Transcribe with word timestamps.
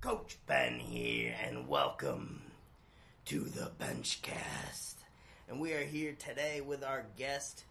Coach 0.00 0.38
Ben 0.46 0.78
here, 0.78 1.34
and 1.46 1.68
welcome 1.68 2.40
to 3.26 3.40
the 3.40 3.70
Benchcast. 3.78 4.94
And 5.48 5.60
we 5.60 5.74
are 5.74 5.84
here 5.84 6.14
today 6.18 6.62
with 6.62 6.82
our 6.82 7.04
guest, 7.18 7.64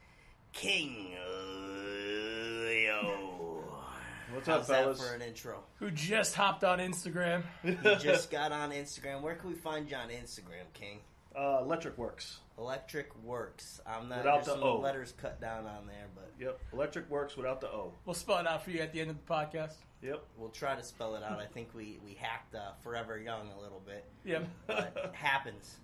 King 0.53 1.15
Leo. 2.63 3.63
What's 4.31 4.47
How's 4.47 4.61
up, 4.61 4.67
that 4.67 4.83
fellas? 4.83 5.01
for 5.01 5.15
an 5.15 5.23
intro? 5.23 5.63
who 5.77 5.89
just 5.89 6.35
hopped 6.35 6.63
on 6.63 6.77
Instagram. 6.77 7.41
He 7.63 7.75
just 7.95 8.29
got 8.29 8.51
on 8.51 8.69
Instagram. 8.71 9.21
Where 9.21 9.33
can 9.35 9.49
we 9.49 9.55
find 9.55 9.89
you 9.89 9.97
on 9.97 10.09
Instagram, 10.09 10.71
King? 10.75 10.99
Uh, 11.35 11.59
Electric 11.63 11.97
Works. 11.97 12.37
Electric 12.59 13.09
Works. 13.23 13.81
I'm 13.87 14.09
not. 14.09 14.19
Without 14.19 14.33
there's 14.35 14.45
the 14.47 14.51
some 14.53 14.63
O. 14.63 14.77
letters 14.79 15.13
cut 15.21 15.39
down 15.39 15.65
on 15.65 15.87
there, 15.87 16.07
but 16.15 16.31
Yep, 16.39 16.59
Electric 16.73 17.09
Works 17.09 17.35
without 17.37 17.61
the 17.61 17.67
O. 17.67 17.93
We'll 18.05 18.13
spell 18.13 18.37
it 18.39 18.47
out 18.47 18.63
for 18.63 18.71
you 18.71 18.79
at 18.81 18.93
the 18.93 19.01
end 19.01 19.09
of 19.09 19.17
the 19.17 19.33
podcast. 19.33 19.73
Yep. 20.01 20.23
we'll 20.37 20.49
try 20.49 20.75
to 20.75 20.83
spell 20.83 21.15
it 21.15 21.23
out. 21.23 21.39
I 21.39 21.45
think 21.45 21.69
we 21.73 21.99
we 22.05 22.13
hacked 22.13 22.55
uh, 22.55 22.71
Forever 22.83 23.17
Young 23.19 23.49
a 23.57 23.61
little 23.61 23.81
bit. 23.85 24.05
Yep. 24.25 24.47
but 24.67 24.93
it 25.05 25.09
happens. 25.15 25.75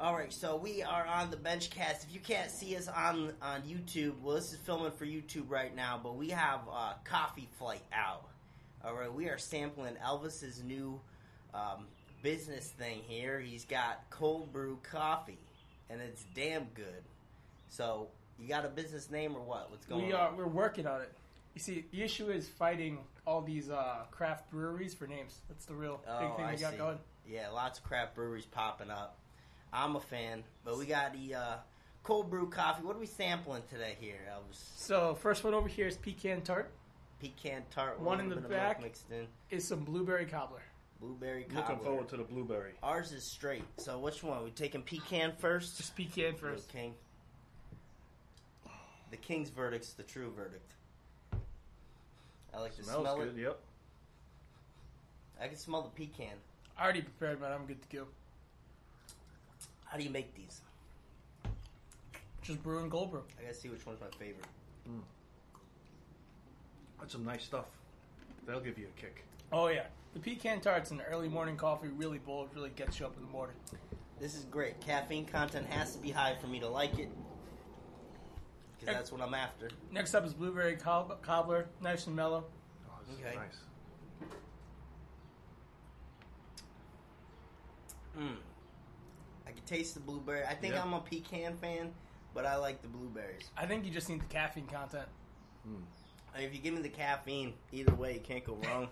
All 0.00 0.14
right, 0.14 0.32
so 0.32 0.54
we 0.56 0.82
are 0.84 1.04
on 1.06 1.30
the 1.30 1.36
Benchcast. 1.36 2.04
If 2.04 2.12
you 2.12 2.20
can't 2.20 2.50
see 2.50 2.76
us 2.76 2.86
on 2.88 3.32
on 3.42 3.62
YouTube, 3.62 4.20
well, 4.22 4.36
this 4.36 4.52
is 4.52 4.58
filming 4.58 4.92
for 4.92 5.06
YouTube 5.06 5.48
right 5.50 5.74
now, 5.74 5.98
but 6.02 6.16
we 6.16 6.28
have 6.30 6.60
uh, 6.70 6.92
Coffee 7.04 7.48
Flight 7.58 7.82
out. 7.92 8.28
All 8.84 8.94
right, 8.94 9.12
we 9.12 9.28
are 9.28 9.38
sampling 9.38 9.94
Elvis's 9.96 10.62
new 10.62 11.00
um, 11.52 11.86
business 12.22 12.68
thing 12.68 13.00
here. 13.08 13.40
He's 13.40 13.64
got 13.64 14.04
cold 14.10 14.52
brew 14.52 14.78
coffee, 14.84 15.38
and 15.90 16.00
it's 16.00 16.24
damn 16.34 16.64
good. 16.74 17.02
So, 17.68 18.08
you 18.38 18.48
got 18.48 18.64
a 18.64 18.68
business 18.68 19.10
name 19.10 19.34
or 19.36 19.40
what? 19.42 19.70
What's 19.70 19.86
going 19.86 20.06
we 20.06 20.12
on? 20.12 20.20
are 20.20 20.34
we're 20.36 20.46
working 20.48 20.86
on 20.86 21.02
it. 21.02 21.12
You 21.54 21.60
see, 21.60 21.84
the 21.90 22.02
issue 22.02 22.28
is 22.30 22.48
fighting 22.48 22.98
all 23.26 23.42
these 23.42 23.68
uh, 23.68 24.04
craft 24.10 24.50
breweries 24.50 24.94
for 24.94 25.06
names. 25.06 25.38
That's 25.48 25.64
the 25.66 25.74
real 25.74 25.96
big 26.04 26.08
Oh, 26.14 26.36
thing 26.36 26.44
I 26.44 26.54
we 26.54 26.60
got 26.60 26.72
see. 26.72 26.78
going. 26.78 26.98
Yeah, 27.28 27.48
lots 27.50 27.78
of 27.78 27.84
craft 27.84 28.14
breweries 28.14 28.46
popping 28.46 28.90
up. 28.90 29.18
I'm 29.72 29.96
a 29.96 30.00
fan, 30.00 30.44
but 30.64 30.78
we 30.78 30.86
got 30.86 31.12
the 31.12 31.34
uh, 31.34 31.54
cold 32.04 32.30
brew 32.30 32.48
coffee. 32.48 32.84
What 32.84 32.96
are 32.96 33.00
we 33.00 33.06
sampling 33.06 33.62
today 33.68 33.96
here, 34.00 34.20
Elvis? 34.32 34.56
So 34.76 35.14
first 35.20 35.44
one 35.44 35.52
over 35.52 35.68
here 35.68 35.86
is 35.86 35.96
pecan 35.96 36.40
tart. 36.42 36.70
Pecan 37.20 37.62
tart, 37.70 37.98
with 37.98 38.06
One 38.06 38.20
in 38.20 38.28
the 38.30 38.36
back. 38.36 38.80
mixed 38.80 39.10
in, 39.10 39.26
Is 39.50 39.66
some 39.66 39.80
blueberry 39.80 40.24
cobbler. 40.24 40.62
Blueberry 41.00 41.44
cobbler. 41.44 41.60
Looking 41.60 41.84
forward 41.84 42.08
to 42.08 42.16
the 42.16 42.24
blueberry. 42.24 42.72
Ours 42.82 43.12
is 43.12 43.24
straight. 43.24 43.64
So 43.78 43.98
which 43.98 44.22
one? 44.22 44.44
We 44.44 44.50
taking 44.50 44.82
pecan 44.82 45.32
first? 45.38 45.76
Just 45.76 45.96
pecan 45.96 46.34
first. 46.34 46.68
King. 46.68 46.94
The 49.10 49.16
king's 49.16 49.50
verdict's 49.50 49.94
the 49.94 50.02
true 50.02 50.32
verdict. 50.36 50.72
I 52.54 52.60
like 52.60 52.76
to 52.76 52.82
smell 52.82 53.16
good. 53.16 53.38
it. 53.38 53.42
Yep. 53.42 53.58
I 55.40 55.48
can 55.48 55.56
smell 55.56 55.82
the 55.82 56.06
pecan. 56.06 56.34
I 56.78 56.84
already 56.84 57.02
prepared 57.02 57.40
mine. 57.40 57.52
I'm 57.52 57.66
good 57.66 57.80
to 57.88 57.96
go. 57.96 58.04
How 59.84 59.96
do 59.96 60.04
you 60.04 60.10
make 60.10 60.34
these? 60.34 60.60
Just 62.42 62.62
brew 62.62 62.80
and 62.80 62.90
cold 62.90 63.10
brew. 63.10 63.22
I 63.38 63.42
gotta 63.42 63.54
see 63.54 63.68
which 63.68 63.84
one's 63.86 64.00
my 64.00 64.06
favorite. 64.18 64.44
Mm. 64.88 65.00
That's 67.00 67.12
some 67.12 67.24
nice 67.24 67.44
stuff. 67.44 67.66
They'll 68.46 68.60
give 68.60 68.78
you 68.78 68.86
a 68.86 69.00
kick. 69.00 69.24
Oh 69.52 69.68
yeah, 69.68 69.84
the 70.14 70.20
pecan 70.20 70.60
tarts 70.60 70.90
and 70.90 71.00
early 71.10 71.28
morning 71.28 71.56
coffee 71.56 71.88
really 71.88 72.18
bold. 72.18 72.50
Really 72.54 72.70
gets 72.70 73.00
you 73.00 73.06
up 73.06 73.16
in 73.16 73.22
the 73.24 73.30
morning. 73.30 73.56
This 74.20 74.34
is 74.34 74.44
great. 74.44 74.80
Caffeine 74.80 75.24
content 75.26 75.66
has 75.68 75.92
to 75.94 75.98
be 76.02 76.10
high 76.10 76.34
for 76.40 76.48
me 76.48 76.58
to 76.60 76.68
like 76.68 76.98
it. 76.98 77.08
Because 78.78 78.94
that's 78.94 79.12
what 79.12 79.20
I'm 79.20 79.34
after. 79.34 79.70
Next 79.92 80.14
up 80.14 80.24
is 80.26 80.32
blueberry 80.34 80.76
cob- 80.76 81.20
cobbler, 81.22 81.66
nice 81.80 82.06
and 82.06 82.14
mellow. 82.16 82.44
Oh, 82.88 82.92
this 83.08 83.18
Okay. 83.20 83.30
is 83.30 83.36
nice. 83.36 83.58
Mm. 88.18 88.36
I 89.46 89.50
can 89.52 89.64
taste 89.64 89.94
the 89.94 90.00
blueberry. 90.00 90.44
I 90.44 90.54
think 90.54 90.74
Yeah. 90.74 90.82
I'm 90.82 90.92
a 90.94 91.00
pecan 91.00 91.56
fan, 91.56 91.92
but 92.34 92.44
I 92.44 92.56
like 92.56 92.82
the 92.82 92.88
blueberries. 92.88 93.50
I 93.56 93.66
think 93.66 93.84
you 93.84 93.90
just 93.92 94.08
need 94.08 94.20
the 94.20 94.26
caffeine 94.26 94.66
content. 94.66 95.08
I 95.64 95.68
mean, 95.68 95.86
if 96.48 96.54
you 96.54 96.60
give 96.60 96.74
me 96.74 96.82
the 96.82 96.88
caffeine, 96.88 97.54
either 97.72 97.94
way, 97.94 98.14
you 98.14 98.20
can't 98.20 98.44
go 98.44 98.54
wrong. 98.64 98.88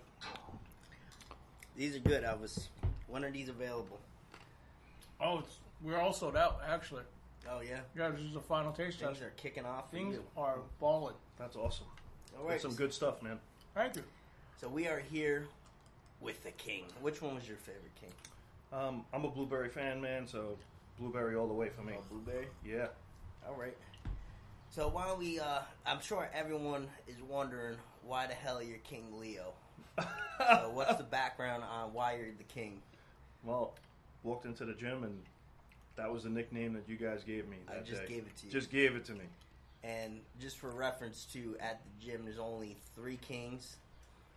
These 1.77 1.97
are 1.97 2.01
good, 2.01 2.25
Elvis. 2.25 2.67
When 3.09 3.25
are 3.25 3.31
these 3.31 3.49
available? 3.49 3.99
Oh, 5.21 5.39
it's, 5.41 5.57
we're 5.83 5.99
all 6.01 6.13
sold 6.13 6.37
out 6.37 6.61
actually. 6.67 7.03
Oh, 7.49 7.61
yeah. 7.61 7.79
Yeah, 7.97 8.09
this 8.09 8.21
is 8.23 8.35
a 8.35 8.41
final 8.41 8.73
taste 8.73 8.99
Things 8.99 9.19
test. 9.19 9.23
are 9.23 9.33
kicking 9.37 9.65
off. 9.65 9.91
for 9.91 9.97
Things 9.97 10.15
you. 10.17 10.23
are 10.37 10.59
balling. 10.81 11.15
That's 11.39 11.55
awesome. 11.55 11.87
All 12.41 12.49
That's 12.49 12.63
some 12.63 12.75
good 12.75 12.93
stuff, 12.93 13.23
man. 13.23 13.39
Thank 13.75 13.97
you. 13.97 14.03
So 14.61 14.69
we 14.69 14.89
are 14.89 14.99
here 14.99 15.47
with 16.21 16.43
the 16.43 16.51
king. 16.53 16.85
Which 17.01 17.23
one 17.23 17.35
was 17.35 17.47
your 17.47 17.59
favorite 17.59 17.95
king? 18.01 18.11
Um, 18.73 19.05
I'm 19.13 19.25
a 19.25 19.29
blueberry 19.31 19.69
fan, 19.69 20.01
man. 20.01 20.27
So 20.27 20.57
blueberry 20.99 21.37
all 21.37 21.47
the 21.47 21.55
way 21.55 21.69
for 21.69 21.83
me. 21.83 21.93
Oh, 21.97 22.03
blueberry. 22.11 22.47
Yeah. 22.65 22.89
All 23.47 23.55
right. 23.55 23.77
So 24.71 24.89
while 24.89 25.17
we? 25.17 25.39
Uh, 25.39 25.61
I'm 25.87 26.01
sure 26.01 26.29
everyone 26.35 26.89
is 27.07 27.23
wondering 27.23 27.77
why 28.05 28.27
the 28.27 28.35
hell 28.35 28.63
you're 28.63 28.79
King 28.79 29.05
Leo. 29.21 29.53
So 29.99 30.71
what's 30.73 30.97
the 30.97 31.05
background 31.05 31.65
on 31.65 31.93
why 31.93 32.17
you're 32.17 32.29
the 32.37 32.45
king? 32.45 32.81
Well, 33.43 33.75
walked 34.23 34.45
into 34.45 34.65
the 34.65 34.75
gym 34.75 35.03
and 35.05 35.19
that 35.97 36.13
was 36.13 36.25
the 36.25 36.31
nickname 36.31 36.75
that 36.75 36.89
you 36.89 36.97
guys 36.97 37.25
gave 37.25 37.49
me. 37.49 37.57
I 37.69 37.81
just 37.83 38.03
day. 38.03 38.09
gave 38.15 38.27
it 38.27 38.37
to 38.37 38.47
you. 38.47 38.53
Just 38.53 38.71
gave 38.71 38.95
it 38.97 39.05
to 39.07 39.13
me. 39.13 39.25
And 39.83 40.21
just 40.41 40.59
for 40.59 40.71
reference 40.71 41.27
to 41.33 41.57
at 41.61 41.81
the 41.83 42.07
gym, 42.07 42.25
there's 42.25 42.39
only 42.39 42.77
three 42.95 43.17
kings: 43.17 43.77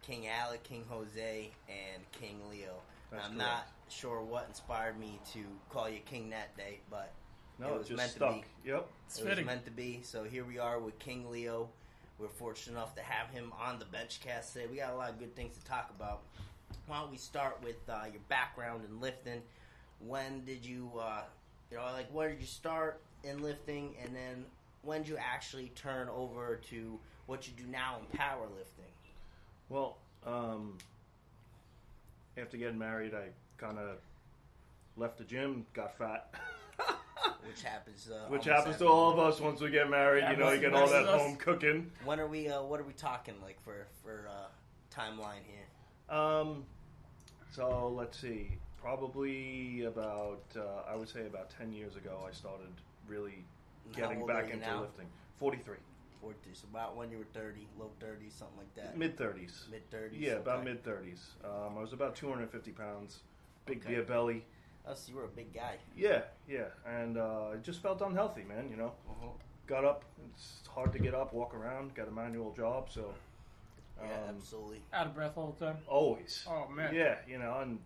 King 0.01 0.27
Alec, 0.27 0.63
King 0.63 0.85
Jose, 0.89 1.49
and 1.67 2.03
King 2.11 2.39
Leo. 2.49 2.75
That's 3.11 3.25
I'm 3.25 3.35
correct. 3.35 3.49
not 3.49 3.67
sure 3.89 4.21
what 4.21 4.45
inspired 4.47 4.99
me 4.99 5.19
to 5.33 5.39
call 5.69 5.89
you 5.89 5.99
king 6.05 6.29
that 6.29 6.55
day, 6.55 6.79
but 6.89 7.11
No, 7.57 7.67
It 7.67 7.71
it, 7.71 7.77
was 7.79 7.87
just 7.87 7.97
meant 7.97 8.13
to 8.13 8.39
be. 8.63 8.69
Yep. 8.69 8.87
It's 9.07 9.19
it 9.19 9.37
was 9.37 9.45
meant 9.45 9.65
to 9.65 9.71
be. 9.71 9.99
So 10.03 10.23
here 10.23 10.45
we 10.45 10.59
are 10.59 10.79
with 10.79 10.97
King 10.99 11.29
Leo. 11.29 11.69
We're 12.19 12.27
fortunate 12.27 12.73
enough 12.73 12.95
to 12.95 13.01
have 13.01 13.29
him 13.29 13.53
on 13.57 13.79
the 13.79 13.85
bench 13.85 14.19
cast 14.21 14.51
today. 14.51 14.65
We 14.69 14.75
got 14.75 14.91
a 14.91 14.95
lot 14.97 15.09
of 15.09 15.19
good 15.19 15.33
things 15.37 15.57
to 15.57 15.63
talk 15.63 15.89
about. 15.97 16.23
Why 16.85 16.99
don't 16.99 17.11
we 17.11 17.17
start 17.17 17.59
with 17.63 17.77
uh, 17.87 18.05
your 18.11 18.21
background 18.27 18.83
in 18.87 18.99
lifting? 18.99 19.41
When 20.05 20.43
did 20.43 20.65
you, 20.65 20.91
uh, 20.99 21.21
you 21.71 21.77
know, 21.77 21.83
like 21.93 22.11
where 22.11 22.29
did 22.29 22.41
you 22.41 22.47
start 22.47 22.99
in 23.23 23.41
lifting, 23.41 23.95
and 24.03 24.13
then 24.13 24.43
when 24.81 25.03
did 25.03 25.09
you 25.09 25.17
actually 25.17 25.71
turn 25.75 26.09
over 26.09 26.59
to 26.69 26.99
what 27.27 27.47
you 27.47 27.53
do 27.55 27.69
now 27.71 27.99
in 27.99 28.17
powerlifting? 28.17 28.91
Well, 29.69 29.97
um, 30.25 30.77
after 32.37 32.57
getting 32.57 32.77
married, 32.77 33.13
I 33.13 33.29
kind 33.57 33.77
of 33.77 33.97
left 34.97 35.19
the 35.19 35.23
gym, 35.23 35.65
got 35.73 35.97
fat, 35.97 36.33
Which 37.47 37.63
happens. 37.63 38.09
Uh, 38.11 38.25
which 38.29 38.45
happens 38.45 38.77
to 38.77 38.85
all 38.87 39.11
of 39.11 39.19
us 39.19 39.39
once 39.39 39.61
we 39.61 39.69
get 39.71 39.89
married. 39.89 40.21
Yeah, 40.21 40.31
you 40.31 40.37
know, 40.37 40.51
you 40.51 40.59
get 40.59 40.73
all 40.73 40.87
that 40.89 41.05
us. 41.05 41.21
home 41.21 41.35
cooking. 41.37 41.91
When 42.05 42.19
are 42.19 42.27
we? 42.27 42.49
Uh, 42.49 42.61
what 42.63 42.79
are 42.79 42.83
we 42.83 42.93
talking 42.93 43.35
like 43.41 43.59
for 43.61 43.87
for 44.03 44.27
uh, 44.29 44.47
timeline 44.95 45.41
here? 45.47 46.15
Um, 46.15 46.65
so 47.51 47.93
let's 47.95 48.19
see, 48.19 48.57
probably 48.81 49.83
about 49.85 50.43
uh, 50.55 50.89
I 50.91 50.95
would 50.95 51.09
say 51.09 51.25
about 51.25 51.49
ten 51.49 51.71
years 51.71 51.95
ago, 51.95 52.19
I 52.27 52.31
started 52.33 52.67
really 53.07 53.45
getting 53.95 54.25
back 54.25 54.45
into 54.51 54.65
now? 54.65 54.81
lifting. 54.81 55.07
Forty-three, 55.39 55.77
40, 56.21 56.37
so 56.51 56.67
about 56.69 56.97
when 56.97 57.09
you 57.09 57.17
were 57.19 57.23
30, 57.33 57.65
low 57.79 57.91
30s, 58.01 58.37
something 58.37 58.57
like 58.57 58.75
that. 58.75 58.97
mid 58.97 59.17
thirties. 59.17 59.63
Mid 59.71 59.89
30s. 59.89 60.19
Yeah, 60.19 60.33
about 60.33 60.65
mid 60.65 60.83
thirties. 60.83 61.25
Um, 61.45 61.77
I 61.77 61.81
was 61.81 61.93
about 61.93 62.15
two 62.17 62.27
hundred 62.27 62.43
and 62.43 62.51
fifty 62.51 62.71
pounds, 62.71 63.19
big 63.65 63.77
Okay. 63.79 63.95
beer 63.95 64.03
belly. 64.03 64.43
So 64.95 65.11
you 65.11 65.17
were 65.17 65.25
a 65.25 65.27
big 65.27 65.53
guy. 65.53 65.75
Yeah, 65.95 66.21
yeah, 66.47 66.65
and 66.85 67.17
uh, 67.17 67.49
I 67.53 67.55
just 67.57 67.81
felt 67.81 68.01
unhealthy, 68.01 68.43
man. 68.43 68.69
You 68.69 68.77
know, 68.77 68.91
Uh-huh. 69.09 69.27
got 69.67 69.85
up. 69.85 70.03
It's 70.33 70.67
hard 70.67 70.91
to 70.93 70.99
get 70.99 71.13
up, 71.13 71.33
walk 71.33 71.53
around. 71.53 71.93
Got 71.95 72.07
a 72.07 72.11
manual 72.11 72.51
job, 72.53 72.89
so 72.89 73.13
Yeah, 74.01 74.05
um, 74.29 74.35
absolutely. 74.37 74.81
Out 74.93 75.07
of 75.07 75.13
breath 75.15 75.37
all 75.37 75.55
the 75.57 75.65
time. 75.65 75.77
always. 75.87 76.45
Oh 76.49 76.67
man. 76.69 76.93
Yeah, 76.95 77.15
you 77.27 77.37
know, 77.37 77.59
and 77.61 77.79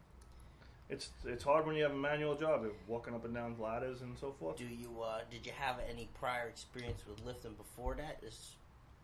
it's 0.89 1.09
it's 1.25 1.43
hard 1.43 1.65
when 1.65 1.75
you 1.75 1.83
have 1.83 1.91
a 1.93 1.95
manual 2.11 2.35
job, 2.35 2.63
of 2.63 2.71
walking 2.87 3.13
up 3.15 3.25
and 3.25 3.33
down 3.33 3.55
ladders 3.59 4.01
and 4.01 4.17
so 4.17 4.31
forth. 4.39 4.57
Do 4.57 4.65
you 4.65 5.01
uh, 5.01 5.21
did 5.31 5.45
you 5.45 5.51
have 5.57 5.77
any 5.89 6.07
prior 6.19 6.47
experience 6.47 7.01
with 7.07 7.25
lifting 7.25 7.53
before 7.53 7.95
that? 7.95 8.21
Just 8.21 8.55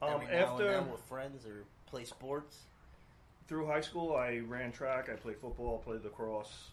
Um, 0.01 0.09
every 0.21 0.27
now 0.27 0.53
after 0.53 0.68
and 0.68 0.85
then 0.85 0.91
with 0.91 1.01
friends 1.01 1.45
or 1.45 1.63
play 1.88 2.06
sports? 2.06 2.57
through 3.47 3.65
high 3.65 3.81
school, 3.81 4.15
I 4.15 4.39
ran 4.47 4.71
track. 4.71 5.09
I 5.12 5.15
played 5.15 5.38
football, 5.38 5.81
I 5.81 5.83
played 5.83 6.03
lacrosse. 6.03 6.69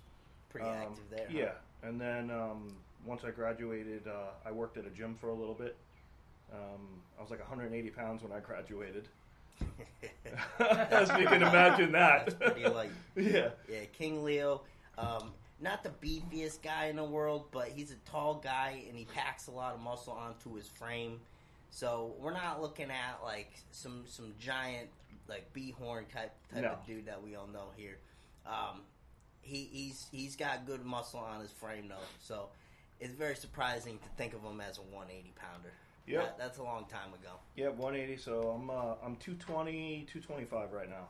Pretty 0.50 0.66
Um, 0.69 0.75
active 0.75 1.04
there. 1.10 1.26
huh? 1.26 1.32
Yeah, 1.38 1.52
and 1.88 2.00
then 2.00 2.31
um, 2.31 2.69
once 3.04 3.22
I 3.25 3.31
graduated, 3.31 4.06
uh, 4.06 4.31
I 4.44 4.50
worked 4.52 4.76
at 4.76 4.87
a 4.87 4.90
gym 4.90 5.14
for 5.20 5.28
a 5.28 5.34
little 5.34 5.54
bit. 5.54 5.76
Um, 6.52 7.00
I 7.19 7.22
was 7.22 7.31
like 7.31 7.40
180 7.40 7.90
pounds 7.90 8.22
when 8.22 8.32
I 8.32 8.40
graduated. 8.40 9.08
As 10.60 11.08
you 11.19 11.26
can 11.26 11.43
imagine 11.43 11.93
that. 11.93 12.26
That's 12.38 12.52
pretty 12.52 12.69
light. 12.69 12.90
yeah. 13.16 13.48
Yeah, 13.70 13.84
King 13.96 14.25
Leo. 14.25 14.62
Um, 14.98 15.32
not 15.60 15.82
the 15.82 15.90
beefiest 15.90 16.62
guy 16.62 16.87
in 16.87 16.96
the 16.96 17.04
world, 17.04 17.46
but 17.50 17.69
he's 17.69 17.90
a 17.90 18.10
tall 18.10 18.34
guy 18.34 18.82
and 18.88 18.96
he 18.96 19.04
packs 19.06 19.46
a 19.46 19.50
lot 19.50 19.75
of 19.75 19.81
muscle 19.81 20.12
onto 20.12 20.54
his 20.54 20.69
frame. 20.69 21.20
So 21.70 22.14
we're 22.20 22.32
not 22.32 22.62
looking 22.62 22.90
at 22.90 23.20
like 23.25 23.52
some 23.72 24.04
some 24.06 24.32
giant 24.38 24.88
like 25.28 25.52
B 25.52 25.75
horn 25.78 26.04
type 26.12 26.32
type 26.52 26.62
No. 26.62 26.69
of 26.72 26.87
dude 26.87 27.06
that 27.06 27.22
we 27.22 27.34
all 27.37 27.46
know 27.49 27.69
here. 27.76 27.96
Um, 28.46 28.81
he, 29.46 29.69
he's 29.72 30.06
he's 30.10 30.37
got 30.37 30.66
good 30.66 30.84
muscle 30.84 31.20
on 31.20 31.40
his 31.40 31.50
frame 31.52 31.88
though, 31.88 31.94
so 32.20 32.48
it's 33.00 33.14
very 33.14 33.37
surprising 33.37 33.98
to 33.98 34.08
think 34.16 34.34
of 34.34 34.43
him 34.43 34.60
as 34.60 34.78
a 34.78 34.82
180 34.82 35.32
pounder. 35.37 35.72
Yep. 36.06 36.22
That- 36.22 36.38
that's 36.38 36.58
a 36.58 36.62
long 36.62 36.84
time 36.87 37.12
ago. 37.14 37.32
Yeah, 37.56 37.69
180. 37.69 38.16
So 38.20 38.50
I'm 38.50 38.70
uh, 38.70 38.94
I'm 39.04 39.16
220, 39.16 40.06
225 40.10 40.72
right 40.72 40.88
now. 40.88 41.08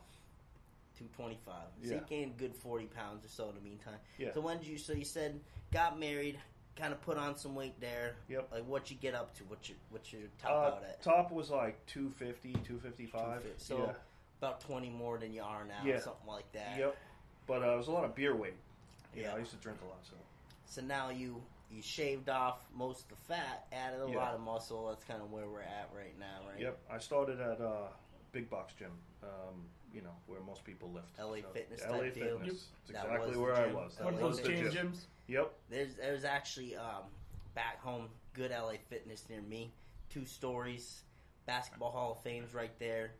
225. 0.98 1.54
So 1.82 1.88
Yeah. 1.90 1.94
you 1.96 2.06
gained 2.08 2.36
good 2.38 2.54
40 2.54 2.86
pounds 2.86 3.24
or 3.24 3.28
so 3.28 3.48
in 3.50 3.54
the 3.54 3.60
meantime. 3.60 3.98
Yeah. 4.18 4.32
So 4.32 4.40
when 4.40 4.58
did 4.58 4.66
you? 4.66 4.78
So 4.78 4.92
you 4.94 5.04
said 5.04 5.38
got 5.72 5.98
married, 5.98 6.38
kind 6.76 6.92
of 6.92 7.00
put 7.02 7.18
on 7.18 7.36
some 7.36 7.54
weight 7.54 7.78
there. 7.80 8.16
Yep. 8.28 8.48
Like 8.52 8.64
what 8.66 8.90
you 8.90 8.96
get 8.96 9.14
up 9.14 9.34
to? 9.36 9.44
What's 9.44 9.68
your 9.68 9.78
what's 9.90 10.12
your 10.12 10.22
top 10.38 10.50
Uh, 10.50 10.76
out 10.76 10.84
at? 10.84 11.02
top 11.02 11.30
was 11.32 11.50
like 11.50 11.84
250, 11.86 12.52
255. 12.64 13.12
250. 13.20 13.62
So 13.62 13.78
yeah. 13.78 13.92
about 14.38 14.60
20 14.62 14.88
more 14.90 15.18
than 15.18 15.32
you 15.34 15.42
are 15.42 15.64
now, 15.66 15.82
Yeah. 15.84 16.00
something 16.00 16.26
like 16.26 16.50
that. 16.52 16.78
Yep. 16.78 16.96
But 17.46 17.62
uh, 17.62 17.72
it 17.74 17.76
was 17.76 17.88
a 17.88 17.92
lot 17.92 18.04
of 18.04 18.14
beer 18.14 18.34
weight. 18.34 18.54
Yeah, 19.14 19.22
Yeah. 19.24 19.34
I 19.34 19.38
used 19.38 19.50
to 19.52 19.56
drink 19.58 19.78
a 19.82 19.86
lot. 19.86 19.98
So 20.02 20.14
So 20.66 20.82
now 20.82 21.10
you 21.10 21.42
you 21.70 21.82
shaved 21.82 22.28
off 22.28 22.58
most 22.74 23.02
of 23.02 23.08
the 23.08 23.16
fat, 23.34 23.66
added 23.72 24.00
a 24.00 24.08
Yeah. 24.10 24.16
lot 24.18 24.34
of 24.34 24.40
muscle. 24.40 24.88
That's 24.88 25.04
kind 25.04 25.20
of 25.20 25.32
where 25.32 25.48
we're 25.48 25.62
at 25.62 25.90
right 25.94 26.16
now, 26.18 26.48
right? 26.48 26.60
yep, 26.60 26.78
I 26.88 26.98
started 26.98 27.40
at 27.40 27.60
uh, 27.60 27.88
big 28.32 28.48
box 28.48 28.72
gym. 28.78 28.92
Um, 29.22 29.64
you 29.92 30.02
know 30.02 30.14
where 30.26 30.40
most 30.40 30.64
people 30.64 30.90
lift. 30.92 31.08
LA 31.18 31.40
So, 31.40 31.48
Fitness 31.54 31.82
LA 31.88 31.98
type 31.98 32.14
deal. 32.14 32.38
Fitness. 32.38 32.46
Yep. 32.46 32.54
It's 32.84 32.92
That 32.92 33.04
exactly 33.04 33.26
was 33.28 33.36
the 33.36 33.42
where 33.42 33.54
I 33.56 33.66
was. 33.72 33.94
That 33.96 34.04
One 34.04 34.14
of 34.14 34.20
those 34.20 34.40
was 34.40 34.48
chain 34.48 34.70
gym. 34.70 34.92
gyms. 34.92 34.98
Yep. 35.28 35.52
There's 35.70 35.94
there's 35.96 36.24
actually 36.24 36.76
um, 36.76 37.02
back 37.54 37.80
home 37.80 38.08
good 38.34 38.50
LA 38.50 38.74
Fitness 38.88 39.24
near 39.28 39.40
me. 39.42 39.72
Two 40.10 40.24
stories, 40.26 41.02
basketball 41.46 41.90
Hall 41.90 42.12
of 42.12 42.22
Fame's 42.22 42.54
right 42.54 42.76
there. 42.78 43.12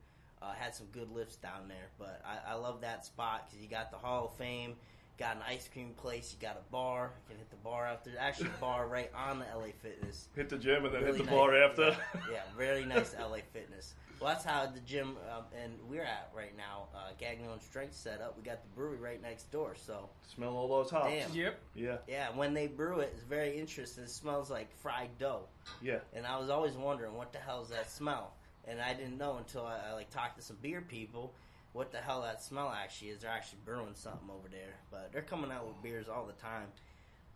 Uh, 0.42 0.52
had 0.52 0.74
some 0.74 0.86
good 0.92 1.10
lifts 1.10 1.36
down 1.36 1.66
there, 1.66 1.88
but 1.98 2.20
I, 2.24 2.52
I 2.52 2.54
love 2.54 2.82
that 2.82 3.06
spot 3.06 3.46
because 3.48 3.62
you 3.62 3.70
got 3.70 3.90
the 3.90 3.96
Hall 3.96 4.26
of 4.26 4.34
Fame, 4.36 4.74
got 5.18 5.36
an 5.36 5.42
ice 5.48 5.66
cream 5.72 5.94
place, 5.96 6.34
you 6.38 6.46
got 6.46 6.56
a 6.56 6.70
bar. 6.70 7.10
You 7.24 7.30
can 7.30 7.38
hit 7.38 7.48
the 7.50 7.56
bar 7.56 7.86
after. 7.86 8.10
Actually, 8.18 8.50
a 8.56 8.60
bar 8.60 8.86
right 8.86 9.10
on 9.16 9.38
the 9.38 9.46
LA 9.46 9.68
Fitness. 9.82 10.28
Hit 10.36 10.50
the 10.50 10.58
gym 10.58 10.84
and 10.84 10.94
then 10.94 11.02
Really 11.04 11.18
hit 11.18 11.24
the 11.26 11.30
nice- 11.30 11.34
bar 11.34 11.56
after. 11.56 11.82
Yeah, 12.14 12.20
yeah, 12.32 12.40
very 12.56 12.84
nice 12.84 13.14
LA 13.18 13.38
Fitness. 13.52 13.94
Well, 14.20 14.30
that's 14.32 14.44
how 14.44 14.66
the 14.66 14.80
gym 14.80 15.16
um, 15.34 15.44
and 15.62 15.74
we're 15.88 16.02
at 16.02 16.30
right 16.34 16.56
now. 16.56 16.88
Uh, 16.94 17.10
Gagnon 17.18 17.60
Strength 17.60 17.94
set 17.94 18.20
up. 18.22 18.34
We 18.36 18.42
got 18.42 18.62
the 18.62 18.68
brewery 18.74 18.96
right 18.98 19.20
next 19.20 19.50
door, 19.50 19.74
so 19.74 20.08
Smell 20.34 20.54
all 20.54 20.68
those 20.68 20.90
hops. 20.90 21.10
Damn. 21.10 21.34
Yep. 21.34 21.60
Yeah. 21.74 21.96
yeah. 22.08 22.28
When 22.34 22.54
they 22.54 22.66
brew 22.66 23.00
it, 23.00 23.10
it's 23.14 23.24
very 23.24 23.58
interesting. 23.58 24.04
It 24.04 24.10
smells 24.10 24.50
like 24.50 24.74
fried 24.80 25.10
dough. 25.18 25.48
Yeah. 25.82 25.98
And 26.14 26.26
I 26.26 26.38
was 26.38 26.48
always 26.50 26.74
wondering 26.76 27.14
what 27.14 27.32
the 27.32 27.38
hell 27.38 27.62
is 27.62 27.68
that 27.70 27.90
smell, 27.90 28.32
and 28.68 28.80
I 28.80 28.94
didn't 28.94 29.18
know 29.18 29.38
until 29.38 29.64
I, 29.64 29.90
I 29.90 29.92
like 29.94 30.10
talked 30.10 30.36
to 30.38 30.42
some 30.42 30.56
beer 30.60 30.80
people 30.80 31.32
what 31.76 31.92
the 31.92 31.98
hell 31.98 32.22
that 32.22 32.42
smell 32.42 32.74
actually 32.74 33.10
is. 33.10 33.20
They're 33.20 33.30
actually 33.30 33.58
brewing 33.64 33.94
something 33.94 34.30
over 34.30 34.48
there, 34.48 34.76
but 34.90 35.10
they're 35.12 35.20
coming 35.20 35.52
out 35.52 35.66
with 35.66 35.80
beers 35.82 36.06
all 36.08 36.26
the 36.26 36.32
time. 36.32 36.68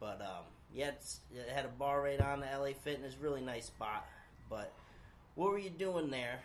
But 0.01 0.23
um, 0.23 0.45
yeah, 0.75 0.93
it 1.35 1.49
had 1.55 1.67
a 1.67 1.69
bar 1.69 2.01
right 2.01 2.21
on 2.21 2.41
the 2.41 2.47
LA 2.47 2.73
Fitness, 2.73 3.15
really 3.21 3.43
nice 3.43 3.67
spot. 3.67 4.07
But 4.49 4.73
what 5.35 5.51
were 5.51 5.59
you 5.59 5.69
doing 5.69 6.11
there? 6.11 6.41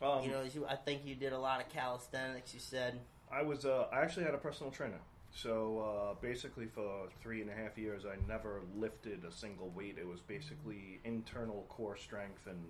Um, 0.00 0.22
you 0.22 0.30
know, 0.30 0.42
you, 0.42 0.66
I 0.68 0.76
think 0.76 1.02
you 1.04 1.16
did 1.16 1.32
a 1.32 1.38
lot 1.38 1.60
of 1.60 1.68
calisthenics. 1.68 2.54
You 2.54 2.60
said, 2.60 3.00
I 3.30 3.42
was. 3.42 3.66
Uh, 3.66 3.86
I 3.92 4.00
actually 4.00 4.24
had 4.24 4.34
a 4.34 4.38
personal 4.38 4.70
trainer. 4.70 5.00
So 5.34 5.80
uh, 5.80 6.14
basically, 6.20 6.66
for 6.66 7.08
three 7.22 7.40
and 7.40 7.50
a 7.50 7.54
half 7.54 7.76
years, 7.76 8.04
I 8.04 8.16
never 8.28 8.60
lifted 8.76 9.24
a 9.24 9.32
single 9.32 9.70
weight. 9.70 9.96
It 9.98 10.06
was 10.06 10.20
basically 10.20 11.00
internal 11.04 11.64
core 11.68 11.96
strength 11.96 12.46
and 12.46 12.60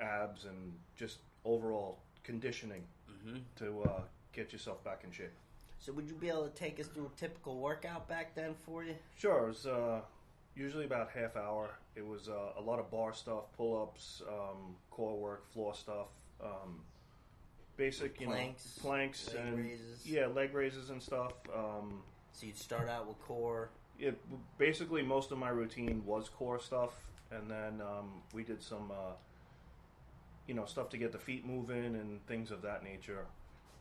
abs 0.00 0.44
and 0.44 0.72
just 0.96 1.18
overall 1.44 1.98
conditioning 2.24 2.82
mm-hmm. 3.10 3.38
to 3.56 3.82
uh, 3.88 4.00
get 4.32 4.52
yourself 4.52 4.82
back 4.84 5.02
in 5.04 5.10
shape. 5.12 5.32
so 5.78 5.92
would 5.92 6.08
you 6.08 6.14
be 6.14 6.28
able 6.28 6.44
to 6.48 6.54
take 6.54 6.80
us 6.80 6.86
through 6.88 7.06
a 7.14 7.20
typical 7.20 7.58
workout 7.58 8.08
back 8.08 8.34
then 8.34 8.54
for 8.64 8.82
you? 8.84 8.94
Sure, 9.16 9.44
it 9.44 9.48
was 9.48 9.66
uh, 9.66 10.00
usually 10.54 10.84
about 10.84 11.10
half 11.10 11.36
hour. 11.36 11.70
It 11.94 12.06
was 12.06 12.28
uh, 12.28 12.58
a 12.58 12.60
lot 12.60 12.78
of 12.78 12.90
bar 12.90 13.14
stuff, 13.14 13.44
pull 13.56 13.80
ups, 13.82 14.22
um, 14.28 14.74
core 14.90 15.16
work, 15.16 15.50
floor 15.52 15.74
stuff, 15.74 16.08
um, 16.42 16.80
basic, 17.76 18.20
you 18.20 18.26
Planks, 18.26 18.78
know, 18.78 18.88
planks 18.88 19.28
leg 19.34 19.36
and 19.44 19.58
raises. 19.58 20.06
yeah, 20.06 20.26
leg 20.26 20.52
raises 20.54 20.90
and 20.90 21.02
stuff. 21.02 21.32
Um, 21.54 22.02
So 22.32 22.46
you'd 22.46 22.58
start 22.58 22.88
out 22.88 23.06
with 23.08 23.18
core. 23.20 23.70
it, 23.98 24.18
basically, 24.58 25.02
most 25.02 25.30
of 25.32 25.38
my 25.38 25.48
routine 25.48 26.02
was 26.04 26.28
core 26.28 26.58
stuff, 26.60 26.92
and 27.30 27.50
then 27.50 27.80
um, 27.80 28.22
we 28.34 28.42
did 28.42 28.62
some, 28.62 28.90
uh, 28.90 29.12
you 30.46 30.54
know, 30.54 30.64
stuff 30.64 30.88
to 30.90 30.96
get 30.96 31.12
the 31.12 31.18
feet 31.18 31.46
moving 31.46 31.96
and 31.96 32.24
things 32.26 32.50
of 32.50 32.62
that 32.62 32.84
nature, 32.84 33.26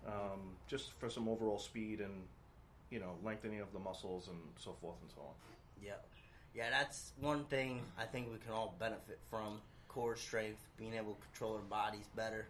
um, 0.07 0.55
just 0.67 0.91
for 0.99 1.09
some 1.09 1.27
overall 1.27 1.59
speed 1.59 1.99
and 1.99 2.23
you 2.89 2.99
know 2.99 3.15
lengthening 3.23 3.59
of 3.59 3.71
the 3.73 3.79
muscles 3.79 4.27
and 4.27 4.37
so 4.57 4.75
forth 4.81 4.97
and 5.01 5.11
so 5.11 5.21
on. 5.21 5.33
Yeah, 5.83 5.93
yeah. 6.55 6.69
That's 6.69 7.13
one 7.19 7.45
thing 7.45 7.81
I 7.97 8.05
think 8.05 8.27
we 8.31 8.37
can 8.39 8.51
all 8.51 8.75
benefit 8.79 9.19
from: 9.29 9.61
core 9.87 10.15
strength, 10.15 10.61
being 10.77 10.93
able 10.93 11.13
to 11.13 11.21
control 11.21 11.55
our 11.55 11.61
bodies 11.61 12.05
better. 12.15 12.47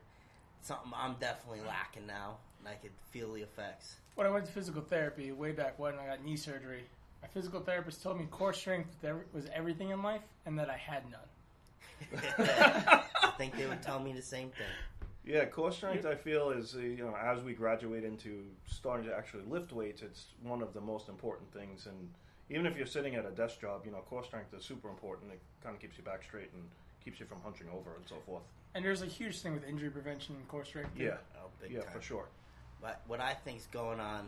Something 0.62 0.92
I'm 0.96 1.16
definitely 1.20 1.62
lacking 1.68 2.08
now, 2.08 2.38
and 2.60 2.68
I 2.68 2.74
could 2.76 2.92
feel 3.12 3.34
the 3.34 3.42
effects. 3.42 3.96
When 4.16 4.26
I 4.26 4.30
went 4.30 4.46
to 4.46 4.52
physical 4.52 4.82
therapy 4.82 5.32
way 5.32 5.52
back 5.52 5.78
when 5.78 5.96
I 5.96 6.08
got 6.08 6.24
knee 6.24 6.38
surgery, 6.38 6.86
my 7.22 7.28
physical 7.28 7.60
therapist 7.60 8.02
told 8.02 8.18
me 8.18 8.26
core 8.32 8.54
strength 8.54 8.96
was 9.34 9.46
everything 9.54 9.90
in 9.90 10.02
life 10.02 10.22
and 10.46 10.58
that 10.58 10.70
I 10.70 10.78
had 10.78 11.04
none. 11.12 11.20
I 12.38 13.34
think 13.38 13.56
they 13.58 13.66
would 13.68 13.82
tell 13.82 14.00
me 14.00 14.14
the 14.14 14.22
same 14.22 14.50
thing. 14.50 14.68
Yeah, 15.26 15.46
core 15.46 15.72
strength. 15.72 16.06
I 16.06 16.16
feel 16.16 16.52
is 16.52 16.76
uh, 16.76 16.80
you 16.80 16.98
know 17.04 17.16
as 17.16 17.42
we 17.44 17.54
graduate 17.54 18.04
into 18.04 18.44
starting 18.68 19.08
to 19.08 19.16
actually 19.16 19.44
lift 19.50 19.74
weights, 19.74 20.02
it's 20.02 20.28
one 20.44 20.62
of 20.62 20.74
the 20.74 20.82
most 20.82 21.10
important 21.10 21.52
things. 21.52 21.88
And 21.88 22.10
even 22.50 22.66
if 22.68 22.78
you're 22.78 22.86
sitting 22.86 23.16
at 23.16 23.26
a 23.26 23.32
desk 23.32 23.60
job, 23.60 23.82
you 23.86 23.92
know, 23.92 24.00
core 24.10 24.24
strength 24.24 24.54
is 24.54 24.64
super 24.64 24.88
important. 24.90 25.32
It 25.32 25.40
kind 25.64 25.76
of 25.76 25.82
keeps 25.82 25.98
you 25.98 26.04
back 26.04 26.24
straight 26.24 26.52
and 26.54 26.62
keeps 27.04 27.20
you 27.20 27.26
from 27.26 27.40
hunching 27.44 27.68
over 27.76 27.96
and 27.96 28.08
so 28.08 28.16
forth. 28.26 28.44
And 28.76 28.86
there's 28.86 29.02
a 29.02 29.08
huge 29.08 29.40
thing 29.40 29.54
with 29.54 29.64
injury 29.68 29.90
prevention 29.90 30.36
and 30.36 30.48
core 30.48 30.66
strength. 30.66 30.96
too. 30.96 31.06
Yeah, 31.06 31.18
Oh, 31.38 31.48
big 31.62 31.72
yeah, 31.72 31.82
time. 31.82 31.92
for 31.94 32.02
sure. 32.02 32.26
But 32.82 33.02
what 33.08 33.20
I 33.20 33.34
think's 33.34 33.66
going 33.68 34.00
on, 34.00 34.28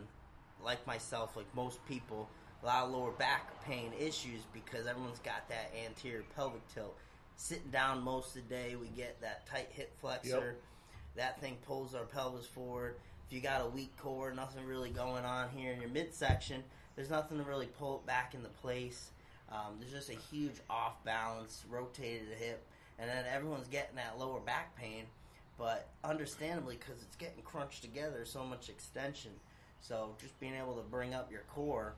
like 0.64 0.84
myself, 0.86 1.36
like 1.36 1.46
most 1.54 1.84
people, 1.86 2.28
a 2.64 2.66
lot 2.66 2.84
of 2.86 2.90
lower 2.90 3.12
back 3.12 3.62
pain 3.64 3.92
issues 4.00 4.40
because 4.52 4.86
everyone's 4.88 5.20
got 5.20 5.48
that 5.48 5.70
anterior 5.86 6.24
pelvic 6.34 6.66
tilt. 6.74 6.96
Sitting 7.40 7.70
down 7.70 8.02
most 8.02 8.36
of 8.36 8.42
the 8.48 8.54
day, 8.54 8.76
we 8.76 8.88
get 8.88 9.20
that 9.20 9.46
tight 9.46 9.68
hip 9.70 9.96
flexor. 10.00 10.56
That 11.16 11.40
thing 11.40 11.56
pulls 11.66 11.94
our 11.94 12.04
pelvis 12.04 12.46
forward. 12.46 12.96
If 13.26 13.32
you 13.32 13.40
got 13.40 13.62
a 13.62 13.68
weak 13.68 13.96
core, 13.96 14.32
nothing 14.32 14.66
really 14.66 14.90
going 14.90 15.24
on 15.24 15.48
here 15.54 15.72
in 15.72 15.80
your 15.80 15.90
midsection, 15.90 16.62
there's 16.96 17.10
nothing 17.10 17.38
to 17.38 17.44
really 17.44 17.66
pull 17.66 17.96
it 17.96 18.06
back 18.06 18.34
into 18.34 18.48
place. 18.48 19.10
Um, 19.50 19.76
there's 19.78 19.92
just 19.92 20.10
a 20.10 20.20
huge 20.30 20.56
off 20.68 21.02
balance, 21.04 21.64
rotated 21.70 22.28
hip, 22.38 22.66
and 22.98 23.08
then 23.08 23.24
everyone's 23.32 23.68
getting 23.68 23.96
that 23.96 24.18
lower 24.18 24.40
back 24.40 24.76
pain 24.76 25.04
but 25.58 25.88
understandably 26.04 26.76
because 26.76 27.02
it's 27.02 27.16
getting 27.16 27.42
crunched 27.42 27.82
together 27.82 28.24
so 28.24 28.44
much 28.44 28.68
extension 28.68 29.32
so 29.80 30.14
just 30.20 30.38
being 30.40 30.54
able 30.54 30.74
to 30.74 30.82
bring 30.82 31.12
up 31.14 31.30
your 31.30 31.42
core 31.52 31.94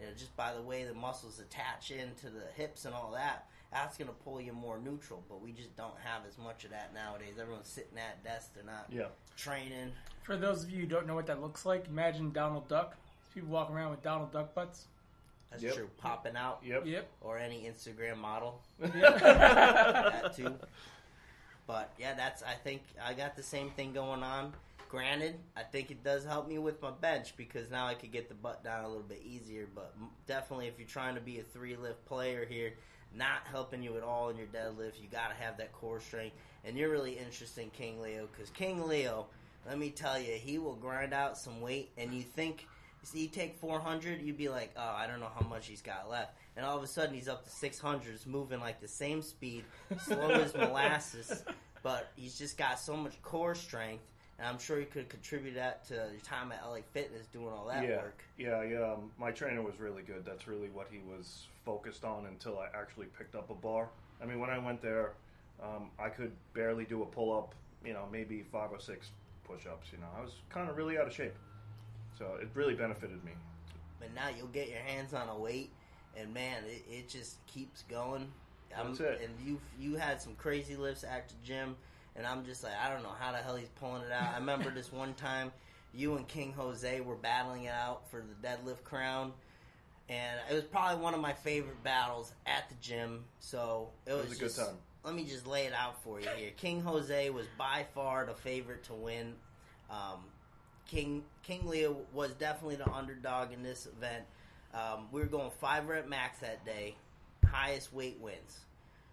you 0.00 0.06
know, 0.06 0.12
just 0.16 0.34
by 0.36 0.52
the 0.54 0.62
way 0.62 0.84
the 0.84 0.94
muscles 0.94 1.38
attach 1.38 1.90
into 1.90 2.26
the 2.26 2.46
hips 2.56 2.84
and 2.84 2.94
all 2.94 3.12
that 3.12 3.46
that's 3.72 3.96
going 3.96 4.08
to 4.08 4.14
pull 4.24 4.40
you 4.40 4.52
more 4.52 4.78
neutral 4.78 5.22
but 5.28 5.40
we 5.40 5.50
just 5.52 5.74
don't 5.76 5.94
have 6.04 6.22
as 6.28 6.36
much 6.38 6.64
of 6.64 6.70
that 6.70 6.92
nowadays 6.94 7.34
everyone's 7.40 7.68
sitting 7.68 7.98
at 7.98 8.22
desks 8.22 8.50
they're 8.54 8.64
not 8.64 8.86
Yeah, 8.90 9.06
training 9.36 9.90
For 10.22 10.36
those 10.36 10.62
of 10.62 10.70
you 10.70 10.80
who 10.82 10.86
don't 10.86 11.06
know 11.06 11.14
what 11.14 11.26
that 11.26 11.40
looks 11.40 11.64
like, 11.66 11.86
imagine 11.88 12.30
Donald 12.32 12.68
Duck. 12.68 12.96
People 13.34 13.48
walking 13.50 13.74
around 13.74 13.90
with 13.90 14.02
Donald 14.02 14.30
Duck 14.32 14.54
butts. 14.54 14.86
that's 15.50 15.62
Yep. 15.62 15.74
true 15.74 15.90
popping 15.98 16.36
out 16.36 16.60
yep, 16.64 16.84
Yep. 16.86 17.08
or 17.22 17.38
any 17.38 17.62
instagram 17.68 18.18
model 18.18 18.60
yep. 18.80 18.92
that 19.20 20.36
too. 20.36 20.54
But 21.66 21.92
yeah, 21.98 22.14
that's 22.14 22.42
I 22.42 22.54
think 22.54 22.82
I 23.02 23.14
got 23.14 23.36
the 23.36 23.42
same 23.42 23.70
thing 23.70 23.92
going 23.92 24.22
on. 24.22 24.52
Granted, 24.88 25.36
I 25.56 25.62
think 25.62 25.90
it 25.90 26.04
does 26.04 26.24
help 26.24 26.46
me 26.48 26.58
with 26.58 26.82
my 26.82 26.90
bench 26.90 27.34
because 27.36 27.70
now 27.70 27.86
I 27.86 27.94
could 27.94 28.12
get 28.12 28.28
the 28.28 28.34
butt 28.34 28.62
down 28.62 28.84
a 28.84 28.88
little 28.88 29.02
bit 29.04 29.22
easier. 29.24 29.66
But 29.74 29.94
definitely, 30.26 30.66
if 30.66 30.78
you're 30.78 30.88
trying 30.88 31.14
to 31.14 31.20
be 31.20 31.38
a 31.38 31.42
three 31.42 31.76
lift 31.76 32.04
player 32.04 32.44
here, 32.44 32.74
not 33.16 33.46
helping 33.50 33.82
you 33.82 33.96
at 33.96 34.02
all 34.02 34.28
in 34.28 34.36
your 34.36 34.46
deadlift, 34.46 35.00
you 35.00 35.08
got 35.10 35.28
to 35.28 35.34
have 35.34 35.56
that 35.58 35.72
core 35.72 36.00
strength. 36.00 36.36
And 36.64 36.76
you're 36.76 36.90
really 36.90 37.18
interesting, 37.18 37.70
King 37.70 38.00
Leo, 38.00 38.28
because 38.30 38.50
King 38.50 38.86
Leo, 38.86 39.26
let 39.66 39.78
me 39.78 39.90
tell 39.90 40.18
you, 40.18 40.32
he 40.32 40.58
will 40.58 40.76
grind 40.76 41.12
out 41.12 41.36
some 41.36 41.60
weight, 41.60 41.90
and 41.96 42.12
you 42.12 42.22
think. 42.22 42.66
See, 43.04 43.22
you 43.22 43.28
take 43.28 43.56
400, 43.56 44.22
you'd 44.22 44.38
be 44.38 44.48
like, 44.48 44.70
oh, 44.76 44.94
I 44.96 45.08
don't 45.08 45.18
know 45.18 45.30
how 45.34 45.44
much 45.48 45.66
he's 45.66 45.82
got 45.82 46.08
left. 46.08 46.36
And 46.56 46.64
all 46.64 46.76
of 46.76 46.84
a 46.84 46.86
sudden, 46.86 47.12
he's 47.16 47.26
up 47.26 47.42
to 47.42 47.50
600s, 47.50 48.28
moving 48.28 48.60
like 48.60 48.80
the 48.80 48.86
same 48.86 49.22
speed, 49.22 49.64
slow 50.04 50.30
as 50.30 50.54
molasses, 50.54 51.42
but 51.82 52.12
he's 52.14 52.38
just 52.38 52.56
got 52.56 52.78
so 52.78 52.96
much 52.96 53.20
core 53.22 53.56
strength, 53.56 54.04
and 54.42 54.50
I'm 54.50 54.58
sure 54.58 54.78
he 54.80 54.86
could 54.86 55.08
contribute 55.08 55.54
that 55.54 55.86
to 55.86 55.94
your 55.94 56.20
time 56.24 56.50
at 56.50 56.62
LA 56.66 56.78
Fitness 56.92 57.26
doing 57.32 57.46
all 57.46 57.66
that 57.68 57.84
yeah, 57.84 57.98
work. 57.98 58.24
yeah, 58.36 58.62
yeah. 58.64 58.92
Um, 58.92 59.12
my 59.16 59.30
trainer 59.30 59.62
was 59.62 59.78
really 59.78 60.02
good. 60.02 60.24
That's 60.24 60.48
really 60.48 60.68
what 60.68 60.88
he 60.90 60.98
was 60.98 61.46
focused 61.64 62.04
on 62.04 62.26
until 62.26 62.58
I 62.58 62.66
actually 62.76 63.06
picked 63.16 63.36
up 63.36 63.50
a 63.50 63.54
bar. 63.54 63.88
I 64.20 64.26
mean, 64.26 64.40
when 64.40 64.50
I 64.50 64.58
went 64.58 64.82
there, 64.82 65.12
um, 65.62 65.90
I 65.96 66.08
could 66.08 66.32
barely 66.54 66.84
do 66.84 67.02
a 67.02 67.06
pull 67.06 67.36
up. 67.36 67.54
You 67.84 67.92
know, 67.92 68.08
maybe 68.10 68.44
five 68.50 68.70
or 68.72 68.80
six 68.80 69.10
push 69.44 69.66
ups. 69.66 69.88
You 69.92 69.98
know, 69.98 70.06
I 70.18 70.20
was 70.22 70.32
kind 70.50 70.68
of 70.68 70.76
really 70.76 70.98
out 70.98 71.06
of 71.06 71.12
shape. 71.12 71.34
So 72.18 72.36
it 72.40 72.48
really 72.54 72.74
benefited 72.74 73.24
me. 73.24 73.32
But 74.00 74.12
now 74.12 74.28
you'll 74.36 74.48
get 74.48 74.68
your 74.68 74.80
hands 74.80 75.14
on 75.14 75.28
a 75.28 75.38
weight, 75.38 75.70
and 76.16 76.34
man, 76.34 76.64
it, 76.66 76.84
it 76.90 77.08
just 77.08 77.44
keeps 77.46 77.82
going. 77.82 78.26
I'm- 78.76 78.88
That's 78.88 79.00
it. 79.00 79.20
And 79.22 79.46
you 79.46 79.60
you 79.78 79.96
had 79.96 80.20
some 80.20 80.34
crazy 80.34 80.74
lifts 80.74 81.04
at 81.04 81.28
the 81.28 81.34
gym, 81.44 81.76
and 82.16 82.26
I'm 82.26 82.44
just 82.44 82.62
like, 82.62 82.74
I 82.82 82.90
don't 82.90 83.02
know 83.02 83.14
how 83.18 83.32
the 83.32 83.38
hell 83.38 83.56
he's 83.56 83.68
pulling 83.80 84.02
it 84.02 84.12
out. 84.12 84.34
I 84.34 84.38
remember 84.38 84.70
this 84.74 84.92
one 84.92 85.14
time, 85.14 85.52
you 85.94 86.16
and 86.16 86.26
King 86.26 86.52
Jose 86.52 87.00
were 87.00 87.16
battling 87.16 87.64
it 87.64 87.72
out 87.72 88.08
for 88.10 88.22
the 88.22 88.46
deadlift 88.46 88.84
crown. 88.84 89.32
And 90.08 90.40
it 90.50 90.54
was 90.54 90.64
probably 90.64 91.02
one 91.02 91.14
of 91.14 91.20
my 91.20 91.32
favorite 91.32 91.82
battles 91.82 92.32
at 92.46 92.68
the 92.68 92.74
gym. 92.80 93.24
So 93.40 93.90
it 94.06 94.12
was, 94.12 94.28
was 94.28 94.38
a 94.38 94.40
good 94.40 94.54
time. 94.54 94.76
Let 95.04 95.14
me 95.14 95.24
just 95.24 95.46
lay 95.46 95.64
it 95.66 95.72
out 95.72 96.02
for 96.02 96.20
you 96.20 96.28
here. 96.36 96.50
King 96.56 96.80
Jose 96.80 97.30
was 97.30 97.46
by 97.58 97.86
far 97.94 98.26
the 98.26 98.34
favorite 98.34 98.84
to 98.84 98.94
win. 98.94 99.34
Um, 99.90 100.24
King 100.86 101.24
King 101.42 101.66
Leo 101.66 101.96
was 102.12 102.32
definitely 102.34 102.76
the 102.76 102.90
underdog 102.90 103.52
in 103.52 103.62
this 103.62 103.86
event. 103.86 104.24
Um, 104.74 105.08
we 105.10 105.20
were 105.20 105.26
going 105.26 105.50
five 105.60 105.88
rep 105.88 106.08
max 106.08 106.38
that 106.40 106.64
day, 106.64 106.94
highest 107.46 107.92
weight 107.92 108.18
wins. 108.20 108.60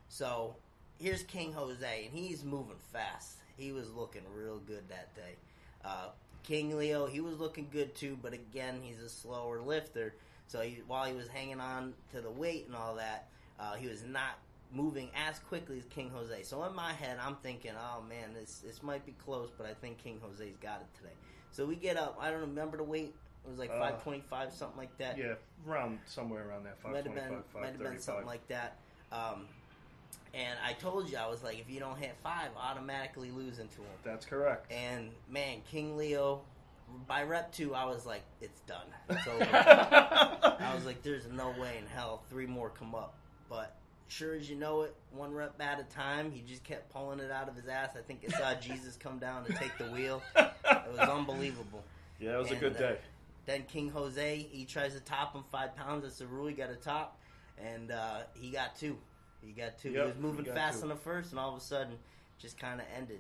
So 0.10 0.56
here's 1.00 1.24
King 1.24 1.54
Jose, 1.54 2.06
and 2.06 2.14
he's 2.18 2.44
moving 2.44 2.76
fast. 2.92 3.38
He 3.58 3.72
was 3.72 3.92
looking 3.92 4.22
real 4.36 4.60
good 4.60 4.88
that 4.90 5.14
day. 5.16 5.36
Uh, 5.84 6.10
King 6.44 6.78
Leo, 6.78 7.06
he 7.08 7.20
was 7.20 7.40
looking 7.40 7.68
good 7.72 7.96
too, 7.96 8.18
but 8.22 8.34
again, 8.34 8.80
he's 8.82 9.02
a 9.02 9.10
slower 9.10 9.62
lifter. 9.62 10.16
So 10.48 10.62
he, 10.62 10.82
while 10.88 11.06
he 11.06 11.14
was 11.14 11.28
hanging 11.28 11.60
on 11.60 11.94
to 12.12 12.22
the 12.22 12.32
weight 12.32 12.66
and 12.68 12.76
all 12.76 12.96
that, 12.96 13.28
uh, 13.60 13.76
he 13.76 13.88
was 13.88 14.04
not 14.04 14.40
moving 14.72 15.10
as 15.28 15.40
quickly 15.40 15.78
as 15.78 15.86
King 15.86 16.10
Jose. 16.10 16.44
So 16.44 16.64
in 16.66 16.76
my 16.76 16.94
head, 16.94 17.18
I'm 17.24 17.36
thinking, 17.38 17.72
oh 17.78 18.02
man, 18.02 18.34
this 18.34 18.60
this 18.66 18.82
might 18.82 19.06
be 19.06 19.14
close, 19.24 19.50
but 19.58 19.68
I 19.68 19.74
think 19.74 19.98
King 19.98 20.20
Jose's 20.22 20.56
got 20.62 20.82
it 20.82 20.88
today. 20.98 21.14
So 21.52 21.66
we 21.66 21.76
get 21.76 21.98
up. 21.98 22.18
I 22.20 22.32
don't 22.32 22.42
remember 22.42 22.78
the 22.78 22.84
weight. 22.84 23.14
It 23.46 23.50
was 23.50 23.60
like 23.60 23.70
Uh, 23.72 23.80
525, 23.80 24.54
something 24.54 24.78
like 24.78 24.96
that. 24.98 25.18
Yeah, 25.18 25.34
around 25.68 26.00
somewhere 26.06 26.48
around 26.48 26.64
that. 26.66 26.78
might 26.84 27.06
have 27.06 27.06
525, 27.06 27.54
been 27.54 27.62
might 27.62 27.72
have 27.72 27.80
been 27.80 28.00
something 28.00 28.26
like 28.26 28.48
that. 28.48 28.78
Um, 29.12 29.48
and 30.34 30.58
I 30.66 30.74
told 30.74 31.10
you, 31.10 31.18
I 31.18 31.28
was 31.28 31.44
like, 31.44 31.60
if 31.60 31.70
you 31.70 31.80
don't 31.80 31.98
hit 31.98 32.16
five, 32.24 32.50
automatically 32.58 33.32
losing 33.32 33.68
to 33.70 33.78
him. 33.78 33.88
That's 34.04 34.26
correct. 34.26 34.72
And 34.72 35.10
man, 35.30 35.62
King 35.70 35.98
Leo, 35.98 36.42
by 37.08 37.24
rep 37.24 37.52
two, 37.52 37.74
I 37.76 37.86
was 37.86 38.06
like, 38.06 38.24
it's 38.42 38.62
done. 38.62 38.86
It's 39.10 39.28
over. 39.28 39.44
I 39.52 40.72
was 40.76 40.86
like, 40.86 41.02
there's 41.04 41.28
no 41.28 41.50
way 41.60 41.78
in 41.80 41.86
hell 41.88 42.24
three 42.30 42.46
more 42.46 42.70
come 42.70 42.96
up. 42.96 43.16
But 43.50 43.76
sure 44.08 44.34
as 44.36 44.50
you 44.50 44.56
know 44.56 44.82
it, 44.82 44.96
one 45.12 45.32
rep 45.34 45.60
at 45.62 45.80
a 45.80 45.84
time, 45.84 46.32
he 46.32 46.42
just 46.42 46.64
kept 46.64 46.92
pulling 46.92 47.20
it 47.20 47.32
out 47.32 47.48
of 47.50 47.56
his 47.56 47.68
ass. 47.68 47.92
I 47.98 48.02
think 48.02 48.24
it 48.24 48.32
saw 48.32 48.54
Jesus 48.62 48.96
come 48.98 49.20
down 49.20 49.46
to 49.46 49.54
take 49.54 49.78
the 49.78 49.86
wheel. 49.86 50.22
It 50.36 50.52
was 50.92 51.00
unbelievable. 51.00 51.84
yeah, 52.20 52.36
it 52.36 52.40
was 52.40 52.50
a 52.50 52.52
And, 52.52 52.60
good 52.60 52.76
uh, 52.76 52.80
day. 52.80 52.98
Then 53.46 53.64
King 53.64 53.90
Jose, 53.90 54.48
he 54.52 54.66
tries 54.66 54.94
to 54.94 55.00
top 55.00 55.34
him 55.34 55.44
five 55.52 55.76
pounds. 55.76 56.04
That's 56.04 56.20
the 56.20 56.28
rule. 56.28 56.46
He 56.48 56.54
got 56.54 56.70
a 56.70 56.76
top, 56.76 57.20
and 57.64 57.90
uh, 57.92 58.20
he 58.40 58.52
got 58.52 58.76
two. 58.76 58.98
He 59.46 59.52
got 59.52 59.78
two. 59.78 59.92
Yep, 59.92 60.02
he 60.02 60.12
was 60.12 60.20
moving 60.20 60.46
he 60.46 60.52
fast 60.52 60.80
two. 60.80 60.84
on 60.84 60.90
the 60.90 60.96
first, 60.96 61.32
and 61.32 61.40
all 61.40 61.50
of 61.50 61.58
a 61.58 61.64
sudden, 61.64 61.94
just 62.40 62.58
kind 62.58 62.80
of 62.80 62.88
ended. 62.96 63.20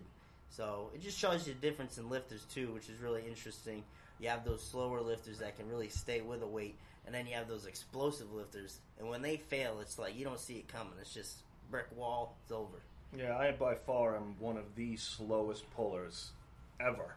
So 0.49 0.89
it 0.93 1.01
just 1.01 1.17
shows 1.17 1.47
you 1.47 1.53
the 1.53 1.59
difference 1.59 1.97
in 1.97 2.09
lifters 2.09 2.45
too, 2.53 2.71
which 2.73 2.89
is 2.89 2.99
really 2.99 3.23
interesting. 3.27 3.83
You 4.19 4.29
have 4.29 4.43
those 4.43 4.63
slower 4.63 5.01
lifters 5.01 5.39
that 5.39 5.57
can 5.57 5.69
really 5.69 5.89
stay 5.89 6.21
with 6.21 6.41
a 6.41 6.47
weight, 6.47 6.75
and 7.05 7.15
then 7.15 7.27
you 7.27 7.33
have 7.35 7.47
those 7.47 7.65
explosive 7.65 8.33
lifters, 8.33 8.79
and 8.99 9.07
when 9.07 9.21
they 9.21 9.37
fail, 9.37 9.79
it's 9.79 9.97
like 9.97 10.17
you 10.17 10.25
don't 10.25 10.39
see 10.39 10.55
it 10.55 10.67
coming. 10.67 10.93
It's 10.99 11.13
just 11.13 11.37
brick 11.71 11.87
wall. 11.95 12.35
It's 12.43 12.51
over. 12.51 12.81
Yeah, 13.17 13.37
I 13.37 13.51
by 13.51 13.75
far 13.75 14.15
am 14.15 14.35
one 14.39 14.57
of 14.57 14.75
the 14.75 14.95
slowest 14.97 15.69
pullers 15.75 16.31
ever. 16.79 17.15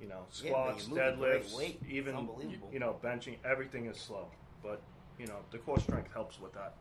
You 0.00 0.08
know, 0.08 0.24
squats, 0.30 0.88
you 0.88 0.94
move 0.94 0.98
a 0.98 1.16
great 1.16 1.44
deadlifts. 1.44 1.90
Even 1.90 2.28
you 2.72 2.78
know 2.78 2.96
benching, 3.02 3.36
everything 3.44 3.86
is 3.86 3.98
slow. 3.98 4.26
But 4.62 4.80
you 5.18 5.26
know, 5.26 5.38
the 5.50 5.58
core 5.58 5.78
strength 5.78 6.12
helps 6.12 6.40
with 6.40 6.54
that. 6.54 6.74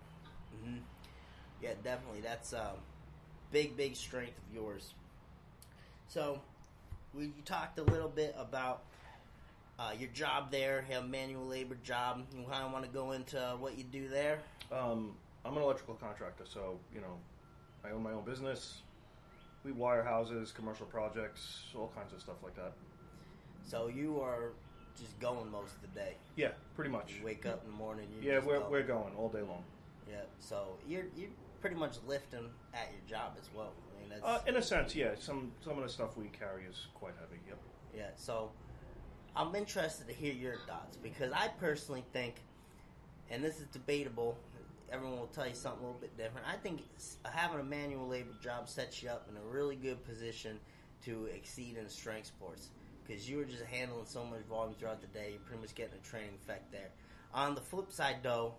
hmm 0.64 0.78
Yeah, 1.62 1.72
definitely. 1.84 2.22
That's 2.22 2.54
um, 2.54 2.78
big, 3.52 3.78
big 3.78 3.96
strength 3.96 4.38
of 4.38 4.56
yours. 4.56 4.94
So, 6.08 6.42
we 7.14 7.26
you 7.26 7.34
talked 7.46 7.78
a 7.80 7.84
little 7.84 8.10
bit 8.10 8.36
about 8.38 8.84
uh, 9.80 9.92
your 9.98 10.10
job 10.10 10.52
there, 10.52 10.84
you 10.88 10.96
have 10.96 11.04
a 11.06 11.08
manual 11.08 11.46
labor 11.46 11.78
job. 11.84 12.24
You 12.36 12.44
kind 12.50 12.64
of 12.66 12.72
want 12.72 12.86
to 12.86 12.92
go 12.92 13.12
into 13.12 13.38
what 13.60 13.78
you 13.78 13.84
do 13.84 14.08
there. 14.08 14.40
Um, 14.72 15.16
I'm 15.44 15.56
an 15.58 15.64
electrical 15.64 15.96
contractor, 15.96 16.44
so 16.48 16.80
you 16.94 17.02
know, 17.02 17.18
I 17.84 17.92
own 17.92 18.04
my 18.04 18.12
own 18.12 18.24
business. 18.26 18.82
We 19.64 19.72
wire 19.72 20.04
houses, 20.04 20.52
commercial 20.52 20.86
projects, 20.88 21.64
all 21.76 21.92
kinds 21.96 22.14
of 22.14 22.20
stuff 22.22 22.38
like 22.44 22.56
that. 22.56 22.74
So 23.64 23.88
you 23.88 24.20
are 24.22 24.52
just 25.00 25.20
going 25.20 25.50
most 25.52 25.74
of 25.76 25.82
the 25.82 26.00
day. 26.00 26.16
Yeah, 26.36 26.50
pretty 26.76 26.90
much. 26.92 27.14
You 27.20 27.26
wake 27.26 27.46
up 27.46 27.64
in 27.64 27.72
the 27.72 27.78
morning. 27.78 28.08
You 28.20 28.28
Yeah, 28.28 28.36
just 28.38 28.48
we're, 28.48 28.60
go. 28.60 28.68
we're 28.70 28.84
going 28.84 29.14
all 29.16 29.30
day 29.30 29.42
long. 29.42 29.64
yeah. 30.10 30.22
So 30.40 30.66
you're 30.88 31.06
you're 31.16 31.30
pretty 31.62 31.76
much 31.76 31.98
lifting 32.08 32.50
at 32.74 32.90
your 32.92 33.02
job 33.08 33.34
as 33.40 33.50
well. 33.56 33.72
I 33.96 34.02
mean, 34.02 34.10
that's 34.10 34.24
Uh, 34.24 34.42
in 34.48 34.56
a 34.58 34.62
sense, 34.62 34.96
yeah. 34.96 35.16
Some 35.20 35.52
some 35.64 35.78
of 35.78 35.84
the 35.84 35.90
stuff 35.90 36.18
we 36.18 36.28
carry 36.30 36.66
is 36.66 36.88
quite 36.96 37.14
heavy. 37.20 37.40
Yep. 37.48 37.58
Yeah, 37.96 38.10
so 38.16 38.52
I'm 39.36 39.54
interested 39.56 40.08
to 40.08 40.14
hear 40.14 40.34
your 40.34 40.58
thoughts 40.68 40.98
because 40.98 41.32
I 41.32 41.50
personally 41.60 42.04
think, 42.14 42.36
and 43.30 43.44
this 43.44 43.60
is 43.60 43.68
debatable, 43.68 44.38
everyone 44.92 45.20
will 45.20 45.28
tell 45.28 45.48
you 45.48 45.54
something 45.56 45.84
a 45.84 45.86
little 45.86 46.02
bit 46.02 46.18
different. 46.18 46.48
I 46.48 46.56
think 46.56 46.82
having 47.24 47.60
a 47.60 47.64
manual 47.64 48.08
labor 48.08 48.34
job 48.42 48.68
sets 48.68 49.02
you 49.04 49.10
up 49.10 49.28
in 49.30 49.38
a 49.38 49.42
really 49.42 49.76
good 49.76 50.04
position 50.04 50.60
to 51.06 51.26
exceed 51.26 51.78
in 51.78 51.90
strength 51.90 52.28
sports 52.28 52.70
because 53.06 53.30
you 53.30 53.40
are 53.42 53.46
just 53.46 53.64
handling 53.64 54.06
so 54.06 54.24
much 54.24 54.42
volume 54.50 54.76
throughout 54.76 55.02
the 55.02 55.08
day. 55.08 55.32
You're 55.32 55.42
pretty 55.42 55.62
much 55.62 55.76
getting 55.76 55.96
a 55.96 56.08
training 56.08 56.36
effect 56.42 56.72
there. 56.72 56.90
On 57.34 57.56
the 57.56 57.62
flip 57.62 57.92
side, 57.92 58.18
though, 58.24 58.56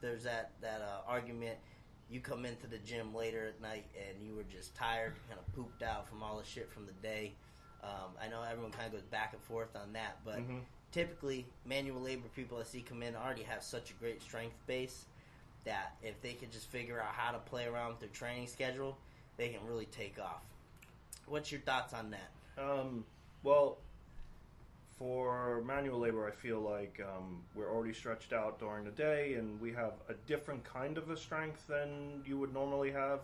there's 0.00 0.24
that 0.24 0.52
that 0.60 0.80
uh, 0.80 1.00
argument. 1.06 1.58
You 2.12 2.20
come 2.20 2.44
into 2.44 2.66
the 2.66 2.76
gym 2.76 3.14
later 3.14 3.46
at 3.46 3.58
night 3.62 3.86
and 3.96 4.22
you 4.22 4.34
were 4.34 4.42
just 4.42 4.74
tired, 4.74 5.14
kind 5.28 5.40
of 5.40 5.50
pooped 5.54 5.82
out 5.82 6.06
from 6.06 6.22
all 6.22 6.36
the 6.36 6.44
shit 6.44 6.70
from 6.70 6.84
the 6.84 6.92
day. 7.02 7.32
Um, 7.82 8.12
I 8.22 8.28
know 8.28 8.42
everyone 8.42 8.70
kind 8.70 8.86
of 8.86 8.92
goes 8.92 9.02
back 9.10 9.32
and 9.32 9.42
forth 9.42 9.74
on 9.74 9.94
that, 9.94 10.18
but 10.22 10.38
Mhm. 10.40 10.60
typically 10.92 11.46
manual 11.64 12.02
labor 12.02 12.28
people 12.36 12.58
I 12.58 12.64
see 12.64 12.82
come 12.82 13.02
in 13.02 13.16
already 13.16 13.42
have 13.44 13.62
such 13.62 13.90
a 13.90 13.94
great 13.94 14.20
strength 14.20 14.54
base 14.66 15.06
that 15.64 15.96
if 16.02 16.20
they 16.20 16.34
could 16.34 16.52
just 16.52 16.66
figure 16.66 17.00
out 17.00 17.14
how 17.14 17.32
to 17.32 17.38
play 17.38 17.64
around 17.64 17.92
with 17.92 18.00
their 18.00 18.08
training 18.10 18.46
schedule, 18.46 18.98
they 19.38 19.48
can 19.48 19.66
really 19.66 19.86
take 19.86 20.18
off. 20.20 20.42
What's 21.24 21.50
your 21.50 21.62
thoughts 21.62 21.94
on 21.94 22.10
that? 22.10 22.30
Um, 22.62 23.06
well, 23.42 23.78
for 25.02 25.60
manual 25.66 25.98
labor, 25.98 26.28
I 26.28 26.30
feel 26.30 26.60
like 26.60 27.00
um, 27.04 27.42
we're 27.54 27.68
already 27.74 27.92
stretched 27.92 28.32
out 28.32 28.60
during 28.60 28.84
the 28.84 28.92
day, 28.92 29.34
and 29.34 29.60
we 29.60 29.72
have 29.72 29.94
a 30.08 30.14
different 30.14 30.62
kind 30.62 30.96
of 30.96 31.10
a 31.10 31.16
strength 31.16 31.66
than 31.66 32.22
you 32.24 32.38
would 32.38 32.52
normally 32.54 32.92
have, 32.92 33.20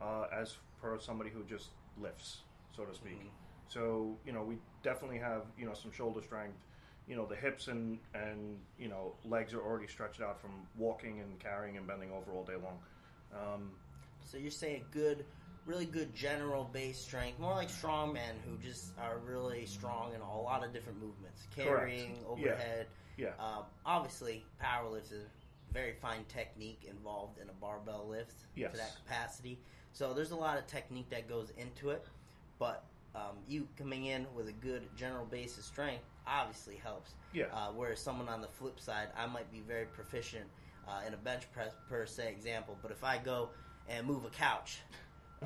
uh, 0.00 0.24
as 0.32 0.56
per 0.80 0.98
somebody 0.98 1.30
who 1.30 1.44
just 1.44 1.70
lifts, 1.96 2.42
so 2.72 2.84
to 2.84 2.92
speak. 2.92 3.20
Mhm. 3.20 3.30
So 3.68 4.18
you 4.24 4.32
know, 4.32 4.42
we 4.42 4.58
definitely 4.82 5.18
have 5.18 5.46
you 5.56 5.64
know 5.64 5.74
some 5.74 5.92
shoulder 5.92 6.22
strength. 6.22 6.66
You 7.06 7.14
know, 7.14 7.26
the 7.26 7.36
hips 7.36 7.68
and 7.68 8.00
and 8.14 8.60
you 8.76 8.88
know 8.88 9.14
legs 9.24 9.54
are 9.54 9.62
already 9.62 9.86
stretched 9.86 10.20
out 10.20 10.40
from 10.40 10.66
walking 10.74 11.20
and 11.20 11.38
carrying 11.38 11.76
and 11.76 11.86
bending 11.86 12.10
over 12.10 12.32
all 12.32 12.44
day 12.44 12.56
long. 12.56 12.78
Um, 13.32 13.76
So 14.24 14.38
you're 14.38 14.50
saying 14.50 14.86
good, 14.90 15.26
really 15.66 15.84
good 15.86 16.14
general 16.14 16.64
base 16.64 16.98
strength, 16.98 17.38
more 17.38 17.54
like 17.54 17.68
strongmen 17.70 18.34
who 18.46 18.56
just 18.58 18.92
are 18.98 19.18
really 19.18 19.64
strong 19.66 20.12
in 20.14 20.20
a 20.20 20.40
lot 20.42 20.64
of 20.64 20.72
different 20.72 21.00
movements, 21.00 21.46
carrying, 21.54 22.16
Yeah. 22.16 22.26
overhead. 22.26 22.86
yeah, 23.16 23.34
Uh, 23.38 23.62
obviously, 23.86 24.44
power 24.58 24.88
lifts 24.88 25.12
is 25.12 25.28
very 25.70 25.92
fine 25.94 26.24
technique 26.26 26.84
involved 26.84 27.38
in 27.38 27.48
a 27.48 27.52
barbell 27.52 28.06
lift 28.08 28.34
Yes. 28.54 28.72
to 28.72 28.78
that 28.78 28.94
capacity. 28.96 29.58
So 29.92 30.12
there's 30.14 30.32
a 30.32 30.36
lot 30.36 30.58
of 30.58 30.66
technique 30.66 31.08
that 31.10 31.28
goes 31.28 31.50
into 31.50 31.90
it, 31.90 32.04
but 32.58 32.84
um, 33.14 33.36
you 33.46 33.68
coming 33.76 34.06
in 34.06 34.26
with 34.34 34.48
a 34.48 34.52
good 34.52 34.88
general 34.96 35.26
base 35.26 35.58
of 35.58 35.64
strength 35.64 36.04
obviously 36.26 36.76
helps. 36.76 37.14
yeah. 37.32 37.46
Uh, 37.52 37.70
whereas 37.72 38.00
someone 38.00 38.28
on 38.28 38.40
the 38.40 38.48
flip 38.48 38.80
side, 38.80 39.08
I 39.16 39.26
might 39.26 39.50
be 39.52 39.60
very 39.60 39.86
proficient 39.86 40.50
uh, 40.88 41.02
in 41.06 41.14
a 41.14 41.16
bench 41.18 41.50
press 41.52 41.72
per 41.88 42.04
se 42.06 42.28
example, 42.30 42.76
but 42.82 42.90
if 42.90 43.04
I 43.04 43.18
go 43.18 43.50
and 43.88 44.06
move 44.06 44.24
a 44.24 44.30
couch, 44.30 44.80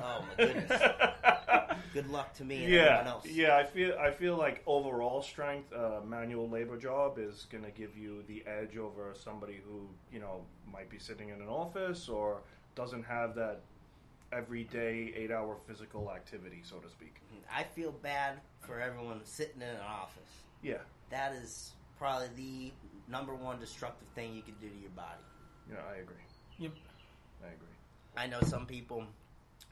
oh 0.01 0.25
my 0.37 0.45
goodness, 0.45 0.81
good 1.93 2.09
luck 2.09 2.33
to 2.35 2.43
me 2.45 2.63
and 2.65 2.73
everyone 2.73 3.05
yeah, 3.05 3.11
else. 3.11 3.25
yeah. 3.27 3.57
I 3.57 3.63
feel 3.65 3.97
I 3.99 4.11
feel 4.11 4.35
like 4.37 4.61
overall 4.65 5.21
strength, 5.21 5.71
uh, 5.73 6.01
manual 6.05 6.49
labor 6.49 6.77
job 6.77 7.17
is 7.19 7.47
going 7.51 7.63
to 7.63 7.71
give 7.71 7.97
you 7.97 8.23
the 8.27 8.43
edge 8.47 8.77
over 8.77 9.13
somebody 9.15 9.59
who 9.67 9.87
you 10.11 10.19
know 10.19 10.41
might 10.71 10.89
be 10.89 10.99
sitting 10.99 11.29
in 11.29 11.41
an 11.41 11.47
office 11.47 12.09
or 12.09 12.41
doesn't 12.75 13.03
have 13.03 13.35
that 13.35 13.61
everyday 14.31 15.13
eight-hour 15.15 15.55
physical 15.67 16.11
activity, 16.11 16.61
so 16.63 16.75
to 16.77 16.89
speak. 16.89 17.15
I 17.53 17.63
feel 17.63 17.91
bad 17.91 18.39
for 18.59 18.79
everyone 18.81 19.21
sitting 19.23 19.61
in 19.61 19.67
an 19.69 19.77
office. 19.87 20.43
Yeah, 20.61 20.79
That 21.09 21.31
is 21.33 21.71
probably 21.97 22.27
the 22.35 22.71
number 23.11 23.33
one 23.33 23.57
destructive 23.59 24.07
thing 24.15 24.33
you 24.35 24.41
can 24.41 24.55
do 24.59 24.67
to 24.67 24.75
your 24.81 24.89
body. 24.89 25.21
yeah, 25.71 25.77
I 25.89 25.99
agree. 26.01 26.15
Yep. 26.59 26.71
I 27.41 27.47
agree. 27.47 27.67
I 28.17 28.27
know 28.27 28.41
some 28.41 28.65
people 28.65 29.05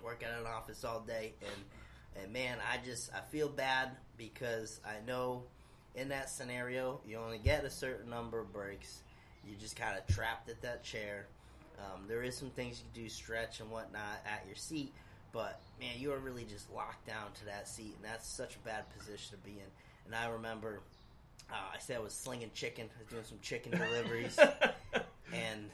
work 0.06 0.24
at 0.24 0.40
an 0.40 0.46
office 0.46 0.86
all 0.86 1.00
day, 1.02 1.34
and 1.42 2.24
and 2.24 2.32
man, 2.32 2.58
I 2.72 2.78
just 2.86 3.12
I 3.14 3.20
feel 3.32 3.50
bad 3.50 3.90
because 4.18 4.80
I 4.86 5.06
know 5.06 5.44
in 5.96 6.10
that 6.10 6.30
scenario, 6.30 7.02
you 7.06 7.18
only 7.18 7.40
get 7.40 7.66
a 7.66 7.70
certain 7.70 8.10
number 8.10 8.40
of 8.40 8.54
breaks. 8.54 9.02
You're 9.46 9.60
just 9.60 9.76
kind 9.76 9.98
of 9.98 10.06
trapped 10.14 10.50
at 10.50 10.62
that 10.62 10.84
chair. 10.84 11.28
Um, 11.80 12.04
there 12.08 12.24
is 12.24 12.38
some 12.38 12.50
things 12.52 12.80
you 12.80 12.86
can 12.94 13.04
do, 13.04 13.10
stretch 13.10 13.60
and 13.60 13.70
whatnot 13.70 14.22
at 14.26 14.44
your 14.48 14.56
seat, 14.56 14.94
but 15.34 15.60
man, 15.80 15.92
you 15.98 16.14
are 16.14 16.20
really 16.20 16.46
just 16.46 16.72
locked 16.74 17.06
down 17.06 17.32
to 17.40 17.46
that 17.46 17.68
seat, 17.68 17.96
and 17.96 18.06
that's 18.06 18.28
such 18.28 18.56
a 18.56 18.60
bad 18.60 18.86
position 18.98 19.38
to 19.38 19.44
be 19.44 19.58
in. 19.58 19.68
And 20.06 20.16
I 20.16 20.28
remember, 20.28 20.82
uh, 21.52 21.56
I 21.74 21.80
said 21.80 21.98
I 21.98 22.00
was 22.00 22.14
slinging 22.14 22.52
chicken, 22.54 22.90
I 22.96 23.02
was 23.02 23.10
doing 23.10 23.24
some 23.26 23.40
chicken 23.42 23.72
deliveries, 23.74 24.40
and 25.34 25.70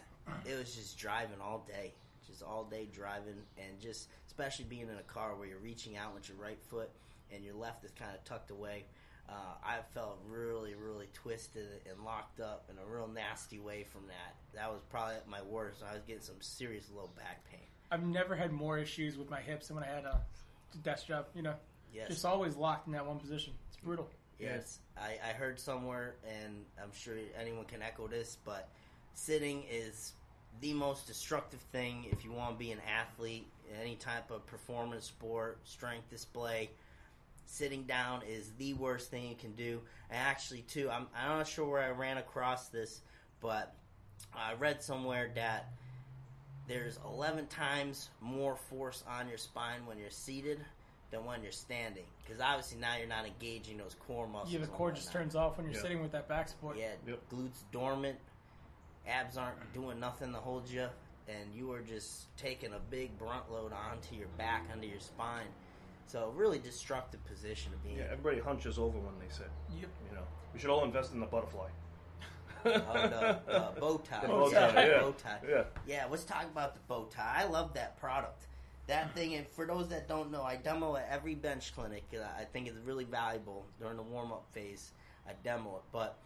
it 0.45 0.57
was 0.57 0.73
just 0.73 0.97
driving 0.97 1.39
all 1.39 1.63
day, 1.67 1.93
just 2.27 2.41
all 2.41 2.63
day 2.63 2.87
driving, 2.91 3.35
and 3.57 3.79
just 3.79 4.07
especially 4.31 4.63
being 4.65 4.83
in 4.83 4.97
a 4.97 5.03
car 5.13 5.35
where 5.35 5.45
you're 5.45 5.59
reaching 5.59 5.97
out 5.97 6.13
with 6.15 6.29
your 6.29 6.37
right 6.37 6.59
foot 6.69 6.89
and 7.33 7.43
your 7.43 7.53
left 7.53 7.83
is 7.83 7.91
kind 7.91 8.11
of 8.15 8.23
tucked 8.23 8.49
away. 8.49 8.85
Uh, 9.27 9.33
I 9.63 9.79
felt 9.93 10.19
really, 10.29 10.73
really 10.73 11.07
twisted 11.13 11.67
and 11.89 12.03
locked 12.05 12.39
up 12.39 12.69
in 12.69 12.77
a 12.77 12.95
real 12.95 13.07
nasty 13.09 13.59
way 13.59 13.83
from 13.83 14.07
that. 14.07 14.35
That 14.55 14.71
was 14.71 14.81
probably 14.89 15.15
my 15.29 15.41
worst. 15.41 15.83
I 15.89 15.93
was 15.93 16.01
getting 16.03 16.21
some 16.21 16.35
serious 16.39 16.89
low 16.95 17.09
back 17.17 17.43
pain. 17.49 17.59
I've 17.91 18.03
never 18.05 18.35
had 18.35 18.51
more 18.53 18.77
issues 18.77 19.17
with 19.17 19.29
my 19.29 19.41
hips 19.41 19.67
than 19.67 19.75
when 19.75 19.83
I 19.83 19.87
had 19.93 20.05
a 20.05 20.21
desk 20.83 21.07
job. 21.07 21.25
You 21.35 21.41
know, 21.43 21.55
Yes. 21.93 22.07
just 22.07 22.25
always 22.25 22.55
locked 22.55 22.87
in 22.87 22.93
that 22.93 23.05
one 23.05 23.19
position. 23.19 23.51
It's 23.67 23.77
brutal. 23.83 24.09
Yes, 24.39 24.79
I, 24.97 25.17
I 25.29 25.33
heard 25.33 25.59
somewhere, 25.59 26.15
and 26.25 26.65
I'm 26.81 26.91
sure 26.93 27.15
anyone 27.39 27.65
can 27.65 27.81
echo 27.83 28.07
this, 28.07 28.37
but 28.43 28.69
sitting 29.13 29.63
is 29.69 30.13
the 30.59 30.73
most 30.73 31.07
destructive 31.07 31.59
thing 31.71 32.05
if 32.11 32.23
you 32.23 32.31
want 32.31 32.53
to 32.53 32.59
be 32.59 32.71
an 32.71 32.79
athlete, 32.99 33.47
any 33.81 33.95
type 33.95 34.29
of 34.31 34.45
performance 34.45 35.05
sport, 35.05 35.59
strength 35.63 36.09
display. 36.09 36.69
Sitting 37.45 37.83
down 37.83 38.21
is 38.29 38.51
the 38.57 38.73
worst 38.75 39.09
thing 39.11 39.27
you 39.27 39.35
can 39.35 39.53
do. 39.53 39.81
And 40.09 40.19
actually, 40.19 40.61
too, 40.61 40.89
I'm, 40.89 41.07
I'm 41.15 41.37
not 41.39 41.47
sure 41.47 41.65
where 41.69 41.81
I 41.81 41.89
ran 41.89 42.17
across 42.17 42.69
this, 42.69 43.01
but 43.41 43.73
I 44.33 44.53
read 44.53 44.81
somewhere 44.81 45.31
that 45.35 45.67
there's 46.67 46.97
11 47.05 47.47
times 47.47 48.09
more 48.21 48.55
force 48.55 49.03
on 49.09 49.27
your 49.27 49.37
spine 49.37 49.85
when 49.85 49.97
you're 49.97 50.09
seated 50.09 50.59
than 51.09 51.25
when 51.25 51.43
you're 51.43 51.51
standing. 51.51 52.05
Because 52.23 52.39
obviously 52.39 52.77
now 52.79 52.95
you're 52.97 53.07
not 53.07 53.25
engaging 53.25 53.77
those 53.77 53.95
core 54.07 54.27
muscles. 54.27 54.53
Yeah, 54.53 54.59
the 54.59 54.67
core 54.67 54.91
just 54.91 55.11
turns 55.11 55.35
off 55.35 55.57
when 55.57 55.65
you're 55.65 55.75
Yeah. 55.75 55.81
sitting 55.81 56.01
with 56.01 56.13
that 56.13 56.29
back 56.29 56.47
support. 56.47 56.77
Yeah, 56.77 56.91
Yep. 57.05 57.19
glutes 57.29 57.63
dormant, 57.73 58.17
abs 59.11 59.37
aren't 59.37 59.73
doing 59.73 59.99
nothing 59.99 60.31
to 60.33 60.39
hold 60.39 60.69
you, 60.69 60.87
and 61.27 61.53
you 61.53 61.71
are 61.71 61.81
just 61.81 62.35
taking 62.37 62.73
a 62.73 62.79
big 62.89 63.17
brunt 63.17 63.51
load 63.51 63.71
onto 63.73 64.15
your 64.15 64.27
back, 64.37 64.67
onto 64.71 64.87
your 64.87 64.99
spine. 64.99 65.47
So 66.07 66.33
really 66.35 66.59
destructive 66.59 67.23
position 67.25 67.71
to 67.71 67.77
be 67.77 67.93
in. 67.93 67.99
Yeah, 67.99 68.07
everybody 68.11 68.39
hunches 68.39 68.77
over 68.77 68.97
when 68.97 69.13
they 69.19 69.33
sit. 69.33 69.49
Yep. 69.79 69.89
You 70.09 70.15
know, 70.15 70.23
we 70.53 70.59
should 70.59 70.69
all 70.69 70.83
invest 70.83 71.13
in 71.13 71.19
the 71.19 71.25
butterfly. 71.25 71.69
Oh, 72.65 72.69
the 72.69 73.51
uh, 73.51 73.71
bow 73.79 73.97
tie. 73.97 74.21
The 74.21 74.27
bow 74.27 74.51
tie, 74.51 74.87
yeah. 74.87 74.99
Bow 74.99 75.11
tie. 75.13 75.39
Yeah. 75.47 75.63
Yeah, 75.87 76.05
let's 76.09 76.23
talk 76.23 76.43
about 76.43 76.75
the 76.75 76.81
bow 76.87 77.07
tie. 77.09 77.43
I 77.43 77.45
love 77.45 77.73
that 77.73 77.97
product. 77.99 78.45
That 78.87 79.11
thing, 79.15 79.35
and 79.35 79.47
for 79.47 79.65
those 79.65 79.87
that 79.89 80.07
don't 80.07 80.31
know, 80.31 80.43
I 80.43 80.57
demo 80.57 80.95
at 80.95 81.07
every 81.09 81.35
bench 81.35 81.73
clinic. 81.73 82.03
Uh, 82.13 82.23
I 82.39 82.43
think 82.43 82.67
it's 82.67 82.77
really 82.85 83.05
valuable 83.05 83.65
during 83.79 83.97
the 83.97 84.03
warm 84.03 84.31
up 84.31 84.45
phase. 84.53 84.91
I 85.27 85.31
demo 85.43 85.77
it, 85.77 85.83
but 85.91 86.17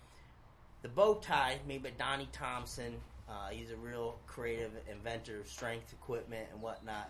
the 0.85 0.89
bow 0.89 1.15
tie 1.15 1.57
made 1.67 1.81
by 1.81 1.89
Donnie 1.97 2.29
Thompson. 2.31 2.93
Uh, 3.27 3.47
he's 3.49 3.71
a 3.71 3.75
real 3.75 4.19
creative 4.27 4.69
inventor 4.87 5.39
of 5.39 5.47
strength 5.47 5.91
equipment 5.91 6.47
and 6.53 6.61
whatnot. 6.61 7.09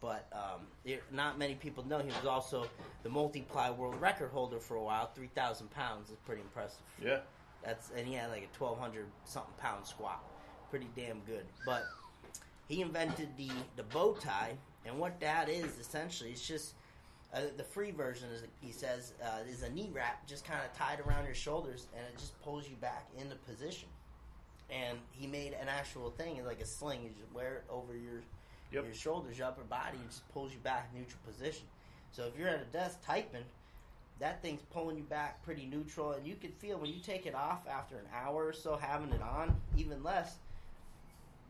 But 0.00 0.26
um, 0.32 0.62
it, 0.86 1.02
not 1.12 1.38
many 1.38 1.54
people 1.54 1.86
know 1.86 1.98
he 1.98 2.06
was 2.06 2.24
also 2.24 2.66
the 3.02 3.10
multiply 3.10 3.68
world 3.68 4.00
record 4.00 4.30
holder 4.30 4.58
for 4.58 4.76
a 4.78 4.82
while. 4.82 5.10
Three 5.14 5.28
thousand 5.34 5.70
pounds 5.70 6.08
is 6.08 6.16
pretty 6.24 6.40
impressive. 6.40 6.80
Yeah. 7.04 7.18
That's 7.62 7.90
and 7.94 8.08
he 8.08 8.14
had 8.14 8.30
like 8.30 8.48
a 8.50 8.56
twelve 8.56 8.78
hundred 8.78 9.04
something 9.26 9.52
pound 9.58 9.86
squat, 9.86 10.24
pretty 10.70 10.88
damn 10.96 11.20
good. 11.26 11.44
But 11.66 11.84
he 12.68 12.80
invented 12.80 13.28
the 13.36 13.50
the 13.76 13.82
bow 13.82 14.14
tie, 14.14 14.54
and 14.86 14.98
what 14.98 15.20
that 15.20 15.50
is 15.50 15.78
essentially, 15.78 16.30
it's 16.30 16.48
just 16.48 16.72
uh, 17.34 17.40
the 17.56 17.62
free 17.64 17.90
version 17.90 18.28
is 18.30 18.42
he 18.60 18.72
says 18.72 19.12
uh, 19.22 19.38
is 19.48 19.62
a 19.62 19.70
knee 19.70 19.90
wrap, 19.92 20.26
just 20.26 20.44
kind 20.44 20.60
of 20.64 20.76
tied 20.76 21.00
around 21.00 21.24
your 21.26 21.34
shoulders, 21.34 21.86
and 21.96 22.04
it 22.06 22.18
just 22.18 22.40
pulls 22.42 22.68
you 22.68 22.76
back 22.76 23.06
into 23.18 23.36
position. 23.36 23.88
And 24.70 24.98
he 25.12 25.26
made 25.26 25.52
an 25.60 25.68
actual 25.68 26.10
thing, 26.10 26.44
like 26.44 26.60
a 26.60 26.66
sling. 26.66 27.02
You 27.02 27.10
just 27.10 27.32
wear 27.32 27.56
it 27.56 27.64
over 27.70 27.96
your 27.96 28.22
Yep. 28.72 28.84
your 28.84 28.94
shoulders, 28.94 29.38
your 29.38 29.48
upper 29.48 29.64
body, 29.64 29.98
and 29.98 30.08
just 30.08 30.28
pulls 30.32 30.52
you 30.52 30.58
back 30.60 30.90
neutral 30.94 31.18
position. 31.26 31.66
So 32.12 32.26
if 32.26 32.38
you're 32.38 32.48
at 32.48 32.60
a 32.60 32.66
desk 32.66 32.98
typing, 33.04 33.44
that 34.20 34.42
thing's 34.42 34.62
pulling 34.70 34.96
you 34.96 35.02
back 35.02 35.42
pretty 35.42 35.66
neutral, 35.66 36.12
and 36.12 36.24
you 36.26 36.36
can 36.36 36.52
feel 36.52 36.78
when 36.78 36.90
you 36.90 37.00
take 37.00 37.26
it 37.26 37.34
off 37.34 37.66
after 37.68 37.96
an 37.96 38.06
hour 38.14 38.46
or 38.46 38.52
so 38.52 38.76
having 38.76 39.10
it 39.10 39.22
on, 39.22 39.56
even 39.76 40.02
less. 40.04 40.36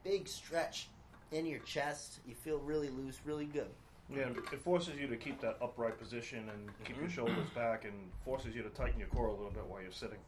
Big 0.02 0.28
stretch 0.28 0.88
in 1.30 1.44
your 1.44 1.58
chest. 1.60 2.20
You 2.26 2.34
feel 2.34 2.58
really 2.58 2.88
loose, 2.88 3.18
really 3.26 3.44
good. 3.44 3.68
Yeah, 4.14 4.28
it 4.52 4.60
forces 4.62 4.98
you 4.98 5.06
to 5.06 5.16
keep 5.16 5.40
that 5.40 5.56
upright 5.62 5.98
position 5.98 6.48
and 6.48 6.70
keep 6.84 6.96
your 6.96 7.06
Mhm. 7.06 7.12
shoulders 7.12 7.48
back, 7.54 7.84
and 7.84 8.10
forces 8.24 8.54
you 8.54 8.62
to 8.62 8.70
tighten 8.70 8.98
your 8.98 9.08
core 9.08 9.28
a 9.28 9.32
little 9.32 9.50
bit 9.50 9.64
while 9.66 9.80
you're 9.82 9.92
sitting. 9.92 10.18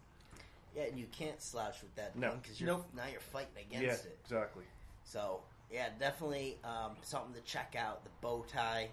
Yeah, 0.74 0.84
and 0.84 0.98
you 0.98 1.06
can't 1.06 1.40
slouch 1.42 1.82
with 1.82 1.94
that 1.96 2.14
No. 2.16 2.30
thing 2.30 2.40
because 2.40 2.60
you're 2.60 2.68
Nope. 2.76 2.86
now 2.94 3.06
you're 3.06 3.20
fighting 3.20 3.52
yeah, 3.70 3.78
against 3.80 4.06
it. 4.06 4.18
exactly. 4.22 4.64
So 5.04 5.42
yeah, 5.70 5.90
definitely 5.98 6.58
um, 6.64 6.96
something 7.02 7.34
to 7.34 7.40
check 7.42 7.74
out. 7.76 8.04
The 8.04 8.10
bow 8.20 8.44
tie. 8.48 8.90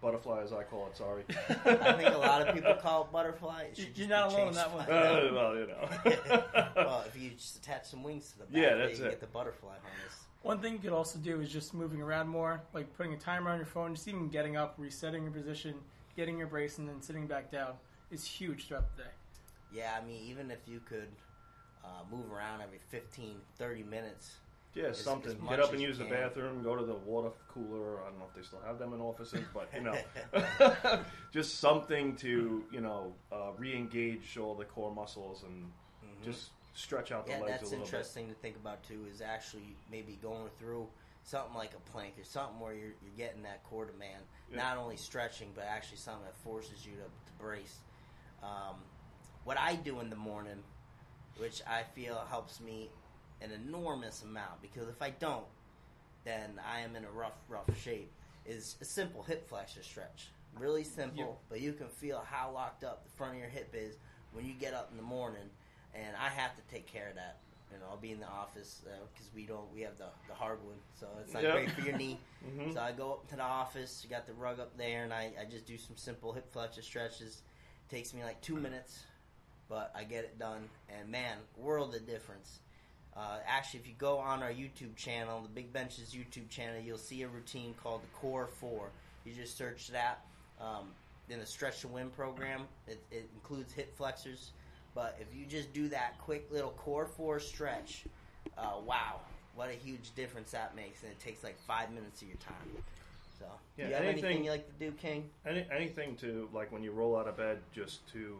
Butterfly, 0.00 0.40
as 0.42 0.52
I 0.52 0.62
call 0.64 0.86
it. 0.86 0.96
Sorry. 0.96 1.24
I 1.66 1.92
think 1.92 2.14
a 2.14 2.18
lot 2.18 2.46
of 2.46 2.54
people 2.54 2.74
call 2.74 3.04
it 3.04 3.12
butterfly. 3.12 3.64
It 3.64 3.76
should 3.76 3.98
You're 3.98 4.08
just 4.08 4.08
not 4.08 4.28
be 4.30 4.34
alone 4.34 4.48
in 4.48 4.54
changed 4.54 4.58
that 4.58 4.70
to 4.70 4.76
one. 4.76 4.90
Uh, 4.90 5.30
well, 5.34 5.56
you 5.56 5.66
know. 5.66 6.72
well, 6.76 7.04
if 7.06 7.16
you 7.20 7.30
just 7.30 7.56
attach 7.56 7.84
some 7.86 8.02
wings 8.02 8.30
to 8.32 8.38
the 8.38 8.44
back, 8.46 8.54
Yeah, 8.54 8.68
there, 8.76 8.86
that's 8.86 8.98
you 8.98 9.04
it. 9.06 9.10
get 9.10 9.20
the 9.20 9.26
butterfly 9.26 9.74
harness. 9.82 10.19
One 10.42 10.60
thing 10.60 10.72
you 10.72 10.78
could 10.78 10.92
also 10.92 11.18
do 11.18 11.40
is 11.40 11.50
just 11.52 11.74
moving 11.74 12.00
around 12.00 12.28
more, 12.28 12.62
like 12.72 12.96
putting 12.96 13.12
a 13.12 13.18
timer 13.18 13.50
on 13.50 13.58
your 13.58 13.66
phone, 13.66 13.94
just 13.94 14.08
even 14.08 14.28
getting 14.28 14.56
up, 14.56 14.74
resetting 14.78 15.22
your 15.24 15.32
position, 15.32 15.74
getting 16.16 16.38
your 16.38 16.46
brace, 16.46 16.78
and 16.78 16.88
then 16.88 17.02
sitting 17.02 17.26
back 17.26 17.50
down 17.50 17.74
is 18.10 18.24
huge 18.24 18.66
throughout 18.68 18.96
the 18.96 19.02
day. 19.02 19.08
Yeah, 19.72 19.98
I 20.00 20.04
mean, 20.04 20.22
even 20.26 20.50
if 20.50 20.60
you 20.66 20.80
could 20.80 21.08
uh, 21.84 21.88
move 22.10 22.32
around 22.32 22.62
every 22.62 22.78
15, 22.88 23.36
30 23.58 23.82
minutes. 23.82 24.36
Yeah, 24.74 24.84
As- 24.84 24.98
something. 25.00 25.32
as 25.32 25.48
Get 25.48 25.60
up 25.60 25.72
and 25.72 25.80
you 25.80 25.88
use 25.88 25.98
the 25.98 26.04
bathroom, 26.04 26.62
go 26.62 26.74
to 26.76 26.84
the 26.84 26.94
water 26.94 27.30
cooler. 27.48 28.00
I 28.02 28.06
don't 28.10 28.18
know 28.18 28.26
if 28.30 28.34
they 28.34 28.42
still 28.42 28.60
have 28.64 28.78
them 28.78 28.94
in 28.94 29.00
offices, 29.00 29.44
but 29.52 29.68
you 29.74 29.80
know, 29.82 29.98
just 31.32 31.58
something 31.58 32.14
to 32.16 32.64
you 32.70 32.80
know 32.80 33.12
uh, 33.32 33.50
re-engage 33.58 34.38
all 34.38 34.54
the 34.54 34.64
core 34.64 34.94
muscles 34.94 35.42
and 35.42 35.64
Mhm. 36.04 36.24
just 36.24 36.50
stretch 36.74 37.12
out 37.12 37.26
the 37.26 37.32
yeah, 37.32 37.40
legs 37.40 37.50
that's 37.50 37.62
a 37.62 37.64
little 37.66 37.78
bit. 37.80 37.86
Interesting 37.86 38.28
to 38.28 38.34
think 38.34 38.56
about 38.56 38.82
too. 38.84 39.06
Is 39.12 39.20
actually 39.20 39.76
maybe 39.90 40.18
going 40.22 40.48
through 40.58 40.86
something 41.22 41.54
like 41.54 41.72
a 41.74 41.90
plank 41.90 42.14
or 42.18 42.24
something 42.24 42.58
where 42.58 42.72
you're, 42.72 42.94
you're 43.02 43.16
getting 43.16 43.42
that 43.42 43.62
core 43.64 43.84
demand, 43.84 44.22
Yeah. 44.50 44.56
not 44.58 44.78
only 44.78 44.96
stretching 44.96 45.48
but 45.54 45.64
actually 45.64 45.98
something 45.98 46.24
that 46.24 46.36
forces 46.36 46.84
you 46.86 46.92
to, 46.92 47.02
to 47.02 47.32
brace. 47.38 47.78
Um, 48.42 48.76
what 49.44 49.58
I 49.58 49.74
do 49.76 50.00
in 50.00 50.08
the 50.10 50.16
morning, 50.16 50.62
which 51.36 51.60
I 51.68 51.82
feel 51.94 52.24
helps 52.30 52.60
me 52.60 52.90
an 53.42 53.50
enormous 53.52 54.22
amount, 54.22 54.62
because 54.62 54.88
if 54.88 55.02
I 55.02 55.10
don't, 55.10 55.44
then 56.24 56.58
I 56.66 56.80
am 56.80 56.96
in 56.96 57.04
a 57.04 57.10
rough, 57.10 57.38
rough 57.48 57.66
shape. 57.82 58.10
Is 58.46 58.76
a 58.80 58.84
simple 58.84 59.22
hip 59.22 59.46
flexor 59.48 59.82
stretch. 59.82 60.28
Really 60.58 60.84
simple, 60.84 61.18
Yep. 61.24 61.38
but 61.50 61.60
you 61.60 61.74
can 61.74 61.88
feel 61.88 62.24
how 62.26 62.50
locked 62.52 62.82
up 62.82 63.04
the 63.04 63.10
front 63.10 63.34
of 63.34 63.38
your 63.38 63.48
hip 63.48 63.74
is 63.74 63.96
when 64.32 64.46
you 64.46 64.54
get 64.54 64.72
up 64.74 64.88
in 64.90 64.96
the 64.96 65.02
morning. 65.02 65.48
And 65.94 66.14
I 66.16 66.28
have 66.28 66.54
to 66.56 66.62
take 66.72 66.86
care 66.86 67.08
of 67.08 67.14
that. 67.16 67.38
You 67.72 67.78
know, 67.78 67.84
I'll 67.90 67.96
be 67.96 68.10
in 68.12 68.18
the 68.20 68.26
office 68.28 68.82
because 69.14 69.30
we 69.34 69.44
don't. 69.46 69.72
We 69.72 69.82
have 69.82 69.96
the 69.96 70.06
the 70.28 70.34
hardwood, 70.34 70.76
so 70.98 71.06
it's 71.20 71.32
not 71.32 71.42
Yep. 71.42 71.52
great 71.52 71.70
for 71.70 71.80
your 71.82 71.96
knee. 71.96 72.18
bit. 72.44 72.52
hmm 72.66 72.72
So 72.72 72.80
I 72.80 72.92
go 72.92 73.12
up 73.12 73.28
to 73.28 73.36
the 73.36 73.42
office. 73.42 74.00
You 74.02 74.10
got 74.10 74.26
the 74.26 74.32
rug 74.32 74.58
up 74.58 74.76
there, 74.76 75.04
and 75.04 75.12
I, 75.12 75.32
I 75.40 75.44
just 75.48 75.66
do 75.66 75.78
some 75.78 75.96
simple 75.96 76.32
hip 76.32 76.52
flexor 76.52 76.82
stretches. 76.82 77.42
takes 77.88 78.12
me 78.12 78.24
like 78.24 78.40
two 78.40 78.56
minutes, 78.56 79.04
but 79.68 79.92
I 79.94 80.02
get 80.04 80.24
it 80.24 80.38
done. 80.38 80.68
And 80.88 81.08
man, 81.10 81.36
world 81.56 81.94
of 81.94 82.06
difference. 82.06 82.58
Uh, 83.16 83.38
actually, 83.46 83.80
if 83.80 83.86
you 83.88 83.94
go 83.98 84.18
on 84.18 84.42
our 84.42 84.50
YouTube 84.52 84.96
channel, 84.96 85.40
the 85.42 85.48
Big 85.48 85.72
Benches 85.72 86.14
YouTube 86.14 86.48
channel, 86.48 86.80
you'll 86.80 86.96
see 86.98 87.22
a 87.22 87.28
routine 87.28 87.74
called 87.82 88.02
the 88.02 88.08
Core 88.18 88.48
Four. 88.60 88.90
You 89.24 89.32
just 89.32 89.56
search 89.58 89.88
that 89.88 90.24
um, 90.60 90.90
in 91.28 91.38
the 91.40 91.46
Stretch 91.46 91.80
to 91.82 91.88
Win 91.88 92.10
program. 92.10 92.62
It, 92.88 93.00
it 93.10 93.28
includes 93.34 93.72
hip 93.72 93.96
flexors, 93.96 94.52
but 94.94 95.18
if 95.20 95.34
you 95.36 95.46
just 95.46 95.72
do 95.72 95.88
that 95.88 96.18
quick 96.18 96.50
little 96.50 96.70
Core 96.70 97.06
Four 97.06 97.40
stretch, 97.40 98.04
uh, 98.58 98.76
wow, 98.84 99.20
what 99.54 99.68
a 99.68 99.74
huge 99.74 100.14
difference 100.14 100.50
that 100.52 100.74
makes, 100.74 101.02
and 101.02 101.12
it 101.12 101.18
takes 101.20 101.42
like 101.44 101.58
five 101.66 101.90
minutes 101.92 102.22
of 102.22 102.28
your 102.28 102.36
time. 102.38 102.82
So, 103.38 103.46
Yeah, 103.76 103.84
do 103.84 103.88
you 103.90 103.94
have 103.96 104.04
anything 104.04 104.24
anything- 104.24 104.44
you 104.44 104.50
like 104.50 104.66
to 104.66 104.72
do, 104.90 104.92
King? 104.92 105.30
Any, 105.46 105.66
anything 105.70 106.16
to 106.16 106.48
like 106.52 106.70
when 106.72 106.82
you 106.82 106.92
roll 106.92 107.16
out 107.16 107.26
of 107.26 107.36
bed, 107.36 107.62
just 107.72 108.06
to, 108.12 108.38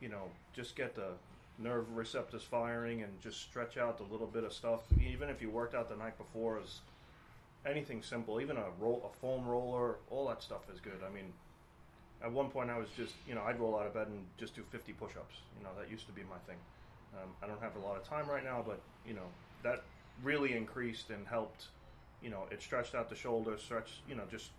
you 0.00 0.08
know, 0.08 0.30
just 0.52 0.76
get 0.76 0.94
the 0.94 1.12
nerve 1.58 1.90
receptors 1.96 2.42
firing 2.42 3.02
and 3.02 3.20
just 3.20 3.40
stretch 3.40 3.76
out 3.78 3.96
the 3.96 4.04
little 4.04 4.26
bit 4.26 4.44
of 4.44 4.52
stuff. 4.52 4.82
Even 5.00 5.28
if 5.28 5.40
you 5.40 5.50
worked 5.50 5.74
out 5.74 5.88
the 5.88 5.96
night 5.96 6.16
before, 6.18 6.60
is 6.60 6.80
anything 7.64 8.02
simple. 8.02 8.40
Even 8.40 8.56
a 8.56 8.70
roll, 8.78 9.10
a 9.10 9.16
foam 9.16 9.46
roller, 9.46 9.96
all 10.10 10.28
that 10.28 10.42
stuff 10.42 10.68
is 10.72 10.80
good. 10.80 11.02
I 11.04 11.12
mean, 11.12 11.32
at 12.22 12.30
one 12.32 12.48
point 12.50 12.70
I 12.70 12.78
was 12.78 12.88
just, 12.96 13.14
you 13.28 13.34
know, 13.34 13.42
I'd 13.42 13.58
roll 13.60 13.78
out 13.78 13.86
of 13.86 13.94
bed 13.94 14.08
and 14.08 14.24
just 14.38 14.54
do 14.54 14.62
50 14.70 14.92
push-ups. 14.94 15.34
You 15.58 15.64
know, 15.64 15.70
that 15.78 15.90
used 15.90 16.06
to 16.06 16.12
be 16.12 16.22
my 16.22 16.38
thing. 16.46 16.56
Um, 17.14 17.30
I 17.42 17.46
don't 17.46 17.60
have 17.60 17.76
a 17.76 17.78
lot 17.86 17.96
of 17.96 18.04
time 18.04 18.28
right 18.28 18.44
now, 18.44 18.62
but 18.66 18.80
you 19.06 19.14
know, 19.14 19.26
that 19.62 19.82
really 20.22 20.54
increased 20.56 21.10
and 21.10 21.26
helped. 21.26 21.66
You 22.22 22.30
know, 22.30 22.44
it 22.50 22.62
stretched 22.62 22.94
out 22.94 23.08
the 23.08 23.14
shoulders, 23.16 23.62
stretched, 23.62 24.00
you 24.08 24.14
know, 24.14 24.24
just 24.30 24.50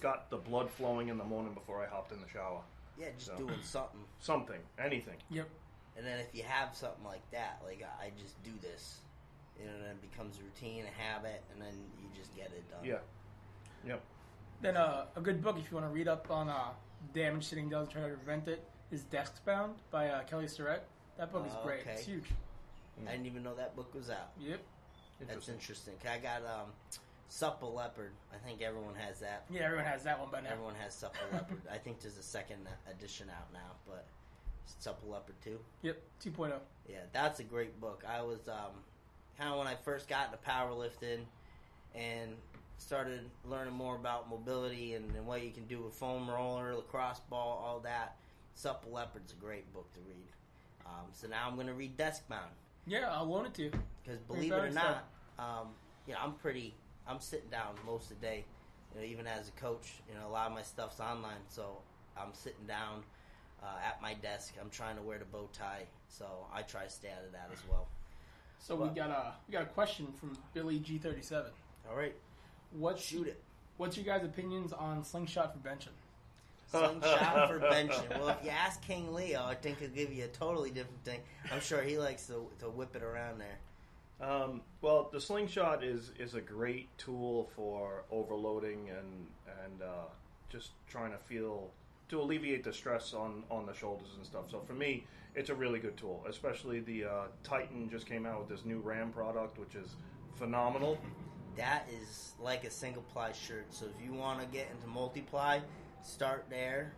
got 0.00 0.28
the 0.30 0.36
blood 0.36 0.70
flowing 0.70 1.08
in 1.08 1.16
the 1.18 1.24
morning 1.24 1.54
before 1.54 1.82
I 1.82 1.86
hopped 1.88 2.12
in 2.12 2.20
the 2.20 2.28
shower. 2.28 2.60
Yeah, 2.98 3.06
just 3.16 3.26
So. 3.26 3.36
doing 3.36 3.58
something. 3.62 4.00
Something, 4.20 4.60
anything. 4.78 5.16
Yep. 5.30 5.48
And 5.96 6.06
then 6.06 6.18
if 6.20 6.34
you 6.34 6.42
have 6.44 6.74
something 6.74 7.04
like 7.04 7.28
that, 7.30 7.60
like 7.64 7.82
I 8.00 8.06
I 8.06 8.10
just 8.20 8.42
do 8.44 8.50
this, 8.62 8.98
you 9.58 9.66
know, 9.66 9.72
and 9.74 9.84
it 9.84 10.10
becomes 10.10 10.38
routine, 10.40 10.84
a 10.84 11.02
habit, 11.02 11.42
and 11.52 11.60
then 11.62 11.74
you 12.00 12.08
just 12.16 12.34
get 12.36 12.46
it 12.46 12.68
done. 12.70 12.84
Yeah. 12.84 12.98
Yep. 13.86 14.00
Then 14.60 14.76
uh, 14.76 15.06
a 15.16 15.20
good 15.20 15.42
book 15.42 15.56
if 15.58 15.70
you 15.70 15.76
want 15.76 15.88
to 15.88 15.92
read 15.94 16.08
up 16.08 16.30
on 16.30 16.48
uh, 16.48 16.70
damage 17.12 17.44
sitting 17.44 17.68
Down 17.68 17.82
and 17.82 17.90
try 17.90 18.02
to 18.02 18.08
prevent 18.16 18.48
it 18.48 18.62
is 18.90 19.02
Deskbound 19.04 19.72
by 19.90 20.08
uh, 20.08 20.22
Kelly 20.24 20.48
Starrett. 20.48 20.84
That 21.18 21.32
book 21.32 21.46
is 21.46 21.52
Oh, 21.56 21.64
great. 21.64 21.80
okay. 21.82 21.92
It's 21.92 22.06
huge. 22.06 22.24
I 23.06 23.10
didn't 23.12 23.26
even 23.26 23.42
know 23.42 23.54
that 23.54 23.74
book 23.74 23.92
was 23.94 24.08
out. 24.10 24.30
Yep. 24.38 24.60
That's 25.20 25.30
Interesting. 25.48 25.54
interesting. 25.54 25.94
'Cause 26.02 26.10
I 26.12 26.18
got 26.18 26.42
um, 26.42 26.68
Supple 27.28 27.72
Leopard. 27.74 28.12
I 28.32 28.36
think 28.46 28.62
everyone 28.62 28.94
has 28.94 29.20
that. 29.20 29.44
Yeah, 29.50 29.62
everyone 29.62 29.84
has 29.86 30.04
that 30.04 30.18
one 30.20 30.28
by 30.30 30.40
now. 30.40 30.50
Everyone 30.50 30.74
has 30.76 30.94
Supple 30.94 31.20
Leopard. 31.32 31.62
I 31.72 31.78
think 31.78 32.00
there's 32.00 32.18
a 32.18 32.22
second 32.22 32.66
edition 32.90 33.28
out 33.30 33.52
now, 33.52 33.72
but 33.86 34.06
Supple 34.78 35.10
Leopard 35.10 35.34
too. 35.42 35.58
Yep. 35.82 36.00
2.0. 36.24 36.52
Yeah, 36.88 36.98
that's 37.12 37.40
a 37.40 37.44
great 37.44 37.80
book. 37.80 38.04
I 38.08 38.22
was 38.22 38.48
um, 38.48 38.72
kind 39.38 39.50
of 39.52 39.58
when 39.58 39.66
I 39.66 39.74
first 39.76 40.08
got 40.08 40.26
into 40.26 40.38
powerlifting 40.38 41.20
and 41.94 42.32
started 42.78 43.20
learning 43.44 43.74
more 43.74 43.96
about 43.96 44.28
mobility 44.28 44.94
and, 44.94 45.14
and 45.16 45.26
what 45.26 45.42
you 45.42 45.50
can 45.50 45.64
do 45.66 45.82
with 45.82 45.94
foam 45.94 46.28
roller, 46.28 46.74
lacrosse 46.74 47.20
ball, 47.30 47.62
all 47.64 47.80
that. 47.80 48.16
Supple 48.54 48.92
Leopard's 48.92 49.32
a 49.32 49.36
great 49.36 49.72
book 49.72 49.92
to 49.94 50.00
read. 50.08 50.28
Um, 50.86 51.06
so 51.12 51.26
now 51.26 51.48
I'm 51.48 51.54
going 51.54 51.66
to 51.66 51.74
read 51.74 51.96
Desk 51.96 52.22
Deskbound 52.28 52.52
Yeah, 52.86 53.18
loan 53.20 53.46
it 53.46 53.54
to 53.54 53.70
because 54.02 54.20
believe 54.20 54.52
it 54.52 54.56
or 54.56 54.70
not, 54.70 55.08
um, 55.38 55.68
you 56.06 56.12
know, 56.12 56.20
I'm 56.22 56.34
pretty. 56.34 56.74
I'm 57.06 57.20
sitting 57.20 57.50
down 57.50 57.74
most 57.84 58.10
of 58.10 58.20
the 58.20 58.26
day. 58.26 58.44
You 58.94 59.00
know, 59.00 59.06
even 59.06 59.26
as 59.26 59.48
a 59.48 59.52
coach, 59.52 59.94
you 60.08 60.14
know, 60.14 60.28
a 60.28 60.32
lot 60.32 60.46
of 60.46 60.52
my 60.54 60.62
stuff's 60.62 61.00
online, 61.00 61.42
so 61.48 61.78
I'm 62.16 62.32
sitting 62.32 62.66
down 62.66 63.02
uh, 63.62 63.66
at 63.84 64.00
my 64.00 64.14
desk. 64.14 64.54
I'm 64.60 64.70
trying 64.70 64.96
to 64.96 65.02
wear 65.02 65.18
the 65.18 65.24
bow 65.24 65.48
tie, 65.52 65.86
so 66.08 66.26
I 66.54 66.62
try 66.62 66.84
to 66.84 66.90
stay 66.90 67.08
out 67.08 67.24
of 67.24 67.32
that 67.32 67.50
as 67.52 67.58
well. 67.68 67.88
So 68.60 68.76
What? 68.76 68.90
we 68.90 68.94
got 68.94 69.10
a 69.10 69.32
we 69.48 69.52
got 69.52 69.62
a 69.62 69.66
question 69.66 70.12
from 70.20 70.36
Billy 70.52 70.78
G37. 70.78 71.46
All 71.90 71.96
right, 71.96 72.14
What's 72.78 73.02
shoot 73.02 73.28
it. 73.28 73.40
What's 73.76 73.96
your 73.96 74.04
guys' 74.04 74.24
opinions 74.24 74.72
on 74.72 75.04
slingshot 75.04 75.52
for 75.52 75.68
benching? 75.68 75.88
Slingshot 76.70 77.48
for 77.50 77.60
benching. 77.60 78.08
Well, 78.18 78.28
if 78.28 78.44
you 78.44 78.50
ask 78.50 78.82
King 78.82 79.12
Leo, 79.12 79.44
I 79.44 79.54
think 79.54 79.80
he'll 79.80 79.88
give 79.88 80.12
you 80.12 80.24
a 80.24 80.28
totally 80.28 80.70
different 80.70 81.04
thing. 81.04 81.20
I'm 81.52 81.60
sure 81.60 81.82
he 81.82 81.98
likes 81.98 82.26
to, 82.26 82.46
to 82.60 82.70
whip 82.70 82.94
it 82.94 83.02
around 83.02 83.40
there. 83.40 83.58
Um, 84.20 84.60
well, 84.80 85.08
the 85.12 85.20
slingshot 85.20 85.82
is 85.82 86.12
is 86.18 86.34
a 86.34 86.40
great 86.40 86.88
tool 86.98 87.50
for 87.56 88.04
overloading 88.10 88.90
and 88.90 89.26
and 89.64 89.82
uh, 89.82 90.06
just 90.48 90.70
trying 90.88 91.10
to 91.10 91.18
feel 91.18 91.70
to 92.08 92.20
alleviate 92.20 92.64
the 92.64 92.72
stress 92.72 93.12
on 93.12 93.42
on 93.50 93.66
the 93.66 93.74
shoulders 93.74 94.08
and 94.16 94.24
stuff. 94.24 94.50
So 94.50 94.60
for 94.60 94.72
me, 94.72 95.04
it's 95.34 95.50
a 95.50 95.54
really 95.54 95.80
good 95.80 95.96
tool. 95.96 96.24
Especially 96.28 96.80
the 96.80 97.04
uh, 97.04 97.22
Titan 97.42 97.90
just 97.90 98.06
came 98.06 98.24
out 98.24 98.38
with 98.38 98.48
this 98.48 98.64
new 98.64 98.78
Ram 98.78 99.10
product, 99.10 99.58
which 99.58 99.74
is 99.74 99.96
phenomenal. 100.36 100.98
That 101.56 101.88
is 102.02 102.32
like 102.40 102.64
a 102.64 102.70
single 102.70 103.02
ply 103.02 103.32
shirt. 103.32 103.66
So 103.70 103.86
if 103.86 104.04
you 104.04 104.12
want 104.12 104.40
to 104.40 104.46
get 104.46 104.68
into 104.70 104.86
multiply, 104.86 105.60
start 106.02 106.46
there. 106.50 106.92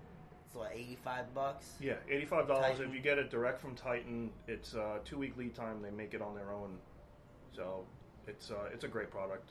It's 0.47 0.55
like 0.57 0.77
85 0.77 1.35
bucks. 1.35 1.67
Yeah, 1.81 1.95
eighty 2.09 2.25
five 2.25 2.47
dollars 2.47 2.79
if 2.81 2.95
you 2.95 3.01
get 3.01 3.19
it 3.19 3.31
direct 3.31 3.61
from 3.61 3.75
Titan. 3.75 4.31
It's 4.47 4.75
uh, 4.75 4.99
two 5.05 5.19
week 5.19 5.37
lead 5.37 5.55
time. 5.55 5.83
They 5.83 5.91
make 5.91 6.15
it 6.15 6.23
on 6.23 6.35
their 6.37 6.53
own, 6.53 6.79
so 7.55 7.85
it's 8.29 8.51
uh, 8.53 8.69
it's 8.73 8.85
a 8.85 8.89
great 8.89 9.11
product. 9.11 9.51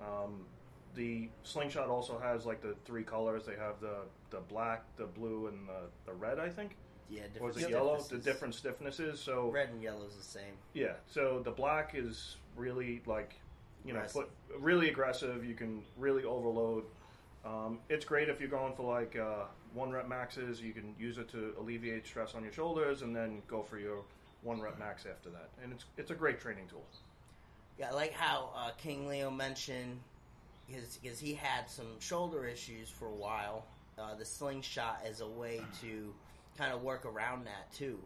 Um, 0.00 0.46
the 0.94 1.28
slingshot 1.42 1.88
also 1.88 2.18
has 2.18 2.46
like 2.46 2.62
the 2.62 2.76
three 2.84 3.02
colors. 3.02 3.44
They 3.44 3.56
have 3.56 3.80
the 3.80 4.02
the 4.30 4.38
black, 4.48 4.84
the 4.96 5.06
blue, 5.06 5.48
and 5.48 5.68
the, 5.68 5.88
the 6.06 6.12
red. 6.12 6.38
I 6.38 6.48
think, 6.48 6.76
Yeah, 7.08 7.22
or 7.40 7.48
different 7.50 7.56
is 7.56 7.62
it 7.64 7.70
yellow? 7.70 8.00
The 8.00 8.18
different 8.18 8.54
stiffnesses. 8.54 9.16
So 9.18 9.50
Red 9.50 9.70
and 9.70 9.82
yellow 9.82 10.04
is 10.06 10.14
the 10.16 10.22
same. 10.22 10.54
yeah, 10.74 10.92
so 11.08 11.40
the 11.44 11.50
black 11.50 11.92
is 11.96 12.36
really 12.56 13.02
like, 13.06 13.34
you 13.84 13.92
know, 13.92 14.02
put 14.12 14.30
really 14.58 14.88
aggressive. 14.88 15.44
You 15.44 15.54
can 15.54 15.82
really 15.96 16.24
overload. 16.24 16.84
Um, 17.44 17.78
it's 17.88 18.04
great 18.04 18.28
if 18.28 18.40
you're 18.40 18.50
going 18.50 18.74
for 18.74 18.94
like 18.94 19.16
uh, 19.16 19.44
one 19.72 19.90
rep 19.90 20.08
maxes. 20.08 20.60
You 20.60 20.72
can 20.72 20.94
use 20.98 21.18
it 21.18 21.28
to 21.30 21.54
alleviate 21.58 22.06
stress 22.06 22.34
on 22.34 22.42
your 22.42 22.52
shoulders, 22.52 23.02
and 23.02 23.14
then 23.14 23.42
go 23.46 23.62
for 23.62 23.78
your 23.78 24.02
one 24.42 24.60
rep 24.60 24.78
max 24.78 25.06
after 25.06 25.30
that. 25.30 25.48
And 25.62 25.72
it's 25.72 25.84
it's 25.96 26.10
a 26.10 26.14
great 26.14 26.40
training 26.40 26.66
tool. 26.68 26.84
Yeah, 27.78 27.90
I 27.90 27.94
like 27.94 28.12
how 28.12 28.50
uh, 28.54 28.70
King 28.76 29.08
Leo 29.08 29.30
mentioned 29.30 30.00
because 30.66 31.18
he 31.18 31.34
had 31.34 31.68
some 31.68 31.98
shoulder 31.98 32.44
issues 32.44 32.88
for 32.88 33.06
a 33.06 33.14
while. 33.14 33.64
Uh, 33.98 34.14
the 34.14 34.24
slingshot 34.24 35.00
as 35.04 35.20
a 35.20 35.26
way 35.26 35.60
to 35.80 36.14
kind 36.56 36.72
of 36.72 36.82
work 36.82 37.04
around 37.04 37.46
that 37.46 37.72
too, 37.72 37.98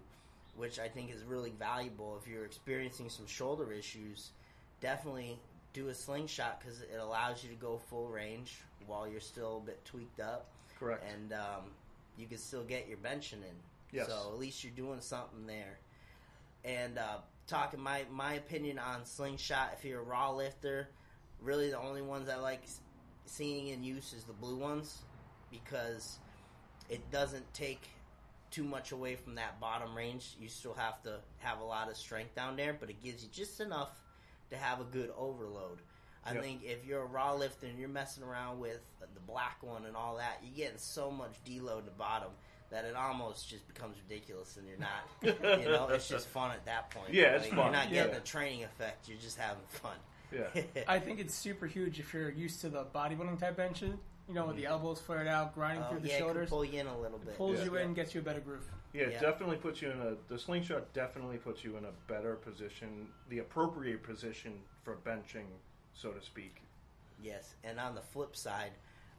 which 0.57 0.79
I 0.79 0.89
think 0.89 1.13
is 1.13 1.25
really 1.25 1.53
valuable. 1.59 2.19
If 2.21 2.29
you're 2.29 2.45
experiencing 2.45 3.09
some 3.09 3.27
shoulder 3.27 3.73
issues, 3.73 4.31
definitely 4.81 5.39
do 5.75 5.89
a 5.89 5.95
slingshot 5.95 6.61
because 6.61 6.81
it 6.81 6.99
allows 6.99 7.43
you 7.45 7.51
to 7.51 7.57
go 7.57 7.77
full 7.77 8.09
range 8.09 8.55
while 8.87 9.07
you're 9.07 9.21
still 9.21 9.59
a 9.63 9.67
bit 9.67 9.85
tweaked 9.85 10.21
up, 10.21 10.47
Correct. 10.79 11.05
and 11.13 11.33
um, 11.35 11.65
you 12.17 12.27
can 12.27 12.39
still 12.39 12.65
get 12.65 12.89
your 12.89 12.97
benching 12.99 13.43
in. 13.43 13.57
Yes. 13.93 14.07
So 14.07 14.31
at 14.33 14.39
least 14.39 14.65
you're 14.65 14.73
doing 14.73 15.01
something 15.01 15.47
there. 15.47 15.79
And 16.65 16.99
uh, 16.99 17.19
talking 17.47 17.81
my 17.81 18.05
my 18.11 18.35
opinion 18.35 18.79
on 18.79 19.05
slingshot, 19.05 19.75
if 19.77 19.85
you're 19.85 20.01
a 20.01 20.05
raw 20.05 20.31
lifter, 20.31 20.89
really 21.43 21.71
the 21.71 21.79
only 21.79 22.03
ones 22.03 22.29
I 22.29 22.37
like 22.37 22.63
seeing 23.27 23.69
in 23.69 23.83
use 23.83 24.13
is 24.13 24.25
the 24.25 24.33
blue 24.33 24.57
ones 24.57 25.03
because 25.51 26.19
it 26.89 27.11
doesn't 27.11 27.53
take 27.53 27.89
too 28.51 28.65
much 28.65 28.93
away 28.93 29.17
from 29.17 29.35
that 29.35 29.61
bottom 29.61 29.95
range. 29.97 30.37
You 30.41 30.49
still 30.49 30.75
have 30.75 31.03
to 31.03 31.19
have 31.39 31.61
a 31.61 31.65
lot 31.65 31.91
of 31.91 31.97
strength 31.97 32.35
down 32.37 32.57
there, 32.57 32.77
but 32.79 32.89
it 32.89 33.03
gives 33.03 33.25
you 33.25 33.29
just 33.33 33.61
enough 33.61 33.91
to 34.51 34.57
have 34.57 34.81
a 34.81 34.85
good 34.85 35.11
overload. 35.17 35.79
I 36.27 36.33
Yep. 36.33 36.43
think 36.43 36.65
if 36.65 36.87
you're 36.87 37.03
a 37.03 37.07
raw 37.07 37.35
lifter 37.35 37.67
and 37.67 37.79
you're 37.79 37.89
messing 37.89 38.23
around 38.25 38.59
with 38.59 38.81
the 39.01 39.21
black 39.21 39.63
one 39.63 39.85
and 39.85 39.95
all 39.97 40.17
that, 40.17 40.39
you're 40.43 40.55
getting 40.57 40.79
so 40.79 41.11
much 41.11 41.33
deload 41.45 41.79
at 41.79 41.85
the 41.85 41.91
bottom 41.91 42.31
that 42.71 42.87
it 42.87 42.97
almost 42.97 43.49
just 43.49 43.67
becomes 43.69 43.97
ridiculous, 44.09 44.57
and 44.57 44.67
you're 44.67 44.79
not. 44.79 45.07
you 45.61 45.67
know, 45.69 45.89
it's 45.89 46.09
just 46.09 46.27
fun 46.29 46.51
at 46.51 46.65
that 46.65 46.91
point. 46.91 47.13
Yeah, 47.13 47.35
it's 47.37 47.45
Like, 47.45 47.51
fun. 47.55 47.59
You're 47.65 47.73
not 47.73 47.91
getting 47.91 48.13
Yeah. 48.13 48.19
a 48.19 48.23
training 48.23 48.65
effect. 48.65 49.07
You're 49.09 49.19
just 49.19 49.37
having 49.39 49.63
fun. 49.67 49.97
Yeah. 50.33 50.63
I 50.89 50.99
think 50.99 51.21
it's 51.21 51.35
super 51.35 51.67
huge 51.67 52.01
if 52.01 52.13
you're 52.15 52.31
used 52.31 52.63
to 52.63 52.71
the 52.71 52.85
bodybuilding 52.87 53.39
type 53.39 53.57
benching. 53.59 53.99
You 54.29 54.35
know, 54.35 54.47
with 54.47 54.57
the 54.57 54.67
elbows 54.67 55.01
flared 55.01 55.27
out, 55.27 55.55
grinding 55.55 55.85
Oh, 55.85 55.91
through 55.91 56.01
the 56.01 56.09
yeah, 56.09 56.15
it 56.15 56.19
shoulders, 56.19 56.49
pull 56.49 56.65
you 56.65 56.81
in 56.81 56.87
a 56.87 56.99
little 56.99 57.19
bit. 57.19 57.37
pulls 57.37 57.59
Yeah. 57.59 57.65
you 57.67 57.77
in, 57.77 57.93
gets 57.93 58.15
you 58.15 58.21
a 58.23 58.25
better 58.25 58.41
groove. 58.41 58.67
Yeah, 58.95 59.05
it 59.05 59.13
Yeah. 59.13 59.21
definitely 59.21 59.57
puts 59.59 59.83
you 59.83 59.91
in 59.91 60.01
a. 60.01 60.15
The 60.29 60.39
slingshot 60.39 60.93
definitely 60.95 61.37
puts 61.37 61.63
you 61.63 61.77
in 61.77 61.85
a 61.85 61.93
better 62.07 62.37
position, 62.37 63.13
the 63.29 63.41
appropriate 63.41 64.03
position 64.03 64.63
for 64.83 64.97
benching, 64.97 65.47
so 65.93 66.13
to 66.13 66.23
speak. 66.23 66.63
Yes, 67.21 67.55
and 67.65 67.79
on 67.79 67.95
the 67.95 68.01
flip 68.01 68.35
side, 68.35 68.73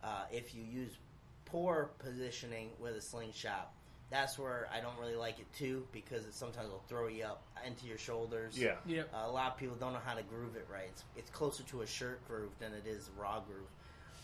uh, 0.03 0.25
if 0.31 0.55
you 0.55 0.63
use 0.63 0.97
poor 1.45 1.91
positioning 1.99 2.71
with 2.79 2.95
a 2.95 3.01
slingshot, 3.01 3.73
that's 4.09 4.39
where 4.39 4.67
I 4.71 4.81
don't 4.81 4.97
really 4.99 5.15
like 5.15 5.39
it 5.39 5.51
too 5.53 5.87
because 5.91 6.25
it 6.25 6.33
sometimes 6.33 6.69
will 6.69 6.83
throw 6.87 7.07
you 7.07 7.25
up 7.25 7.43
into 7.65 7.85
your 7.85 7.97
shoulders. 7.97 8.57
Yeah. 8.57 8.75
Yep. 8.85 9.13
Uh, 9.13 9.23
a 9.25 9.31
lot 9.31 9.51
of 9.51 9.57
people 9.57 9.75
don't 9.75 9.93
know 9.93 9.99
how 10.03 10.15
to 10.15 10.23
groove 10.23 10.55
it 10.55 10.67
right. 10.71 10.87
It's, 10.89 11.03
it's 11.15 11.29
closer 11.29 11.63
to 11.63 11.81
a 11.81 11.87
shirt 11.87 12.25
groove 12.27 12.51
than 12.59 12.73
it 12.73 12.87
is 12.87 13.09
raw 13.17 13.39
groove. 13.39 13.67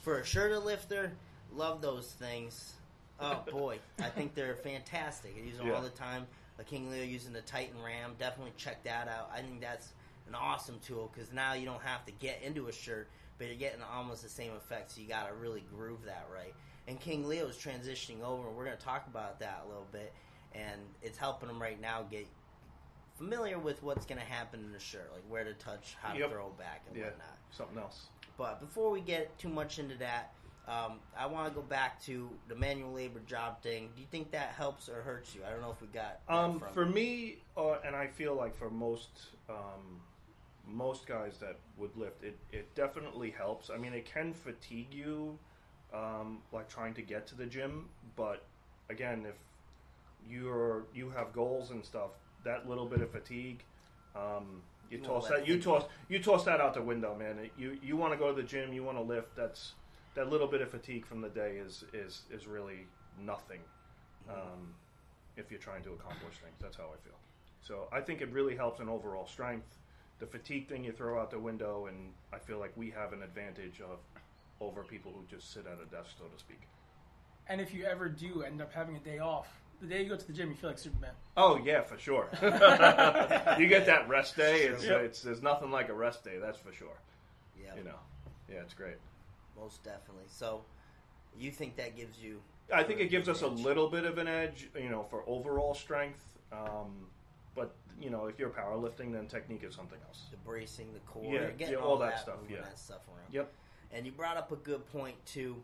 For 0.02 0.20
a 0.20 0.26
shirt 0.26 0.52
lifter, 0.66 1.12
love 1.54 1.82
those 1.82 2.08
things. 2.12 2.74
Oh 3.20 3.44
boy, 3.52 3.80
I 4.00 4.10
think 4.10 4.34
they're 4.36 4.56
fantastic. 4.56 5.36
I 5.38 5.46
use 5.46 5.58
them 5.58 5.68
Yeah. 5.68 5.74
all 5.74 5.82
the 5.82 5.90
time. 5.90 6.28
King 6.70 6.92
Leo 6.92 7.04
using 7.04 7.34
the 7.34 7.42
Titan 7.42 7.82
Ram, 7.84 8.14
definitely 8.20 8.54
check 8.56 8.84
that 8.84 9.08
out. 9.08 9.32
I 9.34 9.42
think 9.42 9.62
that's 9.62 9.94
an 10.28 10.36
awesome 10.36 10.80
tool 10.86 11.10
because 11.12 11.34
now 11.34 11.54
you 11.54 11.66
don't 11.66 11.82
have 11.82 12.06
to 12.06 12.12
get 12.14 12.40
into 12.44 12.68
a 12.68 12.72
shirt, 12.72 13.08
but 13.40 13.48
you're 13.48 13.56
getting 13.56 13.82
almost 13.82 14.22
the 14.22 14.30
same 14.30 14.52
effect. 14.54 14.92
So 14.92 15.02
you 15.02 15.08
got 15.08 15.28
to 15.28 15.34
really 15.34 15.64
groove 15.76 16.06
that 16.06 16.28
right. 16.32 16.54
And 16.88 17.00
King 17.00 17.28
Leo's 17.28 17.58
transitioning 17.58 18.22
over, 18.24 18.48
and 18.48 18.56
we're 18.56 18.66
going 18.66 18.78
to 18.78 18.84
talk 18.84 19.08
about 19.08 19.40
that 19.40 19.64
a 19.66 19.68
little 19.68 19.88
bit. 19.92 20.14
And 20.54 20.80
it's 21.02 21.18
helping 21.18 21.50
him 21.50 21.60
right 21.60 21.82
now 21.82 22.04
get 22.12 22.28
familiar 23.22 23.60
with 23.60 23.84
what's 23.84 24.06
going 24.06 24.20
to 24.20 24.26
happen 24.26 24.60
in 24.62 24.72
the 24.72 24.80
shirt, 24.80 25.12
like 25.14 25.24
where 25.30 25.44
to 25.44 25.54
touch, 25.54 25.96
how 26.02 26.14
Yep. 26.16 26.30
to 26.30 26.34
throw 26.34 26.50
back, 26.50 26.82
and 26.88 26.98
Yeah. 26.98 27.06
whatnot. 27.06 27.38
Something 27.52 27.78
else. 27.78 28.10
But 28.38 28.60
before 28.60 28.90
we 28.90 29.02
get 29.02 29.38
too 29.38 29.50
much 29.50 29.78
into 29.78 29.96
that, 29.98 30.34
um, 30.68 31.00
I 31.16 31.28
want 31.28 31.48
to 31.48 31.54
go 31.54 31.62
back 31.62 32.02
to 32.04 32.30
the 32.48 32.56
manual 32.56 32.92
labor 32.94 33.20
job 33.20 33.62
thing. 33.62 33.92
Do 33.96 34.02
you 34.02 34.08
think 34.08 34.32
that 34.32 34.50
helps 34.50 34.90
or 34.90 35.02
hurts 35.02 35.36
you? 35.36 35.42
I 35.46 35.52
don't 35.52 35.62
know 35.62 35.72
if 35.72 35.82
we 35.82 35.88
got 35.88 36.22
Um, 36.28 36.60
for 36.74 36.86
me, 36.86 37.44
uh, 37.56 37.78
and 37.86 37.96
I 37.96 38.08
feel 38.08 38.34
like 38.36 38.56
for 38.56 38.70
most 38.72 39.36
um, 39.50 40.02
most 40.66 41.06
guys 41.06 41.38
that 41.40 41.60
would 41.78 41.96
lift, 41.98 42.24
it, 42.24 42.40
it 42.52 42.74
definitely 42.74 43.30
helps. 43.32 43.70
I 43.70 43.78
mean, 43.78 43.94
it 43.94 44.06
can 44.06 44.34
fatigue 44.34 44.94
you 44.94 45.38
um, 45.94 46.42
like 46.52 46.70
trying 46.70 46.94
to 46.96 47.02
get 47.02 47.28
to 47.28 47.36
the 47.36 47.46
gym. 47.46 47.90
But 48.16 48.48
again, 48.90 49.26
if 49.28 49.36
you're 50.24 50.88
you 50.94 51.10
have 51.10 51.34
goals 51.34 51.72
and 51.72 51.84
stuff, 51.84 52.12
that 52.44 52.68
little 52.68 52.86
bit 52.86 53.02
of 53.02 53.12
fatigue, 53.12 53.64
um, 54.16 54.62
you, 54.90 54.98
You 54.98 55.04
toss 55.04 55.24
won't 55.30 55.36
that 55.36 55.48
you 55.48 55.56
it- 55.56 55.64
toss 55.64 55.86
you 56.10 56.22
toss 56.22 56.44
that 56.46 56.60
out 56.60 56.74
the 56.74 56.82
window, 56.82 57.16
man. 57.16 57.40
It- 57.40 57.54
You 57.58 57.78
you 57.82 57.96
want 57.98 58.14
to 58.14 58.18
go 58.18 58.34
to 58.34 58.42
the 58.42 58.48
gym, 58.48 58.74
you 58.74 58.84
want 58.84 58.98
to 58.98 59.04
lift. 59.04 59.36
That's 59.36 59.74
that 60.16 60.30
little 60.30 60.48
bit 60.48 60.62
of 60.62 60.70
fatigue 60.70 61.06
from 61.06 61.22
the 61.22 61.30
day 61.30 61.58
is 61.58 61.84
is 61.94 62.24
is 62.30 62.48
really 62.48 62.88
nothing. 63.20 63.62
Um, 64.30 64.76
if 65.38 65.50
you're 65.50 65.60
trying 65.60 65.84
to 65.84 65.94
accomplish 65.94 66.38
things, 66.40 66.56
that's 66.60 66.76
how 66.78 66.86
I 66.86 66.98
feel. 67.08 67.18
So 67.62 67.88
I 67.92 68.02
think 68.02 68.22
it 68.22 68.30
really 68.32 68.56
helps 68.56 68.80
in 68.80 68.90
overall 68.90 69.26
strength. 69.26 69.78
The 70.20 70.28
fatigue 70.28 70.68
thing 70.68 70.84
you 70.84 70.92
throw 70.92 71.20
out 71.20 71.32
the 71.32 71.40
window, 71.40 71.86
and 71.88 72.14
I 72.34 72.38
feel 72.40 72.60
like 72.60 72.76
we 72.76 72.90
have 72.92 73.14
an 73.14 73.24
advantage 73.24 73.82
of 73.82 74.00
over 74.60 74.84
people 74.84 75.12
who 75.14 75.26
just 75.26 75.52
sit 75.54 75.66
at 75.66 75.80
a 75.82 75.86
desk, 75.86 76.18
so 76.20 76.26
to 76.26 76.38
speak. 76.38 76.62
And 77.48 77.60
if 77.60 77.74
you 77.74 77.86
ever 77.86 78.08
do 78.10 78.44
end 78.44 78.62
up 78.62 78.72
having 78.72 78.96
a 78.96 79.00
day 79.00 79.20
off, 79.20 79.61
the 79.82 79.88
day 79.88 80.04
you 80.04 80.10
go 80.10 80.16
to 80.16 80.28
the 80.28 80.34
gym, 80.34 80.50
you 80.50 80.56
feel 80.56 80.70
like 80.70 80.80
Superman. 80.80 81.12
Oh 81.38 81.58
yeah, 81.64 81.82
for 81.82 81.98
sure. 81.98 82.28
you 82.42 83.68
get 83.68 83.86
that 83.86 84.06
rest 84.08 84.36
day. 84.38 84.62
It's, 84.64 84.84
Sure. 84.84 85.00
it's 85.00 85.22
there's 85.22 85.42
nothing 85.42 85.72
like 85.72 85.90
a 85.90 85.94
rest 85.94 86.24
day. 86.24 86.38
That's 86.40 86.58
for 86.58 86.72
sure. 86.74 86.98
Yeah, 87.62 87.76
You 87.76 87.84
know, 87.84 88.00
yeah, 88.50 88.58
it's 88.62 88.74
great. 88.74 88.96
most 89.58 89.84
definitely. 89.84 90.26
So, 90.28 90.64
you 91.38 91.52
think 91.52 91.76
that 91.78 91.96
gives 91.96 92.20
you? 92.22 92.42
I 92.74 92.84
think 92.84 93.00
it 93.02 93.10
gives 93.10 93.28
us 93.28 93.42
a 93.42 93.48
Edge. 93.48 93.60
little 93.60 93.90
bit 93.90 94.06
of 94.06 94.18
an 94.18 94.28
edge, 94.28 94.70
you 94.76 94.90
know, 94.90 95.04
for 95.10 95.24
overall 95.28 95.74
strength. 95.74 96.24
Um, 96.52 97.06
but 97.56 97.74
you 98.00 98.10
know, 98.10 98.26
if 98.28 98.40
you're 98.40 98.50
powerlifting, 98.50 99.12
then 99.14 99.28
technique 99.28 99.64
is 99.64 99.76
something 99.76 100.00
else. 100.08 100.24
the 100.32 100.38
bracing, 100.38 100.88
the 100.94 101.00
core, 101.02 101.34
Yeah, 101.34 101.50
getting 101.58 101.74
yeah, 101.76 101.80
all, 101.80 101.92
all 101.92 101.98
that 101.98 102.12
that, 102.12 102.20
stuff, 102.22 102.36
moving 102.42 102.56
yeah. 102.58 102.62
that 102.64 102.80
stuff 102.80 103.02
around. 103.10 103.32
Yep. 103.34 103.52
And 103.94 104.06
you 104.06 104.12
brought 104.12 104.38
up 104.38 104.52
a 104.52 104.56
good 104.56 104.86
point 104.92 105.16
too. 105.26 105.58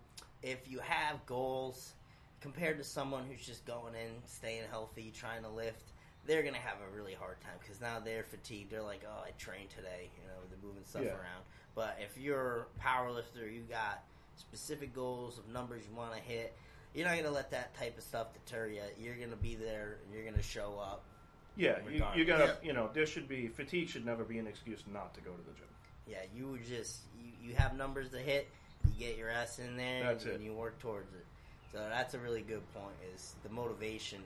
If 0.44 0.70
you 0.70 0.80
have 0.80 1.26
goals 1.26 1.94
compared 2.42 2.78
to 2.78 2.84
someone 2.84 3.24
who's 3.30 3.46
just 3.46 3.66
going 3.66 3.94
in, 3.96 4.12
staying 4.26 4.64
healthy, 4.70 5.12
trying 5.16 5.44
to 5.44 5.50
lift, 5.50 5.92
they're 6.26 6.44
gonna 6.44 6.58
have 6.58 6.78
a 6.82 6.96
really 6.96 7.14
hard 7.14 7.40
time 7.42 7.54
because 7.62 7.80
now 7.82 8.00
they're 8.00 8.24
fatigued. 8.24 8.70
They're 8.72 8.82
like, 8.84 9.04
"Oh, 9.08 9.24
I 9.26 9.32
trained 9.38 9.70
today," 9.70 10.10
you 10.22 10.28
know, 10.28 10.36
they're 10.50 10.60
moving 10.68 10.84
stuff 10.86 11.04
Yeah. 11.04 11.12
around. 11.16 11.44
But 11.74 11.98
if 12.02 12.18
you're 12.18 12.62
a 12.76 12.80
power 12.80 13.12
lifter, 13.12 13.48
you 13.48 13.62
got 13.62 14.04
specific 14.36 14.94
goals 14.94 15.38
of 15.40 15.48
numbers 15.48 15.84
you 15.88 15.96
want 15.96 16.14
to 16.14 16.20
hit. 16.20 16.56
You're 16.94 17.08
not 17.08 17.16
gonna 17.16 17.32
let 17.32 17.52
that 17.52 17.74
type 17.76 17.98
of 17.98 18.04
stuff 18.04 18.34
deter 18.34 18.68
you. 18.68 18.82
You're 18.98 19.16
gonna 19.16 19.36
be 19.38 19.56
there 19.56 20.00
and 20.04 20.14
you're 20.14 20.26
gonna 20.26 20.42
show 20.44 20.78
up. 20.80 21.04
Yeah, 21.56 21.80
you, 21.86 21.92
you 21.92 22.04
Regardless. 22.24 22.26
gotta, 22.52 22.66
you 22.66 22.74
know, 22.74 22.90
there 22.94 23.06
should 23.06 23.28
be 23.28 23.48
fatigue 23.48 23.90
should 23.90 24.06
never 24.06 24.24
be 24.24 24.38
an 24.38 24.48
excuse 24.48 24.84
not 24.88 25.14
to 25.16 25.22
go 25.22 25.32
to 25.32 25.42
the 25.44 25.54
gym. 25.54 25.68
Yeah, 26.06 26.24
you 26.36 26.48
would 26.50 26.66
just 26.66 27.02
you, 27.20 27.32
you 27.50 27.56
have 27.56 27.76
numbers 27.76 28.10
to 28.12 28.20
hit. 28.20 28.48
You 28.86 29.08
get 29.08 29.18
your 29.18 29.30
ass 29.30 29.60
in 29.60 29.76
there 29.78 30.04
That's 30.04 30.26
and, 30.26 30.34
it. 30.36 30.42
you 30.42 30.54
work 30.54 30.78
towards 30.80 31.14
it. 31.14 31.26
So 31.72 31.80
that's 31.90 32.14
a 32.14 32.20
really 32.20 32.42
good 32.42 32.62
point. 32.74 32.96
Is 33.14 33.36
the 33.44 33.50
motivation 33.50 34.20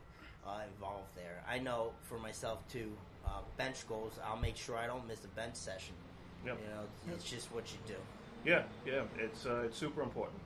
uh, 0.46 0.60
involved 0.74 1.08
there? 1.16 1.42
I 1.50 1.60
know 1.60 1.92
for 2.04 2.20
myself 2.20 2.68
too. 2.72 2.92
Uh, 3.26 3.42
bench 3.58 3.88
goals. 3.88 4.14
I'll 4.26 4.38
make 4.38 4.58
sure 4.58 4.78
I 4.78 4.88
don't 4.88 5.08
miss 5.08 5.24
a 5.24 5.28
bench 5.30 5.56
session. 5.56 5.94
Yep. 6.46 6.58
You 6.62 6.74
know, 6.74 7.16
it's 7.16 7.30
just 7.30 7.52
what 7.54 7.66
you 7.72 7.78
do. 7.88 8.00
Yeah, 8.44 8.64
yeah, 8.86 9.04
it's 9.20 9.46
uh, 9.46 9.62
it's 9.66 9.78
super 9.78 10.02
important. 10.02 10.40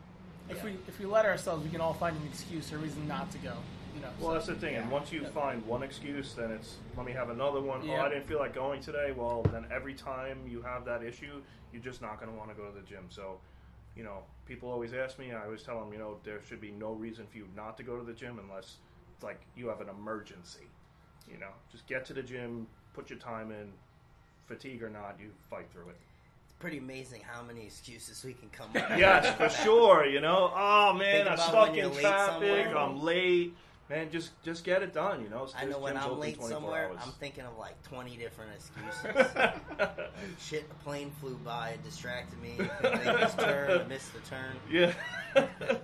If 0.50 0.58
Yeah. 0.58 0.66
we 0.66 0.72
if 0.88 1.00
we 1.00 1.06
let 1.06 1.26
ourselves, 1.26 1.64
we 1.64 1.70
can 1.70 1.80
all 1.82 1.94
find 1.94 2.16
an 2.18 2.28
excuse 2.28 2.72
or 2.74 2.78
reason 2.80 3.08
not 3.08 3.32
to 3.32 3.38
go. 3.38 3.54
You 3.96 4.02
know. 4.02 4.10
Well, 4.20 4.30
so- 4.32 4.34
that's 4.34 4.48
the 4.48 4.56
thing. 4.56 4.76
And 4.76 4.92
once 4.92 5.12
you 5.14 5.22
Yeah. 5.22 5.30
find 5.30 5.66
one 5.66 5.84
excuse, 5.84 6.34
then 6.34 6.52
it's 6.52 6.76
let 6.98 7.06
me 7.06 7.14
have 7.14 7.30
another 7.30 7.62
one. 7.62 7.80
Oh, 7.84 7.86
Yeah. 7.86 8.04
I 8.04 8.10
didn't 8.10 8.28
feel 8.28 8.40
like 8.40 8.54
going 8.54 8.82
today. 8.82 9.14
Well, 9.14 9.44
then 9.44 9.66
every 9.72 9.94
time 9.94 10.46
you 10.48 10.62
have 10.64 10.84
that 10.86 11.02
issue, 11.02 11.42
you're 11.72 11.82
just 11.82 12.02
not 12.02 12.20
going 12.20 12.30
to 12.32 12.38
want 12.38 12.50
to 12.50 12.56
go 12.56 12.70
to 12.70 12.78
the 12.78 12.86
gym. 12.86 13.06
So, 13.10 13.40
you 13.96 14.04
know, 14.04 14.20
people 14.46 14.70
always 14.70 14.94
ask 14.94 15.18
me. 15.18 15.32
I 15.32 15.46
always 15.46 15.64
tell 15.64 15.80
them, 15.80 15.92
you 15.94 16.00
know, 16.00 16.18
there 16.24 16.42
should 16.48 16.62
be 16.62 16.72
no 16.72 16.92
reason 16.92 17.26
for 17.28 17.38
you 17.38 17.48
not 17.56 17.78
to 17.78 17.84
go 17.84 17.98
to 17.98 18.04
the 18.04 18.14
gym 18.14 18.40
unless 18.40 18.78
it's 19.14 19.24
like 19.24 19.42
you 19.56 19.68
have 19.70 19.82
an 19.82 19.90
emergency. 19.90 20.68
You 21.32 21.40
know, 21.40 21.50
just 21.72 21.88
get 21.88 22.06
to 22.06 22.14
the 22.14 22.22
gym, 22.22 22.68
put 22.94 23.10
your 23.10 23.20
time 23.20 23.52
in, 23.52 23.72
fatigue 24.48 24.84
or 24.84 24.90
not, 24.90 25.16
you 25.20 25.32
fight 25.50 25.68
through 25.72 25.90
it. 25.90 25.98
It's 26.44 26.54
pretty 26.60 26.78
amazing 26.78 27.22
how 27.22 27.42
many 27.42 27.66
excuses 27.66 28.24
we 28.24 28.34
can 28.34 28.50
come 28.50 28.70
up 28.76 28.90
with. 28.90 29.00
Yes, 29.00 29.36
for 29.36 29.50
sure. 29.64 30.06
You 30.06 30.22
know, 30.22 30.52
oh 30.56 30.94
man, 30.94 31.28
I'm 31.28 31.38
stuck 31.38 31.76
in 31.76 31.92
traffic. 31.92 32.68
I'm 32.68 33.02
late. 33.02 33.56
Man, 33.88 34.10
just 34.10 34.32
just 34.42 34.64
get 34.64 34.82
it 34.82 34.94
done. 34.94 35.22
You 35.22 35.30
know, 35.30 35.48
I 35.56 35.66
know 35.66 35.78
when 35.78 35.96
I'm 35.96 36.20
late 36.20 36.42
somewhere, 36.42 36.90
hours. 36.90 36.98
I'm 37.04 37.12
thinking 37.14 37.44
of 37.46 37.56
like 37.60 37.80
20 37.84 38.18
different 38.18 38.52
excuses. 38.56 39.44
Shit, 40.40 40.66
a 40.72 40.84
plane 40.84 41.12
flew 41.22 41.36
by, 41.46 41.70
it 41.70 41.84
distracted 41.84 42.42
me. 42.42 42.56
Couldn't 42.58 43.04
this 43.04 43.36
turn, 43.36 43.82
I 43.82 43.84
missed 43.84 44.12
the 44.14 44.22
turn. 44.22 44.56
yeah, 44.72 44.94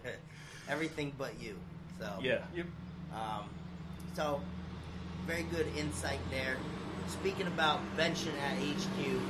Everything 0.69 1.13
but 1.15 1.39
you. 1.39 1.57
So 1.99 2.09
yeah. 2.21 2.39
Yep. 2.55 2.65
Um, 3.13 3.49
so 4.15 4.41
very 5.27 5.43
good 5.43 5.67
insight 5.77 6.19
there. 6.31 6.57
Speaking 7.07 7.45
about 7.45 7.79
benching 7.97 8.33
at 8.41 8.57
HQ, 8.57 9.21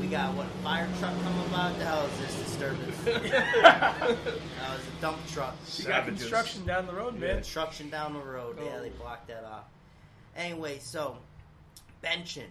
we 0.00 0.06
got 0.06 0.34
what 0.34 0.46
a 0.46 0.62
fire 0.62 0.88
truck 0.98 1.14
coming 1.22 1.48
by. 1.50 1.70
What 1.70 1.78
the 1.78 1.84
hell 1.84 2.06
is 2.06 2.18
this 2.20 2.34
disturbance? 2.44 2.96
that 3.04 3.98
was 4.10 4.80
a 4.98 5.00
dump 5.00 5.18
truck. 5.28 5.54
You 5.76 5.84
got 5.84 6.04
Savages. 6.04 6.20
construction 6.20 6.64
down 6.66 6.86
the 6.86 6.92
road, 6.92 7.18
man. 7.18 7.36
Construction 7.36 7.90
down 7.90 8.12
the 8.14 8.20
road. 8.20 8.58
Yeah, 8.62 8.78
they 8.80 8.88
Oh. 8.90 9.00
blocked 9.02 9.28
that 9.28 9.44
off. 9.44 9.64
Anyway, 10.36 10.78
so 10.78 11.16
benching. 12.02 12.50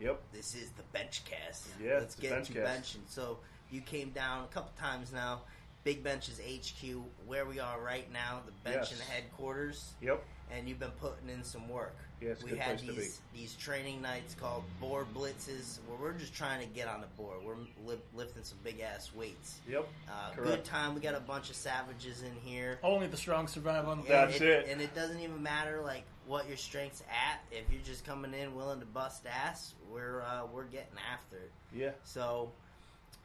Yep. 0.00 0.20
This 0.32 0.54
is 0.54 0.70
the 0.70 0.82
bench 0.92 1.22
cast. 1.24 1.66
Yeah, 1.82 1.94
Let's 1.94 2.04
it's 2.06 2.14
the 2.14 2.22
get 2.22 2.30
bench 2.32 2.46
to 2.48 2.52
cast. 2.54 2.82
benching. 2.96 3.00
So 3.08 3.38
you 3.70 3.80
came 3.80 4.10
down 4.10 4.44
a 4.44 4.48
couple 4.48 4.72
times 4.78 5.12
now. 5.12 5.42
Big 5.84 6.02
Benches 6.02 6.38
HQ, 6.40 7.02
where 7.26 7.46
we 7.46 7.60
are 7.60 7.80
right 7.80 8.10
now, 8.12 8.40
the 8.44 8.52
bench 8.68 8.90
Yes. 8.90 8.92
and 8.92 9.00
headquarters, 9.08 9.92
Yep. 10.02 10.22
And 10.52 10.68
you've 10.68 10.78
been 10.78 10.90
putting 10.92 11.28
in 11.28 11.44
some 11.44 11.68
work. 11.68 11.96
Yeah, 12.20 12.30
it's 12.30 12.42
a 12.42 12.44
we 12.46 12.50
good 12.50 12.60
had 12.60 12.78
place 12.78 12.88
to 12.88 13.00
these 13.00 13.20
these 13.34 13.54
training 13.54 14.02
nights 14.02 14.34
called 14.34 14.64
board 14.80 15.06
blitzes, 15.14 15.78
where 15.86 15.98
we're 16.00 16.18
just 16.18 16.34
trying 16.34 16.60
to 16.60 16.66
get 16.74 16.88
on 16.88 17.00
the 17.00 17.06
board. 17.08 17.38
We're 17.44 17.54
li- 17.86 18.00
lifting 18.14 18.42
some 18.42 18.58
big 18.64 18.80
ass 18.80 19.10
weights. 19.14 19.60
Yep. 19.68 19.86
Uh, 20.08 20.34
good 20.34 20.64
time. 20.64 20.94
We 20.94 21.00
got 21.00 21.14
a 21.14 21.20
bunch 21.20 21.50
of 21.50 21.56
savages 21.56 22.22
in 22.22 22.32
here. 22.44 22.80
Only 22.82 23.06
the 23.06 23.16
strong 23.16 23.46
survive 23.46 23.86
on 23.86 24.02
the 24.02 24.08
Yeah, 24.08 24.26
That's 24.26 24.40
it. 24.40 24.68
And 24.68 24.80
it 24.80 24.94
doesn't 24.94 25.20
even 25.20 25.42
matter 25.42 25.80
like 25.80 26.02
what 26.26 26.48
your 26.48 26.56
strength's 26.56 27.02
at. 27.02 27.40
If 27.52 27.72
you're 27.72 27.82
just 27.82 28.04
coming 28.04 28.34
in 28.34 28.54
willing 28.54 28.80
to 28.80 28.86
bust 28.86 29.24
ass, 29.26 29.74
we're 29.92 30.22
uh, 30.22 30.46
we're 30.52 30.64
getting 30.64 30.98
after 31.12 31.36
it. 31.36 31.52
Yeah. 31.72 31.90
So, 32.02 32.50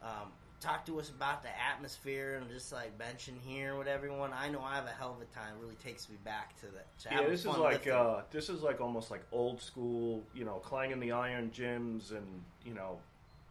um, 0.03 0.31
talk 0.63 0.85
to 0.85 0.99
us 0.99 1.09
about 1.09 1.43
the 1.43 1.49
atmosphere 1.59 2.39
and 2.41 2.49
just 2.49 2.71
like 2.71 2.97
benching 2.97 3.37
here 3.45 3.77
with 3.77 3.87
everyone. 3.87 4.31
I 4.33 4.49
know 4.49 4.61
I 4.61 4.75
have 4.75 4.85
a 4.85 4.91
hell 4.91 5.11
of 5.11 5.21
a 5.21 5.25
time. 5.33 5.55
It 5.57 5.61
really 5.61 5.75
takes 5.75 6.09
me 6.09 6.15
back 6.23 6.57
to 6.61 6.67
that. 6.67 6.97
To 6.99 7.09
Yeah, 7.11 7.27
this 7.29 7.41
is 7.41 7.57
like 7.57 7.87
uh, 7.87 8.21
this 8.31 8.49
is 8.49 8.61
like 8.61 8.79
almost 8.79 9.11
like 9.11 9.23
old 9.31 9.61
school, 9.61 10.23
you 10.33 10.45
know, 10.45 10.55
clanging 10.63 10.99
the 10.99 11.11
iron 11.11 11.51
gyms 11.53 12.11
and 12.11 12.25
you 12.65 12.73
know, 12.73 12.97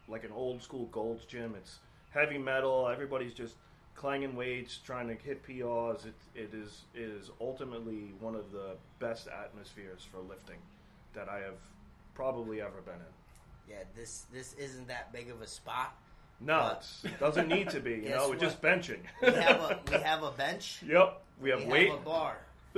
like 0.09 0.25
an 0.25 0.33
old 0.33 0.63
school 0.63 0.87
Gold's 0.87 1.25
gym. 1.27 1.55
It's 1.57 1.79
heavy 2.11 2.39
metal. 2.39 2.89
Everybody's 2.89 3.35
just 3.35 3.57
clanging 3.95 4.35
weights, 4.35 4.79
trying 4.79 5.09
to 5.09 5.15
hit 5.15 5.47
PRs. 5.47 6.07
It 6.07 6.15
it 6.35 6.55
is 6.55 6.83
it 6.95 7.03
is 7.03 7.31
ultimately 7.41 8.15
one 8.21 8.35
of 8.35 8.51
the 8.53 8.77
best 9.01 9.29
atmospheres 9.29 10.07
for 10.11 10.21
lifting 10.21 10.59
that 11.15 11.29
I 11.29 11.41
have 11.41 11.59
probably 12.15 12.63
ever 12.63 12.81
been 12.85 12.95
in. 12.95 13.71
yeah. 13.75 13.83
This 13.95 14.25
this 14.33 14.55
isn't 14.55 14.89
that 14.89 15.13
big 15.13 15.29
of 15.31 15.43
a 15.43 15.47
spot. 15.47 15.95
No, 16.45 16.59
But- 16.59 16.77
it's, 16.79 17.05
it 17.05 17.21
doesn't 17.21 17.49
need 17.49 17.71
to 17.71 17.81
be. 17.81 17.93
You 17.93 18.11
know, 18.11 18.25
we're 18.25 18.31
what? 18.31 18.41
just 18.41 18.61
benching. 18.63 19.01
We 19.23 19.29
have 19.33 19.61
a 19.61 19.81
we 19.91 19.97
have 19.99 20.23
a 20.23 20.31
bench. 20.31 20.83
yep, 20.87 21.23
we 21.41 21.51
have 21.51 21.61
we 21.65 21.67
weight. 21.67 21.91
have 21.91 21.99
a 22.01 22.05
bar, 22.05 22.37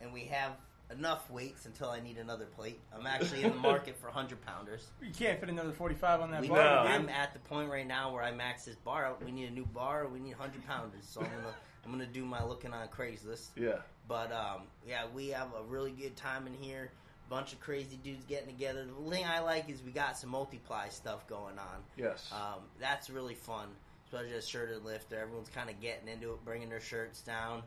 and 0.00 0.12
we 0.12 0.22
have 0.24 0.52
enough 0.96 1.28
weights 1.30 1.66
until 1.66 1.90
I 1.90 1.98
need 2.00 2.16
another 2.16 2.44
plate. 2.44 2.78
I'm 2.96 3.06
actually 3.06 3.42
in 3.42 3.50
the 3.50 3.56
market 3.58 3.96
for 3.98 4.08
hundred 4.08 4.44
pounders. 4.46 4.86
You 5.02 5.10
can't 5.12 5.40
fit 5.40 5.48
another 5.48 5.72
45 5.72 6.20
on 6.20 6.30
that 6.30 6.40
We, 6.42 6.48
bar. 6.48 6.58
No. 6.58 6.90
I'm 6.90 7.08
at 7.08 7.32
the 7.32 7.40
point 7.40 7.68
right 7.70 7.86
now 7.86 8.12
where 8.12 8.22
I 8.22 8.30
max 8.32 8.64
this 8.66 8.76
bar 8.76 9.04
out. 9.04 9.24
We 9.24 9.32
need 9.32 9.48
a 9.48 9.52
new 9.52 9.66
bar. 9.66 10.06
We 10.06 10.20
need 10.20 10.34
hundred 10.34 10.64
pounders. 10.66 11.04
So 11.04 11.20
I'm 11.20 11.26
gonna 11.26 11.54
I'm 11.84 11.90
gonna 11.90 12.06
do 12.06 12.24
my 12.24 12.42
looking 12.44 12.72
on 12.72 12.86
Craigslist. 12.88 13.48
yeah, 13.56 13.78
But 14.08 14.32
um, 14.32 14.62
yeah, 14.86 15.04
we 15.14 15.28
have 15.28 15.48
a 15.58 15.62
really 15.64 15.90
good 15.92 16.16
time 16.16 16.46
in 16.46 16.54
here. 16.54 16.90
Bunch 17.28 17.52
of 17.52 17.60
crazy 17.60 17.98
dudes 18.04 18.24
getting 18.26 18.46
together. 18.46 18.84
The 19.04 19.10
thing 19.10 19.24
I 19.24 19.40
like 19.40 19.68
is 19.68 19.82
we 19.82 19.90
got 19.90 20.16
some 20.16 20.30
multiply 20.30 20.88
stuff 20.90 21.26
going 21.26 21.58
on. 21.58 21.82
yes, 21.96 22.30
Um, 22.32 22.60
that's 22.80 23.10
really 23.10 23.34
fun, 23.34 23.66
especially 24.04 24.34
as 24.36 24.46
shirted 24.48 24.84
lifter. 24.84 25.18
Everyone's 25.18 25.48
kind 25.48 25.68
of 25.68 25.80
getting 25.80 26.06
into 26.08 26.32
it, 26.32 26.44
bringing 26.44 26.68
their 26.68 26.80
shirts 26.80 27.22
down. 27.22 27.62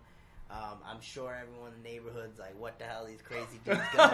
Um, 0.49 0.79
I'm 0.89 1.01
sure 1.01 1.35
everyone 1.39 1.73
in 1.75 1.83
the 1.83 1.89
neighborhood's 1.89 2.39
like, 2.39 2.57
"What 2.57 2.79
the 2.79 2.85
hell, 2.85 3.05
these 3.05 3.21
crazy 3.21 3.59
dudes 3.65 3.81
going?" 3.95 4.13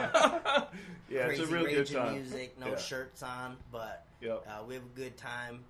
yeah, 1.10 1.26
crazy 1.28 1.44
it's 1.44 1.52
a 1.52 1.54
real 1.54 1.66
good 1.66 1.88
time. 1.88 2.14
music, 2.16 2.60
no 2.60 2.72
Yeah. 2.72 2.78
shirts 2.78 3.22
on, 3.24 3.56
but 3.72 4.04
Yep. 4.22 4.46
uh, 4.48 4.64
we 4.68 4.74
have 4.74 4.84
a 4.84 4.98
good 5.00 5.16
time. 5.16 5.64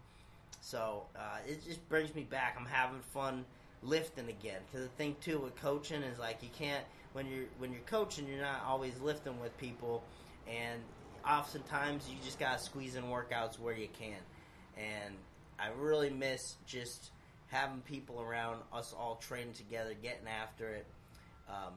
So 0.61 1.05
uh, 1.15 1.37
it 1.45 1.63
just 1.65 1.87
brings 1.89 2.15
me 2.15 2.23
back. 2.23 2.55
I'm 2.57 2.65
having 2.65 3.01
fun 3.13 3.45
lifting 3.83 4.29
again. 4.29 4.61
Because 4.71 4.87
the 4.87 4.93
thing 4.95 5.15
too 5.21 5.37
with 5.39 5.55
coaching 5.57 6.01
is 6.01 6.17
like 6.17 6.41
you 6.41 6.49
can't 6.57 6.83
when 7.15 7.25
you're 7.27 7.45
when 7.59 7.71
you're 7.71 7.81
coaching, 7.85 8.27
you're 8.27 8.41
not 8.41 8.61
always 8.67 8.99
lifting 8.99 9.39
with 9.39 9.57
people, 9.57 10.03
and 10.49 10.81
oftentimes 11.27 12.07
you 12.09 12.17
just 12.23 12.37
gotta 12.37 12.59
squeeze 12.61 12.95
in 12.95 13.03
workouts 13.05 13.57
where 13.57 13.73
you 13.73 13.87
can. 13.97 14.17
And 14.77 15.15
I 15.57 15.69
really 15.79 16.09
miss 16.09 16.57
just 16.67 17.11
having 17.47 17.79
people 17.81 18.21
around 18.21 18.59
us 18.73 18.93
all 18.93 19.15
training 19.15 19.53
together, 19.53 19.93
getting 20.03 20.27
after 20.27 20.69
it. 20.71 20.85
Um, 21.49 21.73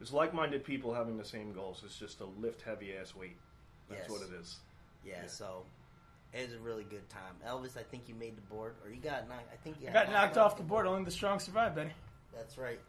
It's 0.00 0.12
like-minded 0.12 0.64
people 0.64 0.94
having 0.94 1.18
the 1.18 1.24
same 1.24 1.52
goals. 1.52 1.82
It's 1.84 1.98
just 1.98 2.18
to 2.18 2.24
lift 2.24 2.62
heavy 2.62 2.96
ass 2.96 3.14
weight. 3.14 3.36
That's 3.90 4.02
Yes. 4.02 4.10
what 4.10 4.22
it 4.22 4.32
is. 4.40 4.56
yeah, 5.04 5.22
Yeah. 5.22 5.26
so 5.26 5.66
it 6.32 6.46
was 6.46 6.54
a 6.54 6.60
really 6.60 6.84
good 6.84 7.06
time. 7.10 7.34
Elvis, 7.46 7.76
I 7.76 7.82
think 7.82 8.08
you 8.08 8.14
made 8.14 8.36
the 8.36 8.42
board, 8.42 8.76
or 8.82 8.90
you 8.90 9.00
got 9.02 9.28
knocked. 9.28 9.52
I 9.52 9.56
think 9.56 9.80
you 9.82 9.88
I 9.90 9.92
got 9.92 10.10
knocked 10.10 10.38
off 10.38 10.56
the 10.56 10.62
board. 10.62 10.86
Only 10.86 11.04
the 11.04 11.10
strong 11.10 11.40
survive, 11.40 11.74
Benny. 11.74 11.92
That's 12.34 12.56
right. 12.56 12.80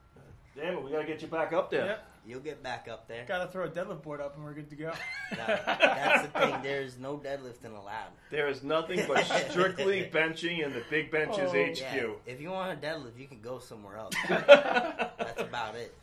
Damn 0.59 0.73
it, 0.75 0.83
we 0.83 0.91
gotta 0.91 1.05
get 1.05 1.21
you 1.21 1.27
back 1.27 1.53
up 1.53 1.71
there. 1.71 1.85
Yep. 1.85 2.05
You'll 2.25 2.39
get 2.41 2.61
back 2.61 2.87
up 2.91 3.07
there. 3.07 3.25
Got 3.25 3.45
to 3.45 3.51
throw 3.51 3.65
a 3.65 3.69
deadlift 3.69 4.03
board 4.03 4.21
up 4.21 4.35
and 4.35 4.43
we're 4.43 4.53
good 4.53 4.69
to 4.69 4.75
go. 4.75 4.91
No, 5.31 5.37
that's 5.77 6.23
the 6.23 6.39
thing. 6.39 6.55
There's 6.61 6.99
no 6.99 7.17
deadlifting 7.17 7.75
allowed. 7.75 8.11
There 8.29 8.47
is 8.47 8.61
nothing 8.61 9.03
but 9.07 9.23
strictly 9.49 10.09
benching 10.13 10.63
in 10.63 10.73
the 10.73 10.83
Big 10.91 11.09
Benches 11.09 11.39
Oh, 11.39 11.65
HQ. 11.65 11.79
Yeah, 11.81 12.07
if 12.27 12.39
you 12.39 12.51
want 12.51 12.77
a 12.77 12.85
deadlift, 12.85 13.17
you 13.17 13.25
can 13.25 13.39
go 13.41 13.57
somewhere 13.57 13.97
else. 13.97 14.13
That's 14.29 15.41
about 15.41 15.75
it. 15.75 15.95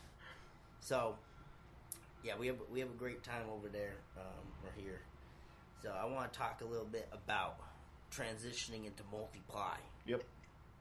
So, 0.81 1.15
yeah, 2.25 2.33
we 2.39 2.49
have 2.49 2.57
we 2.73 2.81
have 2.81 2.89
a 2.89 2.99
great 2.99 3.23
time 3.23 3.45
over 3.55 3.69
there. 3.69 3.95
Um, 4.17 4.25
we're 4.65 4.83
here. 4.83 5.01
So 5.83 5.91
I 5.91 6.07
want 6.07 6.33
to 6.33 6.37
talk 6.39 6.61
a 6.63 6.65
little 6.65 6.87
bit 6.87 7.09
about 7.13 7.59
transitioning 8.11 8.87
into 8.87 9.03
multiply. 9.13 9.77
Yep. 10.07 10.23